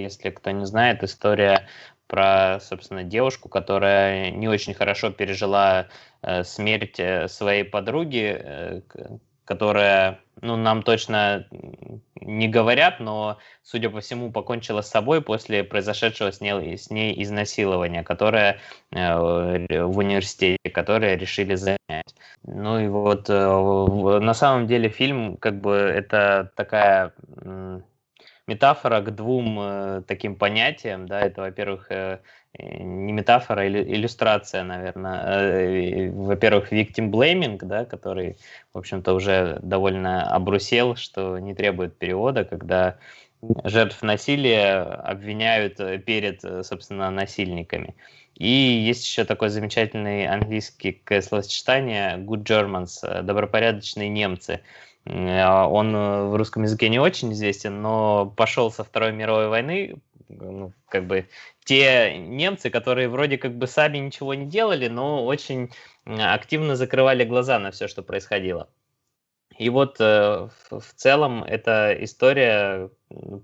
если 0.01 0.29
кто 0.29 0.51
не 0.51 0.65
знает, 0.65 1.03
история 1.03 1.67
про, 2.07 2.59
собственно, 2.59 3.03
девушку, 3.03 3.49
которая 3.49 4.29
не 4.31 4.47
очень 4.47 4.73
хорошо 4.73 5.09
пережила 5.11 5.87
э, 6.21 6.43
смерть 6.43 6.99
э, 6.99 7.27
своей 7.29 7.63
подруги, 7.63 8.35
э, 8.39 8.81
которая, 9.47 10.19
ну, 10.41 10.57
нам 10.57 10.83
точно 10.83 11.47
не 12.19 12.49
говорят, 12.49 12.99
но, 12.99 13.37
судя 13.63 13.89
по 13.89 14.01
всему, 14.01 14.31
покончила 14.31 14.81
с 14.81 14.89
собой 14.89 15.21
после 15.21 15.63
произошедшего 15.63 16.31
с 16.31 16.41
ней, 16.41 16.77
с 16.77 16.89
ней 16.89 17.23
изнасилования, 17.23 18.03
которое 18.03 18.59
э, 18.91 19.15
в 19.15 19.97
университете, 19.97 20.69
которое 20.69 21.15
решили 21.15 21.55
занять. 21.55 22.15
Ну 22.43 22.79
и 22.79 22.87
вот 22.89 23.29
э, 23.29 24.19
на 24.19 24.33
самом 24.33 24.67
деле 24.67 24.89
фильм, 24.89 25.37
как 25.37 25.61
бы, 25.61 25.73
это 25.75 26.51
такая 26.55 27.13
метафора 28.47 29.01
к 29.01 29.13
двум 29.13 29.59
э, 29.59 30.01
таким 30.07 30.35
понятиям, 30.35 31.05
да, 31.05 31.19
это, 31.21 31.41
во-первых, 31.41 31.91
э, 31.91 32.19
не 32.59 33.13
метафора, 33.13 33.61
а 33.61 33.67
иллюстрация, 33.67 34.63
наверное. 34.63 35.23
Э, 35.25 36.11
во-первых, 36.11 36.71
victim 36.71 37.09
blaming, 37.11 37.59
да, 37.61 37.85
который, 37.85 38.37
в 38.73 38.77
общем-то, 38.77 39.13
уже 39.13 39.59
довольно 39.61 40.29
обрусел, 40.29 40.95
что 40.95 41.37
не 41.39 41.53
требует 41.53 41.97
перевода, 41.97 42.45
когда 42.45 42.97
жертв 43.63 44.01
насилия 44.01 44.81
обвиняют 44.81 45.79
э, 45.79 45.99
перед, 45.99 46.43
э, 46.43 46.63
собственно, 46.63 47.11
насильниками. 47.11 47.95
И 48.35 48.47
есть 48.47 49.05
еще 49.05 49.23
такое 49.23 49.49
замечательное 49.49 50.31
английское 50.31 51.21
словосочетание 51.21 52.17
good 52.17 52.43
Germans, 52.43 53.23
добропорядочные 53.23 54.09
немцы. 54.09 54.61
Он 55.05 55.95
в 55.95 56.35
русском 56.35 56.63
языке 56.63 56.89
не 56.89 56.99
очень 56.99 57.31
известен, 57.31 57.81
но 57.81 58.31
пошел 58.35 58.71
со 58.71 58.83
Второй 58.83 59.13
мировой 59.13 59.47
войны, 59.47 59.95
ну, 60.29 60.73
как 60.89 61.07
бы 61.07 61.27
те 61.63 62.17
немцы, 62.17 62.69
которые 62.69 63.09
вроде 63.09 63.37
как 63.37 63.57
бы 63.57 63.67
сами 63.67 63.97
ничего 63.97 64.33
не 64.33 64.45
делали, 64.45 64.87
но 64.87 65.25
очень 65.25 65.71
активно 66.05 66.75
закрывали 66.75 67.23
глаза 67.23 67.59
на 67.59 67.71
все, 67.71 67.87
что 67.87 68.03
происходило. 68.03 68.69
И 69.57 69.69
вот 69.69 69.97
э, 69.99 70.49
в, 70.69 70.79
в 70.79 70.93
целом 70.95 71.43
эта 71.43 71.95
история 72.01 72.91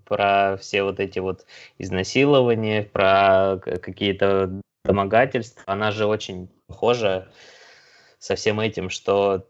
про 0.06 0.58
все 0.58 0.84
вот 0.84 1.00
эти 1.00 1.20
вот 1.20 1.46
изнасилования, 1.80 2.84
про 2.84 3.58
какие-то 3.58 4.62
домогательства, 4.86 5.64
она 5.66 5.92
же 5.92 6.06
очень 6.06 6.50
похожа 6.68 7.32
со 8.24 8.36
всем 8.36 8.62
этим, 8.62 8.90
что 8.90 9.46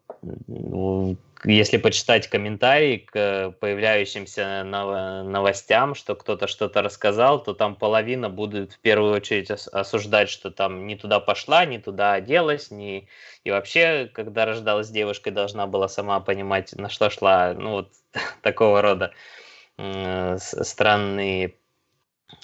если 1.43 1.77
почитать 1.77 2.27
комментарии 2.27 2.97
к 2.97 3.51
появляющимся 3.59 4.63
новостям, 4.63 5.93
что 5.93 6.15
кто-то 6.15 6.47
что-то 6.47 6.81
рассказал, 6.81 7.43
то 7.43 7.53
там 7.53 7.75
половина 7.75 8.31
будет 8.31 8.73
в 8.73 8.79
первую 8.79 9.13
очередь 9.13 9.51
осуждать, 9.51 10.31
что 10.31 10.49
там 10.49 10.87
не 10.87 10.95
туда 10.95 11.19
пошла, 11.19 11.65
не 11.65 11.77
туда 11.77 12.13
оделась, 12.13 12.71
не... 12.71 13.07
и 13.43 13.51
вообще, 13.51 14.09
когда 14.11 14.45
рождалась 14.45 14.89
девушка, 14.89 15.29
должна 15.29 15.67
была 15.67 15.87
сама 15.87 16.19
понимать, 16.19 16.73
на 16.73 16.89
что 16.89 17.11
шла, 17.11 17.53
ну 17.53 17.73
вот 17.73 17.91
такого 18.41 18.81
рода 18.81 19.13
странные 19.77 21.53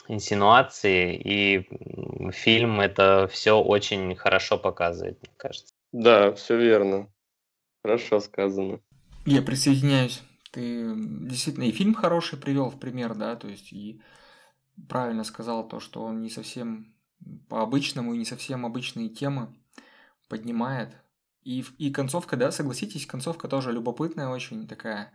инсинуации, 0.07 1.15
и 1.15 2.32
фильм 2.32 2.82
это 2.82 3.27
все 3.32 3.59
очень 3.59 4.15
хорошо 4.15 4.59
показывает, 4.59 5.17
мне 5.23 5.32
кажется. 5.38 5.68
Да, 5.91 6.33
все 6.33 6.57
верно. 6.57 7.11
Хорошо 7.83 8.19
сказано. 8.19 8.79
Я 9.25 9.41
присоединяюсь. 9.41 10.21
Ты 10.51 10.93
действительно 10.95 11.65
и 11.65 11.71
фильм 11.71 11.93
хороший 11.93 12.39
привел 12.39 12.69
в 12.69 12.79
пример, 12.79 13.13
да, 13.15 13.35
то 13.35 13.47
есть 13.47 13.71
и 13.71 14.01
правильно 14.87 15.23
сказал 15.23 15.67
то, 15.67 15.79
что 15.79 16.03
он 16.03 16.21
не 16.21 16.29
совсем 16.29 16.95
по-обычному 17.49 18.13
и 18.13 18.17
не 18.17 18.25
совсем 18.25 18.65
обычные 18.65 19.09
темы 19.09 19.53
поднимает. 20.27 20.95
И, 21.43 21.63
и 21.77 21.91
концовка, 21.91 22.37
да, 22.37 22.51
согласитесь, 22.51 23.05
концовка 23.05 23.47
тоже 23.47 23.71
любопытная 23.71 24.29
очень 24.29 24.67
такая, 24.67 25.13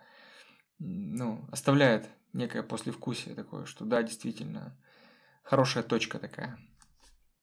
ну, 0.79 1.47
оставляет 1.51 2.09
некое 2.33 2.63
послевкусие 2.63 3.35
такое, 3.35 3.67
что 3.67 3.85
да, 3.85 4.03
действительно, 4.03 4.77
хорошая 5.43 5.83
точка 5.83 6.19
такая. 6.19 6.59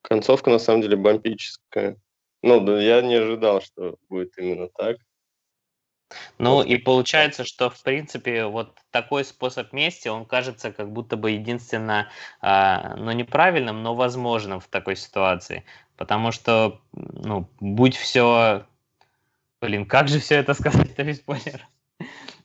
Концовка 0.02 0.50
на 0.50 0.58
самом 0.58 0.82
деле 0.82 0.96
бомбическая. 0.96 1.98
Ну, 2.42 2.60
да, 2.60 2.80
я 2.80 3.02
не 3.02 3.14
ожидал, 3.14 3.60
что 3.62 3.96
будет 4.08 4.36
именно 4.36 4.68
так. 4.68 4.96
Ну 6.38 6.62
и 6.62 6.76
получается, 6.76 7.44
что 7.44 7.70
в 7.70 7.82
принципе 7.82 8.44
вот 8.44 8.78
такой 8.90 9.24
способ 9.24 9.72
мести, 9.72 10.08
он 10.08 10.26
кажется 10.26 10.72
как 10.72 10.92
будто 10.92 11.16
бы 11.16 11.30
единственно, 11.30 12.10
э, 12.42 12.94
ну 12.96 13.12
неправильным, 13.12 13.82
но 13.82 13.94
возможным 13.94 14.60
в 14.60 14.68
такой 14.68 14.96
ситуации. 14.96 15.64
Потому 15.96 16.32
что, 16.32 16.80
ну, 16.92 17.48
будь 17.60 17.96
все... 17.96 18.66
Блин, 19.60 19.86
как 19.86 20.08
же 20.08 20.18
все 20.18 20.36
это 20.36 20.54
сказать-то 20.54 21.04
без 21.04 21.16
спойлера? 21.18 21.68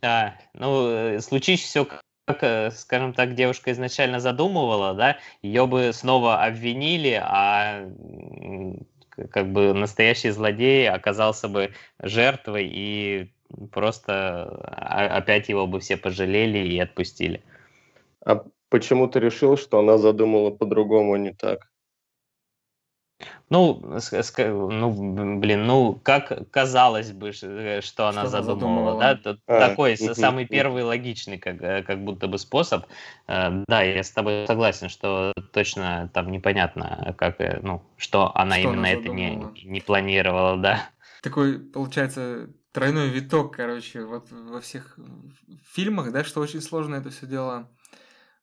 А, 0.01 0.35
ну, 0.53 0.89
э, 0.89 1.19
случись 1.19 1.63
все 1.63 1.87
как, 2.25 2.43
э, 2.43 2.71
скажем 2.71 3.13
так, 3.13 3.33
девушка 3.33 3.71
изначально 3.71 4.19
задумывала, 4.19 4.93
да, 4.93 5.17
ее 5.41 5.65
бы 5.65 5.91
снова 5.93 6.43
обвинили, 6.43 7.19
а 7.23 7.89
как 9.31 9.51
бы 9.51 9.73
настоящий 9.73 10.29
злодей 10.29 10.89
оказался 10.89 11.47
бы 11.47 11.71
жертвой 12.01 12.67
и 12.67 13.31
просто 13.71 14.43
опять 14.43 15.49
его 15.49 15.67
бы 15.67 15.79
все 15.79 15.97
пожалели 15.97 16.59
и 16.59 16.79
отпустили. 16.79 17.41
А 18.25 18.43
почему 18.69 19.07
ты 19.07 19.19
решил, 19.19 19.57
что 19.57 19.79
она 19.79 19.97
задумала 19.97 20.51
по-другому, 20.51 21.13
а 21.13 21.17
не 21.17 21.33
так? 21.33 21.69
Ну, 23.49 23.81
ну, 23.81 25.39
блин, 25.39 25.65
ну, 25.65 25.99
как 26.03 26.51
казалось 26.51 27.11
бы, 27.11 27.31
э, 27.41 27.81
что 27.81 28.07
она 28.07 28.27
что 28.27 28.43
задумывала, 28.43 28.99
да? 28.99 29.15
Тут 29.15 29.39
а, 29.47 29.69
такой 29.69 29.93
угу, 29.93 30.13
самый 30.13 30.43
угу. 30.43 30.51
первый 30.51 30.83
логичный, 30.83 31.37
как, 31.37 31.61
э, 31.61 31.83
как 31.83 32.03
будто 32.03 32.27
бы 32.27 32.37
способ. 32.37 32.85
Э, 33.27 33.63
да, 33.67 33.81
я 33.81 34.03
с 34.03 34.11
тобой 34.11 34.45
согласен, 34.45 34.89
что 34.89 35.33
точно 35.53 36.11
там 36.13 36.31
непонятно, 36.31 37.15
как, 37.17 37.37
ну, 37.63 37.81
что 37.95 38.35
она 38.35 38.55
что 38.57 38.69
именно 38.69 38.79
она 38.79 38.91
это 38.91 39.09
не, 39.09 39.63
не 39.63 39.81
планировала, 39.81 40.57
да. 40.57 40.89
Такой, 41.23 41.59
получается, 41.59 42.49
тройной 42.71 43.09
виток, 43.09 43.55
короче, 43.55 44.03
вот 44.03 44.29
во 44.29 44.61
всех 44.61 44.99
фильмах, 45.73 46.11
да, 46.11 46.23
что 46.23 46.41
очень 46.41 46.61
сложно 46.61 46.95
это 46.95 47.09
все 47.09 47.25
дело 47.25 47.69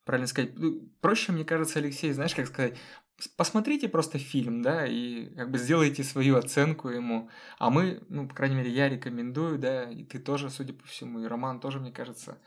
правильно 0.04 0.26
сказать. 0.26 0.52
Ну, 0.56 0.88
проще, 1.00 1.32
мне 1.32 1.44
кажется, 1.44 1.78
Алексей, 1.78 2.12
знаешь, 2.12 2.34
как 2.34 2.46
сказать, 2.46 2.74
посмотрите 3.36 3.88
просто 3.88 4.18
фильм, 4.18 4.62
да, 4.62 4.86
и 4.86 5.26
как 5.34 5.50
бы 5.50 5.58
сделайте 5.58 6.02
свою 6.02 6.36
оценку 6.36 6.88
ему. 6.88 7.28
А 7.58 7.70
мы, 7.70 8.02
ну, 8.08 8.28
по 8.28 8.34
крайней 8.34 8.56
мере, 8.56 8.70
я 8.70 8.88
рекомендую, 8.88 9.58
да, 9.58 9.90
и 9.90 10.04
ты 10.04 10.18
тоже, 10.18 10.50
судя 10.50 10.72
по 10.72 10.86
всему, 10.86 11.20
и 11.20 11.26
Роман 11.26 11.60
тоже, 11.60 11.80
мне 11.80 11.92
кажется. 11.92 12.38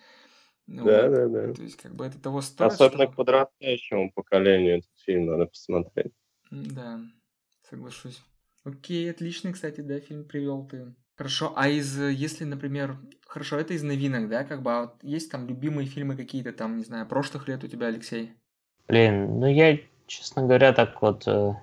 Ну, 0.68 0.84
да, 0.84 1.08
да, 1.08 1.28
да. 1.28 1.54
То 1.54 1.64
есть, 1.64 1.78
как 1.78 1.96
бы 1.96 2.06
это 2.06 2.20
того 2.20 2.42
стоит. 2.42 2.74
Особенно 2.74 3.04
что... 3.04 3.14
к 3.14 3.16
подрастающему 3.16 4.12
поколению 4.12 4.80
этот 4.80 4.92
фильм 5.06 5.26
надо 5.26 5.46
посмотреть. 5.46 6.14
Да, 6.52 7.00
соглашусь. 7.70 8.22
Окей, 8.66 9.10
отличный, 9.10 9.54
кстати, 9.54 9.80
да, 9.80 10.00
фильм 10.02 10.26
привел 10.26 10.68
ты. 10.68 10.94
Хорошо, 11.16 11.54
а 11.56 11.70
из, 11.70 11.98
если, 11.98 12.44
например, 12.44 12.98
хорошо, 13.26 13.58
это 13.58 13.74
из 13.74 13.82
новинок, 13.82 14.30
да, 14.30 14.44
как 14.44 14.62
бы, 14.62 14.72
а 14.72 14.82
вот 14.82 15.04
есть 15.04 15.32
там 15.32 15.48
любимые 15.48 15.88
фильмы 15.88 16.16
какие-то 16.16 16.52
там, 16.52 16.78
не 16.78 16.84
знаю, 16.84 17.08
прошлых 17.08 17.48
лет 17.48 17.64
у 17.64 17.68
тебя, 17.68 17.88
Алексей? 17.88 18.34
Блин, 18.88 19.40
ну 19.40 19.48
я, 19.48 19.80
честно 20.08 20.44
говоря, 20.44 20.74
так 20.74 21.02
вот, 21.02 21.24
э, 21.28 21.54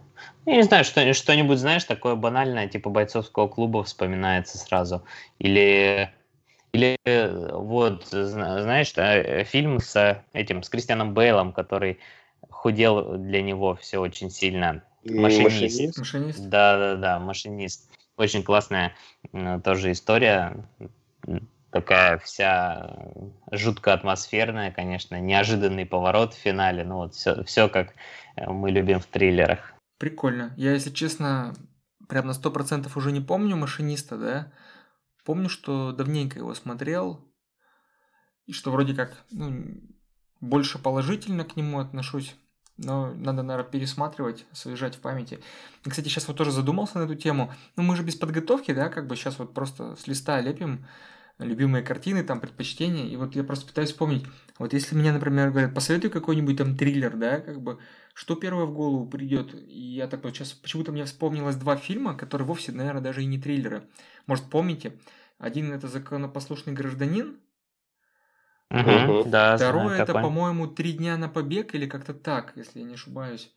я 0.46 0.56
не 0.56 0.62
знаю, 0.62 0.84
что, 0.84 1.12
что-нибудь, 1.14 1.58
знаешь, 1.58 1.84
такое 1.84 2.14
банальное, 2.14 2.68
типа 2.68 2.90
бойцовского 2.90 3.48
клуба 3.48 3.82
вспоминается 3.82 4.58
сразу. 4.58 5.04
Или, 5.38 6.10
или 6.72 6.96
вот, 7.52 8.06
знаешь, 8.10 8.92
да, 8.92 9.44
фильм 9.44 9.80
с 9.80 10.22
этим, 10.32 10.62
с 10.62 10.68
Кристианом 10.68 11.14
Бейлом, 11.14 11.52
который 11.52 11.98
худел 12.50 13.16
для 13.16 13.42
него 13.42 13.74
все 13.76 13.98
очень 13.98 14.30
сильно. 14.30 14.82
Машинист. 15.04 15.98
Машинист. 15.98 16.48
Да, 16.48 16.78
да, 16.78 16.94
да, 16.96 17.18
машинист. 17.18 17.90
Очень 18.16 18.42
классная 18.42 18.94
тоже 19.64 19.92
история. 19.92 20.64
Такая 21.74 22.18
вся 22.18 22.96
жутко 23.50 23.92
атмосферная, 23.92 24.70
конечно, 24.70 25.20
неожиданный 25.20 25.84
поворот 25.84 26.32
в 26.32 26.38
финале. 26.38 26.84
Ну 26.84 26.98
вот 26.98 27.16
все, 27.16 27.42
все 27.42 27.68
как 27.68 27.94
э, 28.36 28.48
мы 28.48 28.70
любим 28.70 29.00
в 29.00 29.06
триллерах. 29.06 29.74
Прикольно. 29.98 30.54
Я, 30.56 30.74
если 30.74 30.90
честно, 30.90 31.52
прям 32.08 32.28
на 32.28 32.32
сто 32.32 32.52
процентов 32.52 32.96
уже 32.96 33.10
не 33.10 33.20
помню 33.20 33.56
машиниста, 33.56 34.16
да? 34.16 34.52
Помню, 35.24 35.48
что 35.48 35.90
давненько 35.90 36.38
его 36.38 36.54
смотрел, 36.54 37.28
и 38.46 38.52
что 38.52 38.70
вроде 38.70 38.94
как 38.94 39.24
ну, 39.32 39.74
больше 40.40 40.78
положительно 40.78 41.44
к 41.44 41.56
нему 41.56 41.80
отношусь. 41.80 42.36
Но 42.76 43.12
надо, 43.14 43.42
наверное, 43.42 43.68
пересматривать, 43.68 44.46
освежать 44.52 44.94
в 44.94 45.00
памяти. 45.00 45.40
И, 45.84 45.90
кстати, 45.90 46.06
сейчас 46.06 46.28
вот 46.28 46.36
тоже 46.36 46.52
задумался 46.52 47.00
на 47.00 47.02
эту 47.02 47.16
тему. 47.16 47.52
Ну, 47.74 47.82
мы 47.82 47.96
же 47.96 48.04
без 48.04 48.14
подготовки, 48.14 48.72
да, 48.72 48.90
как 48.90 49.08
бы 49.08 49.16
сейчас 49.16 49.40
вот 49.40 49.52
просто 49.54 49.96
с 49.96 50.06
листа 50.06 50.40
лепим 50.40 50.86
любимые 51.38 51.82
картины, 51.82 52.22
там, 52.22 52.40
предпочтения. 52.40 53.06
И 53.06 53.16
вот 53.16 53.34
я 53.34 53.44
просто 53.44 53.66
пытаюсь 53.66 53.90
вспомнить. 53.90 54.24
Вот 54.58 54.72
если 54.72 54.94
меня, 54.94 55.12
например, 55.12 55.50
говорят, 55.50 55.74
посоветуй 55.74 56.10
какой-нибудь 56.10 56.56
там 56.56 56.76
триллер, 56.76 57.16
да, 57.16 57.40
как 57.40 57.60
бы, 57.60 57.78
что 58.14 58.36
первое 58.36 58.66
в 58.66 58.74
голову 58.74 59.06
придет? 59.06 59.54
И 59.54 59.80
я 59.80 60.06
так 60.06 60.22
вот 60.22 60.34
сейчас, 60.34 60.52
почему-то 60.52 60.92
мне 60.92 61.04
вспомнилось 61.04 61.56
два 61.56 61.76
фильма, 61.76 62.14
которые 62.14 62.46
вовсе, 62.46 62.72
наверное, 62.72 63.02
даже 63.02 63.22
и 63.22 63.26
не 63.26 63.38
триллеры. 63.38 63.88
Может, 64.26 64.48
помните? 64.50 64.98
Один 65.38 65.72
это 65.72 65.88
«Законопослушный 65.88 66.72
гражданин», 66.72 67.38
Угу, 68.70 69.24
да, 69.26 69.56
Второе 69.56 70.02
это, 70.02 70.14
по-моему, 70.14 70.66
три 70.66 70.94
дня 70.94 71.16
на 71.16 71.28
побег 71.28 71.74
или 71.74 71.86
как-то 71.86 72.12
так, 72.12 72.54
если 72.56 72.80
я 72.80 72.84
не 72.84 72.94
ошибаюсь. 72.94 73.52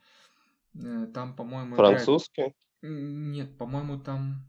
Э, 0.75 1.07
там, 1.11 1.33
по-моему, 1.33 1.75
Французский? 1.75 2.41
Играет... 2.41 2.55
Нет, 2.83 3.57
по-моему, 3.57 3.97
там 3.99 4.45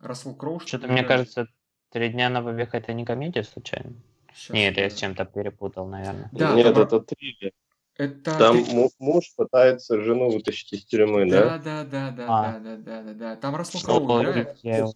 Рассел 0.00 0.34
Кроу. 0.34 0.60
Что-то, 0.60 0.88
мне 0.88 1.04
кажется, 1.04 1.46
три 1.90 2.08
дня 2.08 2.30
на 2.30 2.42
побег 2.42 2.74
это 2.74 2.92
не 2.92 3.04
комедия 3.04 3.44
случайно? 3.44 3.92
Сейчас 4.34 4.54
Нет, 4.54 4.76
я 4.76 4.90
с 4.90 4.94
чем-то 4.94 5.24
перепутал, 5.24 5.86
наверное. 5.86 6.28
Да, 6.32 6.54
Нет, 6.54 6.74
там... 6.74 6.82
это 6.82 7.00
триллер. 7.00 7.52
Это... 7.96 8.38
Там 8.38 8.64
муж 8.98 9.34
пытается 9.36 10.00
жену 10.00 10.30
вытащить 10.30 10.72
из 10.72 10.84
тюрьмы, 10.86 11.28
да? 11.28 11.58
Да, 11.58 11.58
да, 11.58 11.84
да, 11.84 12.10
да, 12.10 12.26
а. 12.28 12.52
да, 12.52 12.58
да, 12.58 12.76
да, 12.76 13.02
да, 13.02 13.12
да. 13.12 13.36
Там 13.36 13.56
Рассел 13.56 13.80
Кроу 13.80 14.22
играет. 14.22 14.58
Я... 14.62 14.86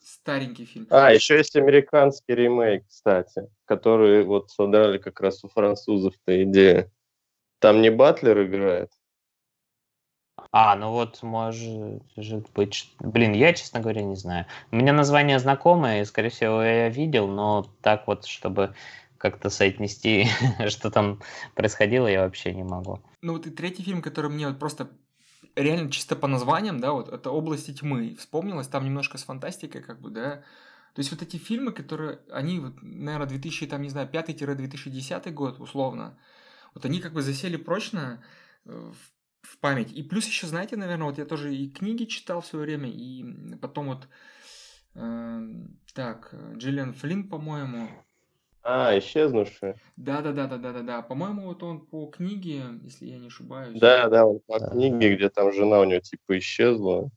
Старенький 0.00 0.64
фильм. 0.66 0.86
А, 0.90 1.12
еще 1.12 1.36
есть 1.36 1.56
американский 1.56 2.34
ремейк, 2.34 2.86
кстати, 2.86 3.48
который 3.64 4.22
вот 4.24 4.50
содрали 4.50 4.98
как 4.98 5.20
раз 5.20 5.42
у 5.44 5.48
французов-то 5.48 6.42
идея. 6.44 6.90
Там 7.58 7.80
не 7.80 7.90
Батлер 7.90 8.42
играет, 8.44 8.90
а, 10.52 10.76
ну 10.76 10.90
вот, 10.90 11.22
может 11.22 12.52
быть... 12.54 12.94
Блин, 13.00 13.32
я, 13.32 13.52
честно 13.52 13.80
говоря, 13.80 14.02
не 14.02 14.16
знаю. 14.16 14.46
У 14.70 14.76
меня 14.76 14.92
название 14.92 15.38
знакомое, 15.38 16.02
и, 16.02 16.04
скорее 16.04 16.30
всего, 16.30 16.62
я 16.62 16.88
видел, 16.88 17.28
но 17.28 17.66
так 17.82 18.06
вот, 18.06 18.24
чтобы 18.24 18.74
как-то 19.18 19.48
соотнести, 19.48 20.26
что 20.68 20.90
там 20.90 21.20
происходило, 21.54 22.06
я 22.06 22.22
вообще 22.22 22.52
не 22.52 22.64
могу. 22.64 23.00
Ну 23.22 23.32
вот 23.34 23.46
и 23.46 23.50
третий 23.50 23.82
фильм, 23.82 24.02
который 24.02 24.30
мне 24.30 24.48
вот 24.48 24.58
просто 24.58 24.90
реально 25.56 25.90
чисто 25.90 26.16
по 26.16 26.26
названиям, 26.26 26.80
да, 26.80 26.92
вот 26.92 27.08
это 27.08 27.30
«Области 27.30 27.72
тьмы». 27.72 28.16
Вспомнилось, 28.18 28.68
там 28.68 28.84
немножко 28.84 29.18
с 29.18 29.24
фантастикой, 29.24 29.82
как 29.82 30.00
бы, 30.00 30.10
да. 30.10 30.42
То 30.94 31.00
есть 31.00 31.10
вот 31.10 31.22
эти 31.22 31.36
фильмы, 31.36 31.72
которые, 31.72 32.20
они, 32.30 32.60
вот, 32.60 32.74
наверное, 32.82 33.26
2000, 33.26 33.66
там, 33.66 33.82
не 33.82 33.88
знаю, 33.88 34.08
5-2010 34.08 35.30
год, 35.30 35.58
условно, 35.58 36.18
вот 36.74 36.84
они 36.84 37.00
как 37.00 37.12
бы 37.12 37.22
засели 37.22 37.56
прочно 37.56 38.22
э, 38.64 38.70
в 38.70 39.13
в 39.44 39.58
память. 39.58 39.92
И 39.92 40.02
плюс 40.02 40.26
еще, 40.26 40.46
знаете, 40.46 40.76
наверное, 40.76 41.06
вот 41.06 41.18
я 41.18 41.24
тоже 41.24 41.54
и 41.54 41.70
книги 41.70 42.04
читал 42.04 42.40
в 42.40 42.46
свое 42.46 42.64
время, 42.64 42.90
и 42.90 43.24
потом 43.60 43.86
вот 43.86 44.08
э, 44.94 45.40
так, 45.94 46.34
Джиллиан 46.56 46.94
Флинн, 46.94 47.28
по-моему. 47.28 47.88
А, 48.62 48.98
исчезнувшая. 48.98 49.76
Да, 49.96 50.22
да, 50.22 50.32
да, 50.32 50.46
да, 50.46 50.56
да, 50.56 50.72
да, 50.72 50.82
да. 50.82 51.02
По-моему, 51.02 51.42
вот 51.44 51.62
он 51.62 51.84
по 51.84 52.06
книге, 52.06 52.62
если 52.82 53.06
я 53.06 53.18
не 53.18 53.26
ошибаюсь. 53.26 53.78
Да, 53.78 54.08
да, 54.08 54.24
он 54.24 54.40
по 54.46 54.58
книге, 54.58 55.16
где 55.16 55.28
там 55.28 55.52
жена 55.52 55.80
у 55.80 55.84
него 55.84 56.00
типа 56.00 56.38
исчезла. 56.38 57.10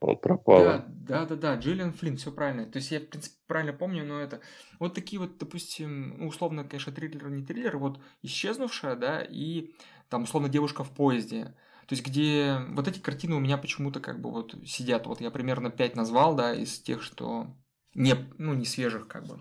Он 0.00 0.16
пропал. 0.16 0.62
Да, 0.62 0.84
да, 0.88 1.24
да, 1.24 1.36
да, 1.36 1.54
Джиллиан 1.56 1.92
Флинн, 1.92 2.18
все 2.18 2.30
правильно. 2.30 2.66
То 2.66 2.76
есть 2.76 2.90
я, 2.90 3.00
в 3.00 3.06
принципе, 3.06 3.36
правильно 3.46 3.72
помню, 3.72 4.04
но 4.04 4.20
это... 4.20 4.40
Вот 4.78 4.94
такие 4.94 5.18
вот, 5.18 5.38
допустим, 5.38 6.18
ну, 6.18 6.28
условно, 6.28 6.64
конечно, 6.64 6.92
триллер, 6.92 7.30
не 7.30 7.44
триллер, 7.44 7.78
вот 7.78 7.98
исчезнувшая, 8.22 8.96
да, 8.96 9.26
и 9.26 9.74
там, 10.08 10.24
условно, 10.24 10.48
девушка 10.48 10.84
в 10.84 10.90
поезде. 10.90 11.54
То 11.86 11.94
есть, 11.94 12.06
где 12.06 12.58
вот 12.70 12.88
эти 12.88 12.98
картины 12.98 13.36
у 13.36 13.40
меня 13.40 13.58
почему-то 13.58 14.00
как 14.00 14.20
бы 14.20 14.30
вот 14.30 14.54
сидят. 14.66 15.06
Вот 15.06 15.20
я 15.20 15.30
примерно 15.30 15.70
пять 15.70 15.96
назвал, 15.96 16.34
да, 16.34 16.54
из 16.54 16.80
тех, 16.80 17.02
что 17.02 17.54
не, 17.94 18.14
ну, 18.38 18.54
не 18.54 18.64
свежих, 18.64 19.06
как 19.06 19.26
бы, 19.26 19.40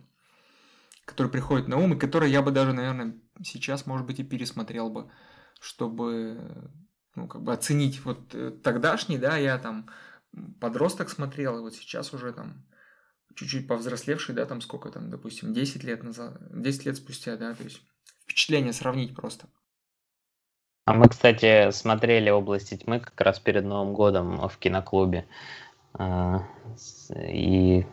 которые 1.06 1.32
приходят 1.32 1.68
на 1.68 1.78
ум, 1.78 1.94
и 1.94 2.00
которые 2.00 2.32
я 2.32 2.42
бы 2.42 2.52
даже, 2.52 2.74
наверное, 2.74 3.16
сейчас, 3.44 3.86
может 3.86 4.06
быть, 4.06 4.20
и 4.20 4.24
пересмотрел 4.24 4.90
бы, 4.90 5.10
чтобы, 5.60 6.70
ну, 7.16 7.28
как 7.28 7.44
бы 7.44 7.54
оценить 7.54 8.04
вот 8.04 8.36
э, 8.36 8.52
тогдашний, 8.52 9.18
да, 9.18 9.38
я 9.38 9.58
там 9.58 9.90
подросток 10.60 11.10
смотрел, 11.10 11.58
и 11.58 11.62
вот 11.62 11.74
сейчас 11.76 12.14
уже 12.14 12.34
там 12.34 12.66
чуть-чуть 13.36 13.68
повзрослевший, 13.68 14.36
да, 14.36 14.46
там 14.46 14.62
сколько 14.62 14.90
там, 14.90 15.10
допустим, 15.10 15.54
10 15.54 15.84
лет 15.84 16.04
назад, 16.04 16.38
10 16.52 16.86
лет 16.86 16.98
спустя, 16.98 17.38
да, 17.38 17.54
то 17.54 17.64
есть 17.64 17.82
впечатление 18.24 18.74
сравнить 18.74 19.16
просто. 19.16 19.48
А 20.86 20.94
мы, 20.94 21.08
кстати, 21.08 21.72
смотрели 21.72 22.30
«Области 22.30 22.76
тьмы» 22.76 23.00
как 23.00 23.20
раз 23.22 23.40
перед 23.40 23.64
Новым 23.64 23.94
годом 23.94 24.48
в 24.50 24.58
киноклубе. 24.58 25.26
А, 25.94 26.44
и 27.18 27.86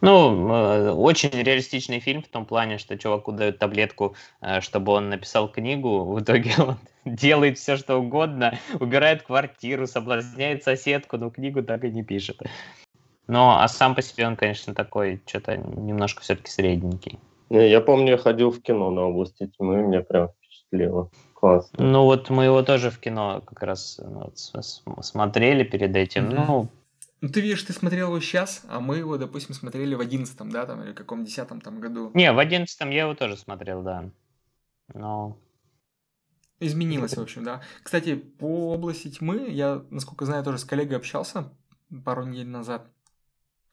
ну, 0.00 0.48
э, 0.48 0.90
очень 0.92 1.30
реалистичный 1.30 1.98
фильм 1.98 2.22
в 2.22 2.28
том 2.28 2.46
плане, 2.46 2.78
что 2.78 2.96
чуваку 2.96 3.32
дают 3.32 3.58
таблетку, 3.58 4.14
э, 4.40 4.60
чтобы 4.60 4.92
он 4.92 5.08
написал 5.08 5.50
книгу. 5.50 6.04
В 6.04 6.20
итоге 6.20 6.52
он 6.58 6.76
делает 7.04 7.58
все, 7.58 7.76
что 7.76 7.96
угодно, 7.96 8.58
убирает 8.78 9.22
квартиру, 9.22 9.86
соблазняет 9.86 10.62
соседку, 10.62 11.16
но 11.16 11.30
книгу 11.30 11.62
так 11.62 11.84
и 11.84 11.90
не 11.90 12.04
пишет. 12.04 12.42
Но, 13.26 13.60
а 13.60 13.68
сам 13.68 13.94
по 13.94 14.02
себе 14.02 14.26
он, 14.26 14.36
конечно, 14.36 14.74
такой, 14.74 15.20
что-то 15.26 15.56
немножко 15.56 16.22
все-таки 16.22 16.50
средненький. 16.50 17.18
Я 17.50 17.80
помню, 17.80 18.12
я 18.12 18.18
ходил 18.18 18.50
в 18.50 18.62
кино 18.62 18.90
на 18.90 19.02
области 19.02 19.50
тьмы, 19.56 19.78
мне 19.78 20.00
прям 20.00 20.28
впечатлило. 20.28 21.10
Классно. 21.38 21.84
Ну 21.84 22.02
вот 22.02 22.30
мы 22.30 22.46
его 22.46 22.64
тоже 22.64 22.90
в 22.90 22.98
кино 22.98 23.44
как 23.46 23.62
раз 23.62 24.00
ну, 24.02 24.24
вот, 24.24 25.04
смотрели 25.04 25.62
перед 25.62 25.94
этим. 25.94 26.30
Mm-hmm. 26.30 26.44
Ну, 26.48 26.68
ну, 27.20 27.28
ты 27.28 27.40
видишь, 27.40 27.62
ты 27.62 27.72
смотрел 27.72 28.08
его 28.08 28.18
сейчас, 28.18 28.62
а 28.68 28.80
мы 28.80 28.96
его, 28.96 29.16
допустим, 29.18 29.54
смотрели 29.54 29.94
в 29.94 30.00
одиннадцатом, 30.00 30.50
да, 30.50 30.66
там, 30.66 30.82
или 30.82 30.92
каком 30.92 31.24
десятом 31.24 31.60
там 31.60 31.78
году. 31.78 32.10
Не, 32.14 32.32
в 32.32 32.40
одиннадцатом 32.40 32.90
я 32.90 33.02
его 33.02 33.14
тоже 33.14 33.36
смотрел, 33.36 33.82
да. 33.82 34.10
Но... 34.94 35.38
Изменилось, 36.58 37.16
в 37.16 37.22
общем, 37.22 37.44
да. 37.44 37.62
Кстати, 37.84 38.16
по 38.16 38.72
области 38.72 39.08
тьмы, 39.08 39.46
я, 39.48 39.84
насколько 39.90 40.24
знаю, 40.24 40.42
тоже 40.42 40.58
с 40.58 40.64
коллегой 40.64 40.96
общался 40.96 41.52
пару 42.04 42.24
недель 42.24 42.48
назад. 42.48 42.90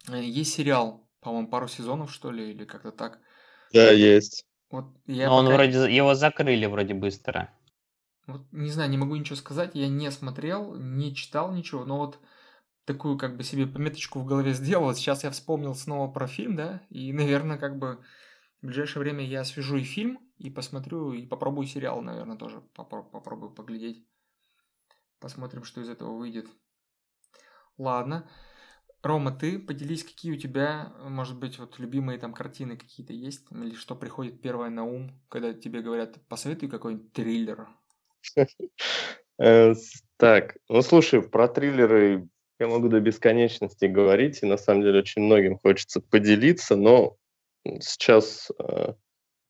Э, 0.08 0.24
есть 0.24 0.54
сериал, 0.54 1.04
по-моему, 1.20 1.48
пару 1.48 1.68
сезонов, 1.68 2.12
что 2.12 2.30
ли, 2.30 2.52
или 2.52 2.64
как-то 2.64 2.92
так. 2.92 3.18
Да, 3.74 3.90
есть. 3.90 4.46
Вот 4.70 4.86
я 5.06 5.28
Но 5.28 5.38
пока... 5.38 5.48
он 5.48 5.54
вроде, 5.54 5.96
его 5.96 6.16
закрыли 6.16 6.66
вроде 6.66 6.94
быстро. 6.94 7.54
Вот, 8.28 8.42
не 8.52 8.72
знаю, 8.72 8.90
не 8.90 8.98
могу 8.98 9.16
ничего 9.16 9.36
сказать, 9.36 9.72
я 9.76 9.88
не 9.88 10.10
смотрел, 10.10 10.76
не 10.76 11.16
читал 11.16 11.54
ничего, 11.54 11.86
но 11.86 11.98
вот 11.98 12.20
такую 12.86 13.18
как 13.18 13.38
бы 13.38 13.44
себе 13.44 13.68
пометочку 13.68 14.20
в 14.20 14.26
голове 14.26 14.54
сделал. 14.54 14.94
Сейчас 14.94 15.24
я 15.24 15.30
вспомнил 15.30 15.76
снова 15.76 16.12
про 16.12 16.28
фильм, 16.28 16.56
да, 16.56 16.82
и, 16.90 17.14
наверное, 17.14 17.58
как 17.58 17.78
бы 17.78 18.04
в 18.62 18.66
ближайшее 18.66 19.02
время 19.02 19.24
я 19.24 19.44
свяжу 19.44 19.78
и 19.78 19.84
фильм, 19.84 20.20
и 20.38 20.50
посмотрю, 20.50 21.14
и 21.14 21.26
попробую 21.26 21.68
сериал, 21.68 22.02
наверное, 22.02 22.38
тоже 22.38 22.64
попро- 22.76 23.10
попробую 23.10 23.52
поглядеть. 23.52 24.08
Посмотрим, 25.20 25.64
что 25.64 25.82
из 25.82 25.90
этого 25.90 26.18
выйдет. 26.18 26.48
Ладно. 27.78 28.30
Рома, 29.06 29.32
ты 29.32 29.60
поделись, 29.60 30.04
какие 30.04 30.34
у 30.34 30.38
тебя, 30.38 30.92
может 31.08 31.38
быть, 31.38 31.60
вот 31.60 31.78
любимые 31.78 32.18
там 32.18 32.34
картины 32.34 32.76
какие-то 32.76 33.14
есть, 33.14 33.46
или 33.52 33.76
что 33.76 33.96
приходит 33.96 34.42
первое 34.42 34.70
на 34.70 34.84
ум, 34.84 35.12
когда 35.30 35.54
тебе 35.54 35.82
говорят, 35.82 36.16
посоветуй 36.28 36.70
какой-нибудь 36.70 37.14
триллер. 37.14 37.68
Э, 39.38 39.74
так, 40.16 40.56
ну 40.70 40.82
слушай, 40.82 41.22
про 41.22 41.50
триллеры 41.50 42.30
я 42.58 42.68
могу 42.68 42.88
до 42.88 43.02
бесконечности 43.02 43.84
говорить, 43.84 44.42
и 44.42 44.46
на 44.46 44.56
самом 44.56 44.82
деле 44.82 45.00
очень 45.00 45.24
многим 45.24 45.60
хочется 45.60 46.00
поделиться, 46.00 46.78
но 46.78 47.18
сейчас 47.82 48.50
э, 48.58 48.94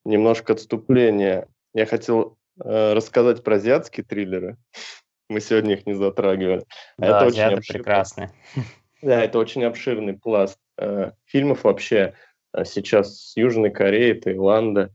немножко 0.04 0.54
отступления. 0.54 1.48
Я 1.76 1.86
хотел 1.86 2.40
э, 2.64 2.94
рассказать 2.94 3.44
про 3.44 3.58
азиатские 3.58 4.04
триллеры. 4.04 4.58
Мы 5.30 5.40
сегодня 5.40 5.76
их 5.76 5.86
не 5.86 5.94
затрагивали. 5.94 6.66
А 6.98 7.02
да, 7.02 7.08
это 7.08 7.26
азиаты 7.28 7.58
очень 7.58 7.74
прекрасны. 7.76 8.32
Да, 9.02 9.24
это 9.24 9.40
очень 9.40 9.64
обширный 9.64 10.14
пласт 10.14 10.60
э, 10.78 11.12
фильмов 11.26 11.64
вообще 11.64 12.14
э, 12.54 12.66
сейчас 12.66 13.20
с 13.20 13.38
Южной 13.38 13.70
Кореи, 13.70 14.14
Таиланда, 14.14 14.94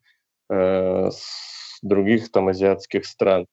э, 0.48 1.10
с 1.10 1.78
других 1.82 2.30
там 2.32 2.48
азиатских 2.48 3.06
стран. 3.06 3.46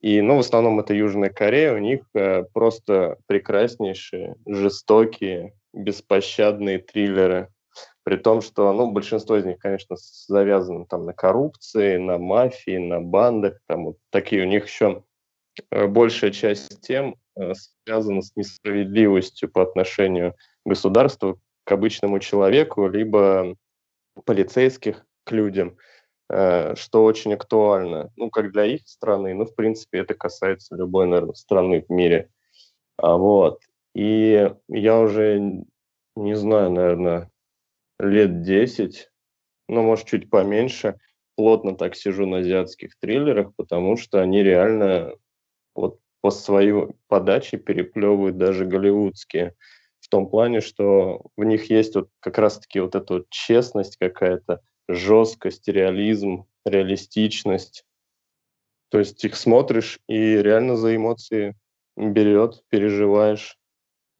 И, 0.00 0.20
ну, 0.20 0.36
в 0.36 0.40
основном 0.40 0.80
это 0.80 0.94
Южная 0.94 1.30
Корея, 1.30 1.74
у 1.74 1.78
них 1.78 2.02
э, 2.14 2.42
просто 2.52 3.18
прекраснейшие, 3.26 4.34
жестокие, 4.46 5.54
беспощадные 5.72 6.78
триллеры. 6.78 7.48
При 8.02 8.16
том, 8.16 8.42
что, 8.42 8.72
ну, 8.72 8.90
большинство 8.90 9.36
из 9.36 9.44
них, 9.44 9.58
конечно, 9.58 9.94
завязано 10.26 10.86
там 10.86 11.06
на 11.06 11.12
коррупции, 11.12 11.98
на 11.98 12.18
мафии, 12.18 12.78
на 12.78 13.00
бандах, 13.00 13.60
там 13.68 13.84
вот 13.84 13.98
такие 14.10 14.42
у 14.42 14.46
них 14.46 14.66
еще 14.66 15.04
э, 15.70 15.86
большая 15.86 16.32
часть 16.32 16.80
тем 16.80 17.14
связано 17.54 18.22
с 18.22 18.34
несправедливостью 18.36 19.50
по 19.50 19.62
отношению 19.62 20.34
государства 20.64 21.38
к 21.64 21.72
обычному 21.72 22.18
человеку, 22.18 22.86
либо 22.88 23.56
полицейских 24.24 25.04
к 25.24 25.32
людям, 25.32 25.76
э, 26.28 26.74
что 26.76 27.04
очень 27.04 27.34
актуально, 27.34 28.12
ну, 28.16 28.30
как 28.30 28.52
для 28.52 28.64
их 28.64 28.86
страны, 28.86 29.34
ну, 29.34 29.46
в 29.46 29.54
принципе, 29.54 29.98
это 29.98 30.14
касается 30.14 30.76
любой, 30.76 31.06
наверное, 31.06 31.34
страны 31.34 31.84
в 31.86 31.90
мире. 31.90 32.30
А 32.96 33.16
вот. 33.16 33.60
И 33.94 34.50
я 34.68 35.00
уже, 35.00 35.64
не 36.16 36.34
знаю, 36.34 36.70
наверное, 36.70 37.30
лет 37.98 38.42
10, 38.42 39.10
ну, 39.68 39.82
может, 39.82 40.06
чуть 40.06 40.30
поменьше, 40.30 40.98
плотно 41.36 41.76
так 41.76 41.94
сижу 41.94 42.26
на 42.26 42.38
азиатских 42.38 42.98
триллерах, 42.98 43.54
потому 43.56 43.96
что 43.96 44.20
они 44.20 44.42
реально 44.42 45.12
вот 45.74 45.98
по 46.22 46.30
своей 46.30 46.86
подаче 47.08 47.58
переплевывают 47.58 48.38
даже 48.38 48.64
голливудские. 48.64 49.54
В 50.00 50.08
том 50.08 50.30
плане, 50.30 50.60
что 50.60 51.26
в 51.36 51.44
них 51.44 51.68
есть 51.68 51.94
вот 51.94 52.08
как 52.20 52.38
раз-таки 52.38 52.80
вот 52.80 52.94
эта 52.94 53.14
вот 53.14 53.26
честность 53.28 53.96
какая-то, 53.98 54.60
жесткость, 54.88 55.68
реализм, 55.68 56.46
реалистичность. 56.64 57.84
То 58.90 58.98
есть 58.98 59.24
их 59.24 59.36
смотришь 59.36 60.00
и 60.06 60.36
реально 60.36 60.76
за 60.76 60.94
эмоции 60.96 61.56
берет, 61.96 62.62
переживаешь. 62.68 63.58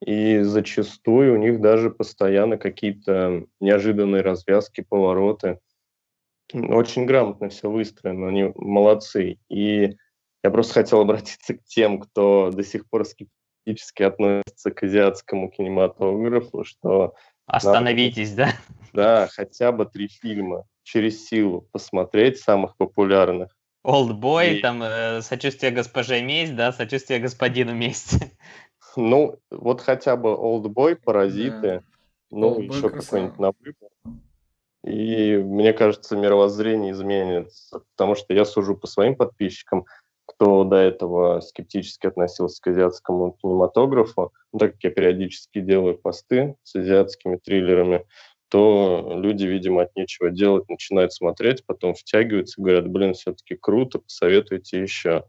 И 0.05 0.41
зачастую 0.41 1.35
у 1.35 1.37
них 1.37 1.61
даже 1.61 1.91
постоянно 1.91 2.59
какие-то 2.59 3.45
неожиданные 3.61 4.23
развязки, 4.23 4.81
повороты. 4.81 5.61
Очень 6.53 7.07
грамотно 7.07 7.49
все 7.49 7.71
выстроено, 7.71 8.29
они 8.29 8.53
молодцы. 8.57 9.39
И 9.49 9.97
я 10.43 10.51
просто 10.51 10.75
хотел 10.75 11.01
обратиться 11.01 11.55
к 11.55 11.65
тем, 11.65 12.01
кто 12.01 12.51
до 12.51 12.65
сих 12.65 12.89
пор 12.89 13.05
скептически 13.05 14.03
относится 14.03 14.71
к 14.71 14.83
азиатскому 14.83 15.51
кинематографу, 15.51 16.65
что... 16.65 17.15
Остановитесь, 17.47 18.37
надо, 18.37 18.53
да? 18.93 18.93
Да, 18.93 19.29
хотя 19.31 19.73
бы 19.73 19.87
три 19.87 20.09
фильма 20.09 20.65
через 20.83 21.27
силу 21.27 21.69
посмотреть, 21.73 22.39
самых 22.39 22.77
популярных. 22.77 23.57
Олдбой, 23.85 24.59
и... 24.59 24.61
там 24.61 24.83
э, 24.83 25.23
«Сочувствие 25.23 25.73
госпоже 25.73 26.23
месть», 26.23 26.55
да, 26.55 26.73
«Сочувствие 26.73 27.19
господину 27.19 27.75
месть». 27.75 28.19
Ну, 28.97 29.39
вот 29.51 29.81
хотя 29.81 30.17
бы 30.17 30.37
«Олдбой», 30.37 30.97
«Паразиты», 30.97 31.61
да. 31.61 31.83
ну, 32.31 32.61
Oldboy 32.61 32.77
еще 32.77 32.91
какой-нибудь 32.91 33.39
на 33.39 33.53
выбор. 33.59 33.91
И 34.85 35.37
мне 35.37 35.73
кажется, 35.73 36.17
мировоззрение 36.17 36.93
изменится, 36.93 37.83
потому 37.95 38.17
что 38.17 38.35
я 38.35 38.45
сужу 38.45 38.77
по 38.77 38.87
своим 38.87 39.15
подписчикам, 39.15 39.87
кто 40.27 40.65
до 40.65 40.77
этого 40.77 41.41
скептически 41.41 42.07
относился 42.07 42.61
к 42.63 42.67
азиатскому 42.69 43.33
кинематографу, 43.41 44.33
ну, 44.53 44.59
так 44.59 44.73
как 44.73 44.85
я 44.85 44.91
периодически 44.91 45.61
делаю 45.61 45.99
посты 45.99 46.57
с 46.63 46.77
азиатскими 46.77 47.37
триллерами, 47.37 48.07
то 48.49 49.15
люди, 49.17 49.47
видимо, 49.47 49.83
от 49.83 49.97
нечего 49.97 50.31
делать 50.31 50.69
начинают 50.69 51.13
смотреть, 51.15 51.65
потом 51.65 51.95
втягиваются, 51.95 52.61
говорят, 52.61 52.87
блин, 52.87 53.15
все-таки 53.15 53.57
круто, 53.57 53.99
посоветуйте 53.99 54.83
еще. 54.83 55.25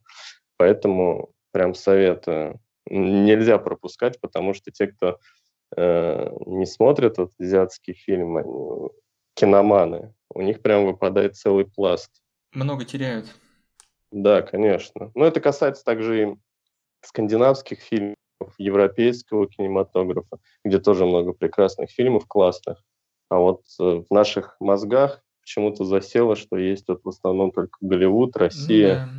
Поэтому 0.57 1.31
прям 1.51 1.73
советую. 1.73 2.59
Нельзя 2.89 3.57
пропускать, 3.59 4.19
потому 4.19 4.53
что 4.53 4.71
те, 4.71 4.87
кто 4.87 5.19
э, 5.77 6.29
не 6.47 6.65
смотрят 6.65 7.17
вот, 7.17 7.31
азиатские 7.39 7.95
фильмы, 7.95 8.43
киноманы, 9.35 10.13
у 10.33 10.41
них 10.41 10.61
прям 10.61 10.85
выпадает 10.85 11.37
целый 11.37 11.65
пласт. 11.65 12.11
Много 12.53 12.83
теряют. 12.83 13.33
Да, 14.13 14.43
конечно. 14.43 15.11
Но 15.15 15.25
это 15.25 15.41
касается 15.41 15.83
также 15.83 16.23
и 16.23 16.35
скандинавских 17.01 17.79
фильмов, 17.79 18.15
европейского 18.59 19.47
кинематографа, 19.47 20.37
где 20.63 20.79
тоже 20.79 21.05
много 21.05 21.33
прекрасных 21.33 21.89
фильмов, 21.89 22.27
классных. 22.27 22.77
А 23.29 23.37
вот 23.37 23.63
э, 23.79 23.83
в 23.83 24.13
наших 24.13 24.55
мозгах 24.59 25.21
почему-то 25.41 25.83
засело, 25.83 26.35
что 26.35 26.57
есть 26.57 26.87
вот 26.87 27.01
в 27.03 27.09
основном 27.09 27.51
только 27.51 27.75
Голливуд, 27.81 28.37
Россия, 28.37 29.09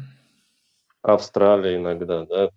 да. 1.02 1.14
Австралия 1.14 1.76
иногда, 1.76 2.24
да, 2.24 2.50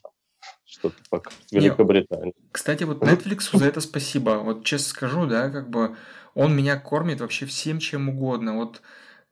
что-то 0.63 0.97
пока, 1.09 1.31
Великобритания. 1.51 2.33
Кстати, 2.51 2.83
вот 2.83 3.01
Netflix 3.01 3.57
за 3.57 3.65
это 3.65 3.81
спасибо. 3.81 4.41
Вот 4.43 4.63
честно 4.63 4.89
скажу, 4.89 5.25
да, 5.25 5.49
как 5.49 5.69
бы 5.71 5.95
он 6.35 6.55
меня 6.55 6.79
кормит 6.79 7.19
вообще 7.19 7.47
всем, 7.47 7.79
чем 7.79 8.09
угодно. 8.09 8.55
Вот 8.57 8.83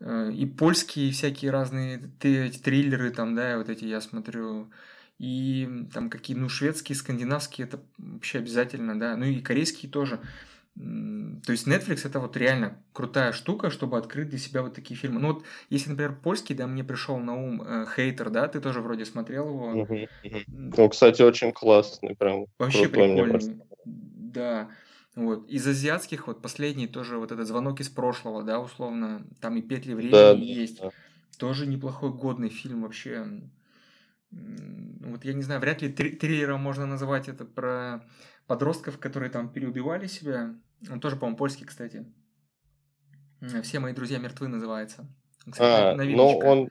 и 0.02 0.46
польские 0.46 1.12
всякие 1.12 1.52
разные 1.52 2.00
триллеры 2.20 3.12
там, 3.12 3.36
да, 3.36 3.58
вот 3.58 3.70
эти 3.70 3.86
я 3.86 4.02
смотрю, 4.02 4.70
и 5.18 5.88
там 5.93 6.10
какие, 6.10 6.36
ну, 6.36 6.50
шведские, 6.50 6.96
скандинавские, 6.96 7.68
это 7.68 7.80
вообще 7.98 8.39
обязательно, 8.39 9.00
да, 9.00 9.16
ну 9.16 9.26
и 9.26 9.41
корейские 9.41 9.91
тоже. 9.91 10.20
То 10.76 11.54
есть 11.54 11.68
Netflix 11.68 12.06
это 12.06 12.20
вот 12.20 12.36
реально 12.36 12.78
крутая 12.91 13.32
штука, 13.32 13.70
чтобы 13.70 13.98
открыть 13.98 14.28
для 14.28 14.38
себя 14.38 14.62
вот 14.62 14.74
такие 14.74 15.00
фильмы. 15.00 15.22
Ну 15.22 15.34
вот, 15.34 15.46
если, 15.70 15.91
например, 15.91 16.18
польский, 16.22 16.54
да, 16.54 16.68
мне 16.68 16.84
пришел 16.84 17.18
на 17.18 17.34
ум 17.34 17.62
э, 17.62 17.86
Хейтер, 17.96 18.30
да, 18.30 18.50
ты 18.50 18.60
тоже 18.60 18.82
вроде 18.82 19.06
смотрел 19.06 19.48
его. 19.48 19.88
Ну, 20.48 20.89
кстати, 20.89 21.22
очень 21.22 21.54
классный, 21.54 22.14
прям. 22.14 22.48
Вообще 22.60 22.89
прикольный. 22.89 23.62
Да. 23.86 24.70
Вот. 25.16 25.49
Из 25.49 25.66
азиатских 25.66 26.28
вот 26.28 26.41
последний 26.41 26.88
тоже 26.88 27.18
вот 27.18 27.32
этот 27.32 27.47
звонок 27.47 27.80
из 27.80 27.89
прошлого, 27.89 28.43
да, 28.43 28.59
условно, 28.59 29.26
там 29.39 29.55
и 29.55 29.61
петли 29.61 29.93
времени 29.93 30.11
да, 30.11 30.32
есть. 30.34 30.82
Да. 30.82 30.91
Тоже 31.38 31.68
неплохой 31.68 32.11
годный 32.11 32.49
фильм 32.49 32.84
вообще. 32.84 33.26
Вот 34.32 35.24
я 35.24 35.34
не 35.34 35.41
знаю, 35.41 35.61
вряд 35.61 35.82
ли 35.82 35.91
триллером 35.91 36.61
можно 36.61 36.86
называть 36.86 37.30
это 37.30 37.45
про 37.45 38.03
подростков, 38.47 38.99
которые 38.99 39.30
там 39.30 39.49
переубивали 39.49 40.07
себя. 40.07 40.53
Он 40.89 40.99
тоже, 40.99 41.16
по-моему, 41.16 41.38
польский, 41.38 41.66
кстати. 41.66 42.05
Все 43.63 43.80
мои 43.80 43.93
друзья 43.93 44.18
мертвы 44.18 44.47
называется. 44.47 45.07
Кстати, 45.49 46.01
а, 46.01 46.16
ну 46.16 46.38
он 46.39 46.70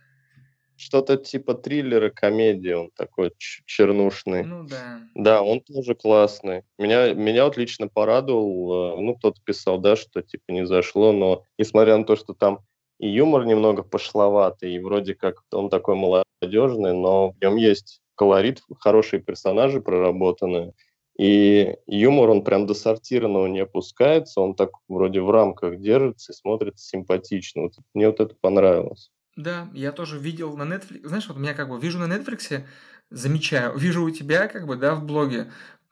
что-то 0.76 1.16
типа 1.16 1.54
триллера, 1.54 2.10
комедии, 2.10 2.72
он 2.72 2.90
такой 2.94 3.32
чернушный. 3.38 4.44
Ну 4.44 4.64
да. 4.64 5.00
Да, 5.14 5.42
он 5.42 5.60
тоже 5.60 5.94
классный. 5.94 6.62
Меня, 6.78 7.14
меня 7.14 7.46
отлично 7.46 7.88
порадовал. 7.88 8.98
Э, 8.98 9.00
ну, 9.00 9.16
кто-то 9.16 9.40
писал, 9.44 9.78
да, 9.78 9.96
что 9.96 10.22
типа 10.22 10.50
не 10.50 10.66
зашло, 10.66 11.12
но 11.12 11.44
несмотря 11.58 11.96
на 11.96 12.04
то, 12.04 12.16
что 12.16 12.34
там 12.34 12.60
и 12.98 13.08
юмор 13.08 13.44
немного 13.44 13.82
пошловатый, 13.82 14.74
и 14.74 14.78
вроде 14.78 15.14
как 15.14 15.42
он 15.52 15.68
такой 15.68 15.96
молодежный, 15.96 16.94
но 16.94 17.30
в 17.30 17.40
нем 17.40 17.56
есть 17.56 18.00
колорит, 18.14 18.62
хорошие 18.78 19.20
персонажи 19.20 19.80
проработанные. 19.80 20.72
И 21.18 21.76
юмор, 21.86 22.30
он 22.30 22.42
прям 22.42 22.66
до 22.66 22.74
сортированного 22.74 23.46
не 23.46 23.60
опускается, 23.60 24.40
он 24.40 24.54
так 24.54 24.70
вроде 24.88 25.20
в 25.20 25.30
рамках 25.30 25.78
держится 25.78 26.32
и 26.32 26.34
смотрится 26.34 26.88
симпатично. 26.88 27.62
Вот 27.62 27.74
мне 27.94 28.08
вот 28.08 28.20
это 28.20 28.34
понравилось. 28.40 29.10
Да, 29.36 29.68
я 29.72 29.92
тоже 29.92 30.18
видел 30.18 30.56
на 30.56 30.62
Netflix. 30.62 31.06
Знаешь, 31.06 31.28
вот 31.28 31.36
меня 31.36 31.54
как 31.54 31.68
бы 31.68 31.80
вижу 31.80 31.98
на 31.98 32.12
Netflix, 32.12 32.64
замечаю, 33.10 33.76
вижу 33.76 34.04
у 34.04 34.10
тебя 34.10 34.48
как 34.48 34.66
бы, 34.66 34.76
да, 34.76 34.94
в 34.94 35.04
блоге, 35.04 35.50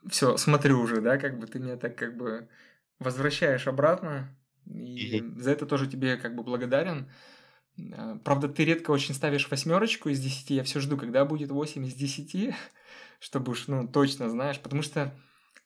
все, 0.08 0.36
смотрю 0.36 0.80
уже, 0.80 1.00
да, 1.00 1.18
как 1.18 1.38
бы 1.38 1.46
ты 1.46 1.58
меня 1.58 1.76
так 1.76 1.96
как 1.96 2.16
бы 2.16 2.48
возвращаешь 2.98 3.66
обратно, 3.66 4.36
и 4.66 5.18
mm-hmm. 5.18 5.40
за 5.40 5.50
это 5.50 5.66
тоже 5.66 5.86
тебе 5.86 6.16
как 6.16 6.34
бы 6.36 6.42
благодарен. 6.42 7.10
А, 7.94 8.16
правда, 8.18 8.48
ты 8.48 8.64
редко 8.64 8.90
очень 8.90 9.14
ставишь 9.14 9.50
восьмерочку 9.50 10.08
из 10.08 10.20
десяти, 10.20 10.54
я 10.54 10.64
все 10.64 10.80
жду, 10.80 10.96
когда 10.96 11.24
будет 11.24 11.50
восемь 11.50 11.84
из 11.84 11.94
десяти, 11.94 12.54
чтобы 13.18 13.52
уж, 13.52 13.66
ну, 13.66 13.88
точно 13.88 14.28
знаешь, 14.28 14.60
потому 14.60 14.82
что 14.82 15.14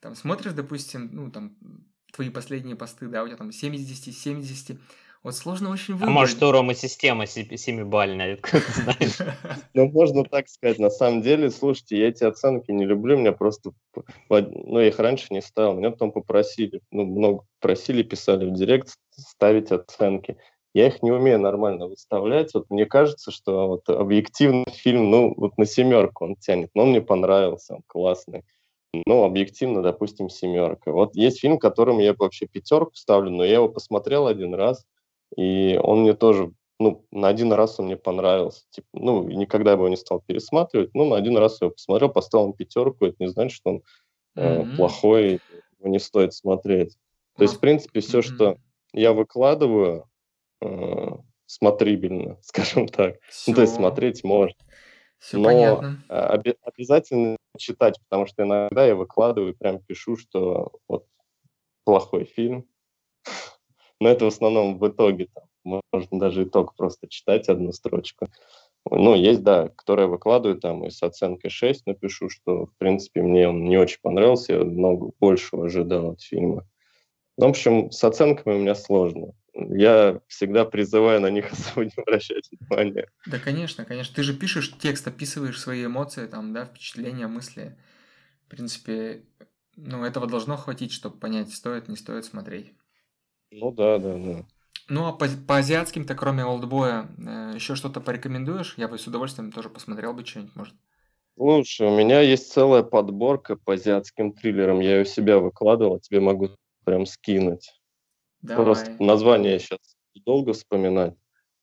там 0.01 0.14
смотришь, 0.14 0.53
допустим, 0.53 1.11
ну, 1.12 1.31
там, 1.31 1.57
твои 2.12 2.31
последние 2.31 2.77
посты, 2.77 3.09
да, 3.09 3.22
у 3.22 3.27
тебя 3.27 3.37
там 3.37 3.53
7 3.53 3.74
из 3.74 3.87
10, 3.87 4.16
7 4.16 4.41
из 4.41 4.49
10, 4.49 4.79
вот 5.27 5.35
сложно 5.35 5.70
очень 5.70 5.95
выбрать. 5.95 6.09
А 6.09 6.12
может, 6.12 6.41
у 6.45 6.53
Ромы 6.53 6.74
система 6.74 7.27
семибальная, 7.27 8.39
знаешь? 8.74 9.18
Ну, 9.74 9.91
можно 9.91 10.22
так 10.22 10.49
сказать. 10.49 10.79
На 10.79 10.89
самом 10.89 11.20
деле, 11.20 11.51
слушайте, 11.51 11.99
я 11.99 12.09
эти 12.09 12.22
оценки 12.22 12.70
не 12.70 12.85
люблю, 12.85 13.18
меня 13.18 13.33
просто... 13.33 13.72
Ну, 14.31 14.79
я 14.79 14.87
их 14.87 15.01
раньше 15.01 15.27
не 15.31 15.43
ставил, 15.43 15.74
меня 15.74 15.91
потом 15.91 16.12
попросили, 16.12 16.81
ну, 16.93 17.05
много 17.05 17.45
просили, 17.61 18.05
писали 18.05 18.47
в 18.47 18.55
директ 18.55 18.95
ставить 19.11 19.72
оценки. 19.72 20.37
Я 20.74 20.87
их 20.87 21.03
не 21.03 21.11
умею 21.11 21.41
нормально 21.41 21.89
выставлять. 21.89 22.55
Вот 22.55 22.70
мне 22.70 22.87
кажется, 22.87 23.33
что 23.33 23.66
вот 23.66 23.89
объективный 23.89 24.70
фильм, 24.72 25.11
ну, 25.11 25.35
вот 25.37 25.59
на 25.59 25.66
семерку 25.66 26.24
он 26.24 26.37
тянет, 26.37 26.70
но 26.74 26.85
он 26.85 26.91
мне 26.91 27.01
понравился, 27.01 27.74
он 27.74 27.83
классный. 27.89 28.45
Ну, 29.07 29.24
объективно, 29.24 29.83
допустим, 29.83 30.31
семерка. 30.31 30.93
Вот 30.93 31.16
есть 31.16 31.41
фильм, 31.41 31.59
которым 31.59 31.99
я 31.99 32.14
вообще 32.14 32.47
пятерку 32.47 32.95
ставлю, 32.95 33.31
но 33.31 33.45
я 33.45 33.55
его 33.55 33.68
посмотрел 33.68 34.29
один 34.29 34.55
раз, 34.55 34.87
и 35.35 35.79
он 35.83 36.03
мне 36.03 36.14
тоже, 36.14 36.53
ну, 36.79 37.05
на 37.11 37.29
один 37.29 37.53
раз 37.53 37.81
он 37.81 37.87
мне 37.87 37.97
понравился. 37.97 38.64
Типа, 38.70 38.87
ну, 38.93 39.29
никогда 39.29 39.77
бы 39.77 39.83
его 39.83 39.89
не 39.89 39.97
стал 39.97 40.22
пересматривать, 40.24 40.95
но 40.95 41.05
на 41.05 41.16
один 41.16 41.37
раз 41.37 41.61
я 41.61 41.66
его 41.66 41.74
посмотрел, 41.74 42.11
поставил 42.11 42.53
пятерку, 42.53 43.07
это 43.07 43.16
не 43.18 43.29
значит, 43.29 43.57
что 43.57 43.70
он 43.70 43.83
э, 44.37 44.62
mm-hmm. 44.62 44.77
плохой, 44.77 45.41
его 45.79 45.89
не 45.89 45.99
стоит 45.99 46.35
смотреть. 46.35 46.97
То 47.37 47.43
есть, 47.43 47.57
в 47.57 47.61
принципе, 47.61 48.01
все, 48.01 48.18
mm-hmm. 48.18 48.22
что 48.22 48.57
я 48.93 49.12
выкладываю, 49.12 50.09
э, 50.61 51.09
смотрибельно, 51.47 52.39
скажем 52.43 52.89
так. 52.89 53.16
Все. 53.29 53.51
Ну, 53.51 53.57
то 53.57 53.61
есть 53.62 53.74
смотреть 53.74 54.24
можно. 54.24 54.57
Все 55.18 55.39
Но 55.39 55.45
понятно. 55.45 56.05
Об- 56.09 56.47
обязательно 56.62 57.37
читать, 57.57 57.99
потому 58.09 58.27
что 58.27 58.43
иногда 58.43 58.87
я 58.87 58.95
выкладываю, 58.95 59.57
прям 59.57 59.81
пишу, 59.81 60.16
что 60.16 60.72
вот 60.89 61.07
плохой 61.85 62.24
фильм, 62.24 62.66
но 64.01 64.09
это 64.09 64.25
в 64.25 64.29
основном 64.29 64.79
в 64.79 64.89
итоге. 64.89 65.29
Там, 65.35 65.45
можно 65.93 66.19
даже 66.19 66.45
итог 66.45 66.75
просто 66.77 67.09
читать, 67.09 67.49
одну 67.49 67.73
строчку. 67.73 68.29
Ну, 68.89 69.15
есть, 69.15 69.43
да, 69.43 69.69
которые 69.69 70.07
выкладываю 70.07 70.61
там 70.61 70.85
и 70.85 70.91
с 70.91 71.03
оценкой 71.03 71.51
6 71.51 71.87
напишу, 71.87 72.29
что, 72.29 72.67
в 72.67 72.77
принципе, 72.79 73.21
мне 73.23 73.49
он 73.49 73.65
не 73.65 73.79
очень 73.79 73.99
понравился, 74.01 74.53
я 74.53 74.65
много 74.65 75.11
большего 75.19 75.67
ожидал 75.67 76.13
от 76.13 76.23
фильма. 76.23 76.65
Ну, 77.37 77.47
в 77.47 77.51
общем, 77.51 77.91
с 77.91 78.03
оценками 78.05 78.55
у 78.55 78.59
меня 78.59 78.75
сложно. 78.75 79.35
Я 79.55 80.21
всегда 80.29 80.65
призываю 80.65 81.21
на 81.21 81.31
них 81.31 81.53
особо 81.53 81.87
не 81.87 81.93
обращать 81.97 82.49
внимания. 82.51 83.09
Да, 83.27 83.39
конечно, 83.39 83.85
конечно. 83.85 84.15
Ты 84.15 84.23
же 84.23 84.35
пишешь 84.35 84.77
текст, 84.79 85.07
описываешь 85.09 85.61
свои 85.61 85.85
эмоции, 85.87 86.27
там, 86.27 86.53
да, 86.53 86.67
впечатления, 86.67 87.27
мысли. 87.27 87.77
В 88.47 88.51
принципе, 88.51 89.25
ну, 89.75 90.05
этого 90.05 90.29
должно 90.29 90.57
хватить, 90.57 90.93
чтобы 90.93 91.19
понять, 91.19 91.53
стоит, 91.53 91.89
не 91.89 91.97
стоит 91.97 92.25
смотреть. 92.25 92.73
Ну 93.51 93.71
да, 93.73 93.99
да, 93.99 94.15
да. 94.15 94.45
Ну 94.89 95.07
а 95.07 95.13
по, 95.13 95.27
по 95.49 95.57
азиатским-то, 95.57 96.15
кроме 96.15 96.45
олдбоя, 96.45 97.09
э, 97.19 97.53
еще 97.55 97.75
что-то 97.75 98.01
порекомендуешь? 98.01 98.75
Я 98.77 98.89
бы 98.89 98.99
с 98.99 99.07
удовольствием 99.07 99.51
тоже 99.51 99.69
посмотрел 99.69 100.13
бы 100.13 100.25
что-нибудь, 100.25 100.55
может. 100.55 100.75
Слушай, 101.37 101.89
у 101.89 101.97
меня 101.97 102.21
есть 102.21 102.51
целая 102.53 102.83
подборка 102.83 103.57
по 103.57 103.75
азиатским 103.75 104.33
триллерам. 104.33 104.81
Я 104.81 104.97
ее 104.97 105.03
у 105.03 105.05
себя 105.05 105.39
выкладывал, 105.39 106.01
тебе 106.01 106.21
могу 106.21 106.51
прям 106.85 107.05
скинуть. 107.05 107.75
Давай. 108.41 108.65
Просто 108.65 109.03
название 109.03 109.59
сейчас 109.59 109.81
долго 110.25 110.53
вспоминать. 110.53 111.15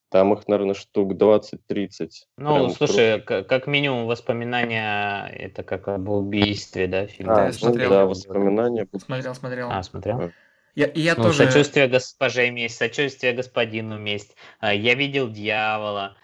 Там 0.10 0.32
их, 0.34 0.48
наверное, 0.48 0.76
штук 0.76 1.16
20-30. 1.16 2.28
Ну, 2.38 2.54
Прям 2.54 2.70
слушай, 2.70 3.20
к- 3.20 3.44
как 3.44 3.66
минимум 3.66 4.06
воспоминания, 4.06 5.28
это 5.28 5.64
как 5.64 5.88
об 5.88 6.08
убийстве, 6.08 6.86
да, 6.88 7.08
фильм? 7.08 7.32
А, 7.32 7.36
Да, 7.36 7.42
я 7.46 7.48
ну 7.48 7.54
смотрел. 7.58 7.90
да, 7.90 8.06
воспоминания. 8.06 8.88
Смотрел, 8.96 9.34
смотрел. 9.34 9.70
А, 9.72 9.82
смотрел? 9.82 10.32
Я, 10.76 10.88
и 10.88 11.01
я 11.01 11.15
Ну, 11.15 11.24
тоже... 11.24 11.45
сочувствие 11.45 11.88
госпоже 11.88 12.49
месть, 12.49 12.78
сочувствие 12.78 13.34
господину 13.34 13.99
месть. 13.99 14.36
А, 14.59 14.74
Я 14.74 14.95
видел 14.95 15.30
дьявола. 15.30 16.17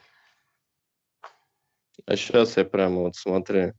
А 2.06 2.16
сейчас 2.16 2.58
я 2.58 2.66
прямо 2.66 3.02
вот 3.02 3.16
смотри. 3.16 3.74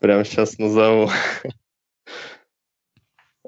Прямо 0.00 0.24
сейчас 0.24 0.58
назову. 0.58 1.08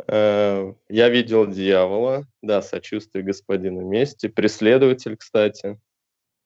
Э, 0.08 0.74
Я 0.88 1.08
видел 1.08 1.46
дьявола, 1.46 2.26
да, 2.42 2.60
сочувствие 2.60 3.24
господину 3.24 3.80
мести, 3.80 4.28
преследователь, 4.28 5.16
кстати. 5.16 5.80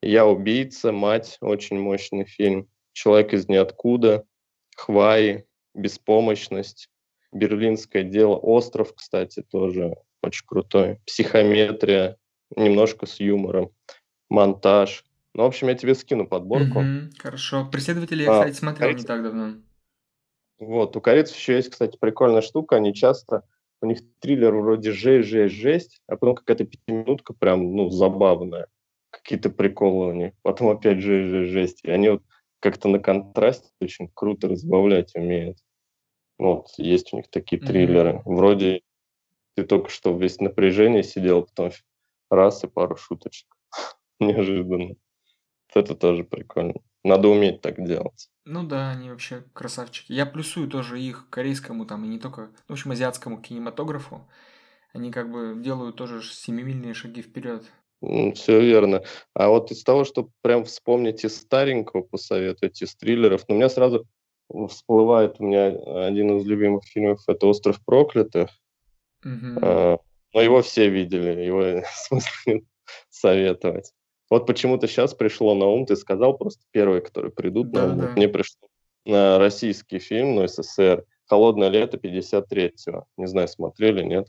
Я 0.03 0.25
убийца, 0.25 0.93
мать, 0.93 1.37
очень 1.41 1.79
мощный 1.79 2.25
фильм. 2.25 2.71
Человек 2.93 3.35
из 3.35 3.49
ниоткуда, 3.49 4.25
Хваи, 4.77 5.47
беспомощность, 5.75 6.89
Берлинское 7.33 8.03
дело, 8.03 8.37
остров, 8.37 8.95
кстати, 8.95 9.43
тоже 9.43 9.97
очень 10.23 10.47
крутой. 10.47 10.99
Психометрия, 11.07 12.17
немножко 12.57 13.07
с 13.07 13.21
юмором, 13.21 13.71
монтаж. 14.29 15.05
Ну, 15.35 15.45
в 15.45 15.47
общем, 15.47 15.69
я 15.69 15.75
тебе 15.75 15.95
скину 15.95 16.27
подборку. 16.27 16.81
Мгм, 16.81 17.13
хорошо. 17.19 17.69
Преследователи 17.71 18.25
я, 18.25 18.31
А, 18.31 18.41
кстати, 18.41 18.57
смотрел 18.57 18.89
не 18.89 18.95
корейцы. 18.95 19.07
так 19.07 19.23
давно. 19.23 19.55
Вот, 20.59 20.97
у 20.97 21.01
корейцев 21.01 21.37
еще 21.37 21.55
есть, 21.55 21.71
кстати, 21.71 21.97
прикольная 21.99 22.43
штука, 22.43 22.77
они 22.77 22.93
часто, 22.93 23.45
у 23.81 23.87
них 23.87 24.01
триллер 24.19 24.55
вроде 24.55 24.93
жесть, 24.93 25.29
жесть, 25.29 25.55
жесть, 25.55 26.03
а 26.07 26.17
потом 26.17 26.35
какая-то 26.35 26.65
пятиминутка 26.65 27.33
прям, 27.33 27.75
ну, 27.75 27.89
забавная, 27.89 28.67
какие-то 29.11 29.49
приколы 29.51 30.09
у 30.09 30.13
них, 30.13 30.33
потом 30.43 30.69
опять 30.69 30.99
жесть, 31.01 31.31
жесть, 31.31 31.51
жесть, 31.53 31.81
и 31.85 31.91
они 31.91 32.11
вот 32.11 32.23
как-то 32.59 32.89
на 32.89 32.99
контрасте 32.99 33.71
очень 33.81 34.11
круто 34.13 34.49
разбавлять 34.49 35.15
умеют. 35.15 35.57
Ну, 36.41 36.55
Вот, 36.55 36.69
есть 36.79 37.13
у 37.13 37.19
них 37.19 37.29
такие 37.29 37.61
Мгм. 37.61 37.69
триллеры, 37.69 38.23
вроде 38.25 38.81
ты 39.57 39.65
только 39.65 39.91
что 39.91 40.17
весь 40.17 40.41
напряжение 40.41 41.03
сидел, 41.03 41.43
потом 41.43 41.71
раз 42.31 42.65
и 42.65 42.67
пару 42.67 42.97
шуточек, 42.97 43.47
неожиданно. 44.21 44.97
Это 45.75 45.95
тоже 45.95 46.25
прикольно. 46.25 46.75
Надо 47.05 47.29
уметь 47.29 47.61
так 47.61 47.85
делать. 47.85 48.31
Ну 48.47 48.67
да, 48.67 48.91
они 48.91 49.11
вообще 49.11 49.45
красавчики. 49.53 50.13
Я 50.13 50.25
плюсую 50.27 50.69
тоже 50.69 51.01
их 51.01 51.29
корейскому 51.31 51.85
там, 51.85 52.05
и 52.05 52.09
не 52.09 52.19
только, 52.19 52.51
в 52.69 52.73
общем, 52.73 52.93
азиатскому 52.93 53.43
кинематографу. 53.43 54.27
Они 54.95 55.13
как 55.13 55.31
бы 55.31 55.57
делают 55.63 55.97
тоже 55.97 56.23
семимильные 56.23 56.95
шаги 56.95 57.23
вперед. 57.23 57.65
Все 58.35 58.61
верно. 58.61 59.03
А 59.35 59.49
вот 59.49 59.71
из 59.73 59.85
того, 59.85 60.05
что 60.05 60.31
прям 60.41 60.65
вспомнить 60.65 61.23
из 61.25 61.37
старенького 61.37 62.03
посоветовать, 62.03 62.81
из 62.81 62.97
триллеров, 62.97 63.45
ну, 63.47 63.55
у 63.55 63.59
меня 63.59 63.69
сразу 63.69 64.07
всплывает 64.69 65.37
у 65.39 65.45
меня 65.45 65.69
один 66.07 66.39
из 66.39 66.47
любимых 66.47 66.85
фильмов, 66.85 67.23
это 67.27 67.47
«Остров 67.47 67.85
проклятых». 67.85 68.51
А, 69.63 69.99
Но 70.33 70.41
его 70.41 70.63
все 70.63 70.89
видели, 70.89 71.41
его 71.43 71.83
смысла 71.95 72.31
нет 72.47 72.65
советовать. 73.11 73.93
Вот 74.31 74.47
почему-то 74.47 74.87
сейчас 74.87 75.15
пришло 75.15 75.55
на 75.55 75.67
ум, 75.67 75.87
ты 75.87 75.97
сказал 75.97 76.37
просто 76.37 76.65
первые, 76.71 77.01
которые 77.01 77.33
придут 77.33 77.73
на 77.73 77.87
ум. 77.87 77.99
Вот 78.01 78.17
Мне 78.17 78.29
пришло 78.29 78.69
на 79.05 79.39
российский 79.39 79.99
фильм, 79.99 80.37
ну, 80.37 80.47
СССР, 80.47 81.05
«Холодное 81.27 81.69
лето 81.69 81.97
53-го». 81.97 83.07
Не 83.17 83.27
знаю, 83.27 83.49
смотрели, 83.49 84.03
нет? 84.03 84.29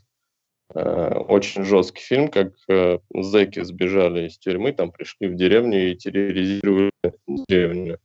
Э, 0.74 1.18
Очень 1.28 1.64
жесткий 1.64 2.02
фильм, 2.02 2.28
как 2.28 2.52
э, 2.68 2.98
зэки 3.14 3.62
сбежали 3.62 4.28
из 4.28 4.38
тюрьмы, 4.38 4.72
там 4.72 4.90
пришли 4.90 5.28
в 5.28 5.34
деревню 5.34 5.90
и 5.90 5.96
терроризировали 5.96 6.90
деревню. 7.26 7.98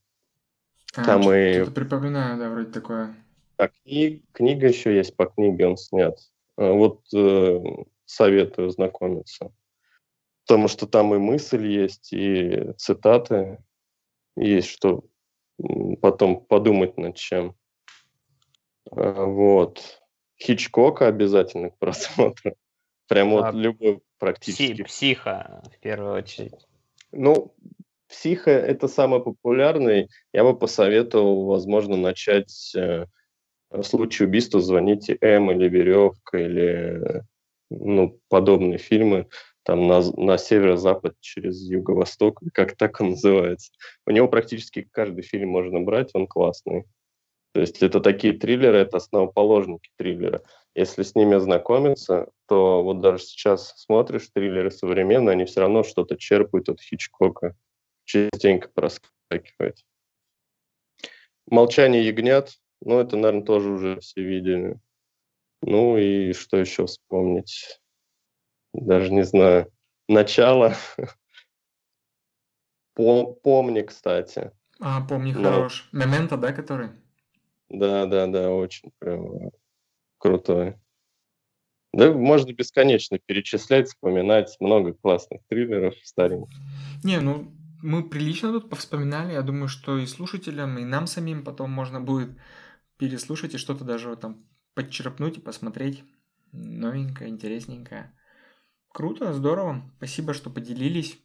А, 0.98 1.04
там 1.04 1.22
и- 1.32 1.54
Что-то 1.54 1.72
припоминаю, 1.72 2.38
да, 2.40 2.50
вроде 2.50 2.72
такое. 2.72 3.16
А 3.58 3.68
кни- 3.68 4.24
книга 4.34 4.68
еще 4.68 4.96
есть, 4.96 5.16
по 5.16 5.26
книге 5.26 5.68
он 5.68 5.78
снят. 5.78 6.18
Э, 6.58 6.72
Вот 6.72 7.02
э, 7.14 7.60
советую 8.06 8.70
знакомиться. 8.70 9.52
Потому 10.46 10.68
что 10.68 10.88
там 10.88 11.14
и 11.14 11.18
мысль 11.18 11.66
есть, 11.68 12.14
и 12.14 12.72
цитаты 12.78 13.60
есть, 14.36 14.70
что 14.70 15.04
потом 16.02 16.40
подумать 16.46 16.98
над 16.98 17.16
чем. 17.16 17.56
Э, 18.92 19.26
Вот. 19.26 20.02
Хичкока 20.40 21.08
обязательно 21.08 21.72
к 21.72 21.78
просмотру. 21.80 22.56
Прям 23.08 23.32
вот 23.32 23.46
А, 23.46 23.52
любой 23.52 23.94
Пси- 23.96 24.02
практически. 24.20 24.84
психа, 24.84 25.64
в 25.76 25.80
первую 25.80 26.14
очередь. 26.14 26.68
Ну, 27.12 27.54
психо 28.08 28.52
это 28.52 28.88
самый 28.88 29.22
популярный. 29.22 30.10
Я 30.34 30.44
бы 30.44 30.58
посоветовал, 30.58 31.46
возможно, 31.46 31.98
начать 31.98 32.74
э, 32.76 33.06
в 33.70 33.84
случае 33.84 34.28
убийства 34.28 34.62
звоните 34.62 35.18
М 35.22 35.52
или 35.52 35.68
Веревка 35.68 36.38
или 36.38 37.24
ну, 37.70 38.20
подобные 38.30 38.78
фильмы 38.78 39.28
там 39.64 39.88
на, 39.88 40.02
на 40.16 40.38
северо-запад 40.38 41.16
через 41.20 41.62
юго-восток, 41.62 42.42
как 42.54 42.78
так 42.78 43.02
он 43.02 43.12
называется. 43.12 43.72
У 44.06 44.12
него 44.12 44.30
практически 44.30 44.88
каждый 44.92 45.24
фильм 45.24 45.50
можно 45.50 45.82
брать, 45.82 46.12
он 46.14 46.26
классный. 46.26 46.86
То 47.54 47.62
есть 47.62 47.84
это 47.84 48.00
такие 48.00 48.34
триллеры, 48.34 48.78
это 48.78 48.98
основоположники 48.98 49.90
триллера. 49.98 50.42
Если 50.74 51.04
с 51.04 51.16
ними 51.16 51.36
ознакомиться, 51.36 52.30
то 52.48 52.84
вот 52.84 53.02
даже 53.02 53.24
сейчас 53.24 53.74
смотришь 53.76 54.30
триллеры 54.34 54.72
современные, 54.72 55.34
они 55.34 55.46
все 55.46 55.62
равно 55.62 55.84
что-то 55.84 56.16
черпают 56.16 56.70
от 56.70 56.80
Хичкока. 56.80 57.56
Частенько 58.08 58.70
проскакивает. 58.70 59.86
«Молчание 61.46 62.06
ягнят», 62.08 62.54
ну, 62.82 63.00
это, 63.00 63.18
наверное, 63.18 63.44
тоже 63.46 63.70
уже 63.70 64.00
все 64.00 64.24
видели. 64.24 64.80
Ну 65.62 65.98
и 65.98 66.32
что 66.32 66.56
еще 66.56 66.86
вспомнить? 66.86 67.82
Даже 68.74 69.12
не 69.12 69.24
знаю. 69.24 69.72
«Начало». 70.08 70.74
Пом- 72.98 73.36
Помни, 73.44 73.82
кстати. 73.82 74.52
А, 74.80 75.06
помню, 75.06 75.34
Ну. 75.36 75.44
хорош. 75.44 75.90
Мементо, 75.92 76.38
да, 76.38 76.54
который? 76.54 76.90
Да, 77.70 78.06
да, 78.06 78.26
да, 78.28 78.52
очень 78.52 78.92
прям 79.00 79.52
крутой. 80.18 80.76
Да, 81.94 82.12
можно 82.14 82.54
бесконечно 82.54 83.20
перечислять, 83.20 83.88
вспоминать 83.90 84.56
много 84.62 84.94
классных 84.94 85.42
триллеров 85.48 85.96
стареньких. 86.04 86.58
Не, 87.04 87.20
ну, 87.20 87.52
мы 87.82 88.08
прилично 88.08 88.52
тут 88.52 88.70
повспоминали. 88.70 89.34
Я 89.34 89.42
думаю, 89.42 89.68
что 89.68 89.98
и 89.98 90.06
слушателям, 90.06 90.78
и 90.78 90.84
нам 90.84 91.08
самим 91.08 91.44
потом 91.44 91.72
можно 91.72 92.02
будет 92.02 92.38
переслушать 92.98 93.54
и 93.54 93.58
что-то 93.58 93.84
даже 93.84 94.16
там 94.16 94.46
подчерпнуть 94.74 95.38
и 95.38 95.42
посмотреть. 95.42 96.04
Новенькое, 96.52 97.30
интересненькое. 97.30 98.14
Круто, 98.94 99.34
здорово. 99.34 99.92
Спасибо, 99.98 100.34
что 100.34 100.50
поделились. 100.50 101.20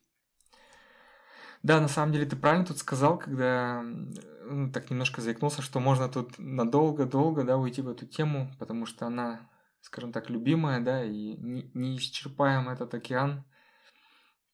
Да, 1.63 1.81
на 1.81 1.89
самом 1.89 2.13
деле 2.13 2.27
ты 2.27 2.37
правильно 2.37 2.67
тут 2.67 2.79
сказал, 2.79 3.19
когда 3.19 3.83
ну, 3.83 4.71
так 4.73 4.91
немножко 4.91 5.21
заикнулся, 5.21 5.63
что 5.63 5.79
можно 5.81 6.09
тут 6.09 6.39
надолго-долго, 6.39 7.45
да, 7.45 7.57
уйти 7.57 7.83
в 7.83 7.89
эту 7.89 8.07
тему, 8.07 8.53
потому 8.59 8.85
что 8.85 9.07
она, 9.07 9.49
скажем 9.81 10.13
так, 10.13 10.29
любимая, 10.29 10.81
да, 10.81 11.05
и 11.05 11.37
не, 11.37 11.71
не 11.75 11.97
исчерпаем 11.97 12.69
этот 12.69 12.93
океан. 12.95 13.45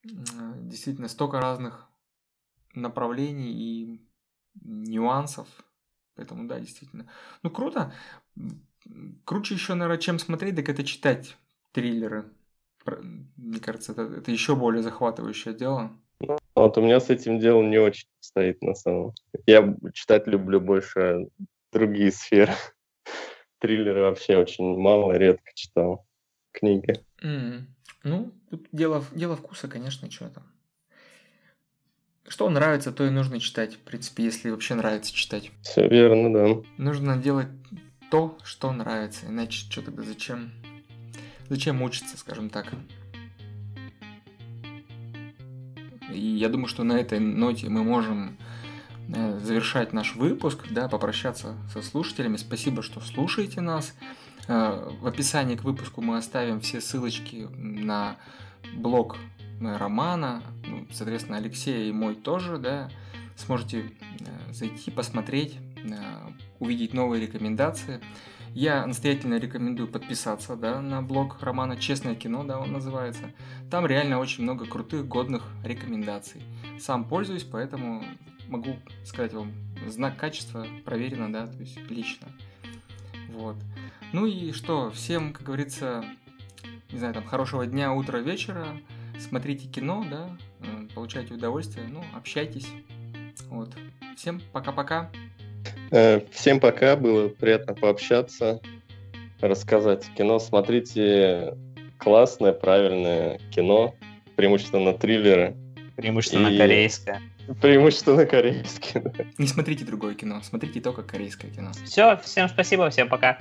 Действительно, 0.05 1.09
столько 1.09 1.41
разных 1.41 1.89
направлений 2.75 3.53
и 3.53 4.09
нюансов. 4.63 5.49
Поэтому, 6.15 6.49
да, 6.49 6.59
действительно. 6.59 7.09
Ну, 7.43 7.51
круто. 7.51 7.93
Круче 9.25 9.55
еще, 9.55 9.75
наверное, 9.75 10.01
чем 10.01 10.19
смотреть, 10.19 10.57
так 10.57 10.69
это 10.69 10.85
читать 10.85 11.37
триллеры. 11.73 12.31
Мне 13.37 13.61
кажется, 13.61 13.93
это, 13.93 14.03
это 14.03 14.31
еще 14.31 14.57
более 14.57 14.83
захватывающее 14.83 15.55
дело. 15.55 15.93
Вот 16.55 16.77
у 16.77 16.83
меня 16.83 16.99
с 17.01 17.11
этим 17.11 17.39
делом 17.39 17.71
не 17.71 17.79
очень 17.79 18.09
стоит 18.21 18.63
на 18.63 18.75
самом. 18.75 19.13
Я 19.47 19.77
читать 19.93 20.27
люблю 20.27 20.61
больше 20.61 21.29
другие 21.73 22.11
сферы. 22.11 22.53
Триллеры 23.59 24.03
вообще 24.03 24.37
очень 24.39 24.77
мало, 24.77 25.13
редко 25.13 25.51
читал 25.55 26.07
книги. 26.53 26.95
М, 27.23 27.75
Ну, 28.05 28.33
тут 28.51 28.69
дело, 28.73 29.05
дело 29.13 29.37
вкуса, 29.37 29.69
конечно, 29.69 30.11
что 30.11 30.29
там. 30.29 30.45
Что 32.27 32.49
нравится, 32.51 32.93
то 32.93 33.07
и 33.07 33.11
нужно 33.11 33.41
читать, 33.41 33.75
в 33.75 33.79
принципе, 33.79 34.25
если 34.25 34.51
вообще 34.51 34.75
нравится 34.75 35.15
читать. 35.15 35.51
Все 35.63 35.89
верно, 35.89 36.33
да. 36.33 36.63
Нужно 36.77 37.17
делать 37.17 37.49
то, 38.11 38.39
что 38.45 38.71
нравится, 38.73 39.27
иначе 39.27 39.71
что 39.71 39.83
тогда 39.83 40.03
зачем? 40.03 40.53
Зачем 41.49 41.77
мучиться, 41.77 42.19
скажем 42.19 42.51
так? 42.51 42.67
И 46.13 46.21
я 46.21 46.49
думаю, 46.49 46.69
что 46.69 46.85
на 46.85 46.95
этой 46.95 47.19
ноте 47.19 47.69
мы 47.69 47.83
можем 47.83 48.37
э, 49.15 49.39
завершать 49.43 49.93
наш 49.93 50.15
выпуск, 50.15 50.67
да, 50.71 50.89
попрощаться 50.89 51.57
со 51.73 51.81
слушателями. 51.81 52.37
Спасибо, 52.37 52.83
что 52.83 53.01
слушаете 53.01 53.61
нас. 53.61 53.95
Э, 54.49 54.91
В 55.01 55.07
описании 55.07 55.57
к 55.57 55.63
выпуску 55.63 56.01
мы 56.01 56.17
оставим 56.17 56.61
все 56.61 56.81
ссылочки 56.81 57.49
на 57.55 58.17
блог 58.75 59.17
романа, 59.61 60.43
ну, 60.67 60.87
соответственно, 60.93 61.39
Алексея 61.39 61.89
и 61.89 61.93
мой 61.93 62.15
тоже, 62.15 62.59
да, 62.59 62.91
сможете 63.37 63.81
э, 63.81 64.53
зайти, 64.53 64.91
посмотреть, 64.91 65.59
э, 65.77 66.31
увидеть 66.59 66.95
новые 66.95 67.23
рекомендации. 67.27 68.01
Я 68.55 68.87
настоятельно 68.87 69.39
рекомендую 69.39 69.89
подписаться 69.89 70.57
да, 70.57 70.81
на 70.81 71.03
блог 71.03 71.41
романа 71.43 71.77
«Честное 71.77 72.15
кино», 72.15 72.45
да, 72.45 72.59
он 72.59 72.73
называется. 72.73 73.31
Там 73.71 73.87
реально 73.87 74.19
очень 74.19 74.43
много 74.43 74.65
крутых, 74.65 75.07
годных 75.07 75.45
рекомендаций. 75.63 76.43
Сам 76.81 77.05
пользуюсь, 77.05 77.45
поэтому 77.45 78.03
могу 78.49 78.77
сказать 79.05 79.35
вам, 79.35 79.53
знак 79.87 80.17
качества 80.17 80.67
проверено, 80.85 81.31
да, 81.31 81.47
то 81.47 81.59
есть 81.59 81.79
лично. 81.91 82.29
Вот. 83.29 83.57
Ну 84.13 84.27
и 84.27 84.53
что, 84.53 84.91
всем, 84.91 85.33
как 85.33 85.45
говорится, 85.45 86.05
не 86.91 86.99
знаю, 86.99 87.15
там, 87.15 87.25
хорошего 87.25 87.67
дня, 87.67 87.93
утра, 87.93 88.19
вечера. 88.19 88.67
Смотрите 89.19 89.69
кино, 89.69 90.07
да, 90.09 90.31
э, 90.61 90.89
получайте 90.95 91.35
удовольствие, 91.35 91.87
ну, 91.89 92.03
общайтесь. 92.15 92.69
Вот. 93.51 93.75
Всем 94.17 94.41
пока-пока. 94.53 95.11
Э, 95.91 96.21
всем 96.31 96.61
пока, 96.61 96.97
было 96.97 97.29
приятно 97.29 97.75
пообщаться, 97.75 98.61
рассказать 99.41 100.07
кино. 100.17 100.39
Смотрите 100.39 101.55
классное, 101.99 102.53
правильное 102.53 103.41
кино, 103.51 103.95
преимущественно 104.37 104.95
триллеры. 104.95 105.57
Преимущественно 105.97 106.49
и... 106.49 106.57
корейское. 106.57 107.21
Преимущественно 107.61 108.25
корейское, 108.25 109.03
да. 109.03 109.25
Не 109.37 109.47
смотрите 109.47 109.85
другое 109.85 110.15
кино, 110.15 110.41
смотрите 110.43 110.81
только 110.81 111.03
корейское 111.03 111.51
кино. 111.51 111.73
Все, 111.85 112.17
всем 112.19 112.49
спасибо, 112.49 112.89
всем 112.91 113.09
пока. 113.09 113.39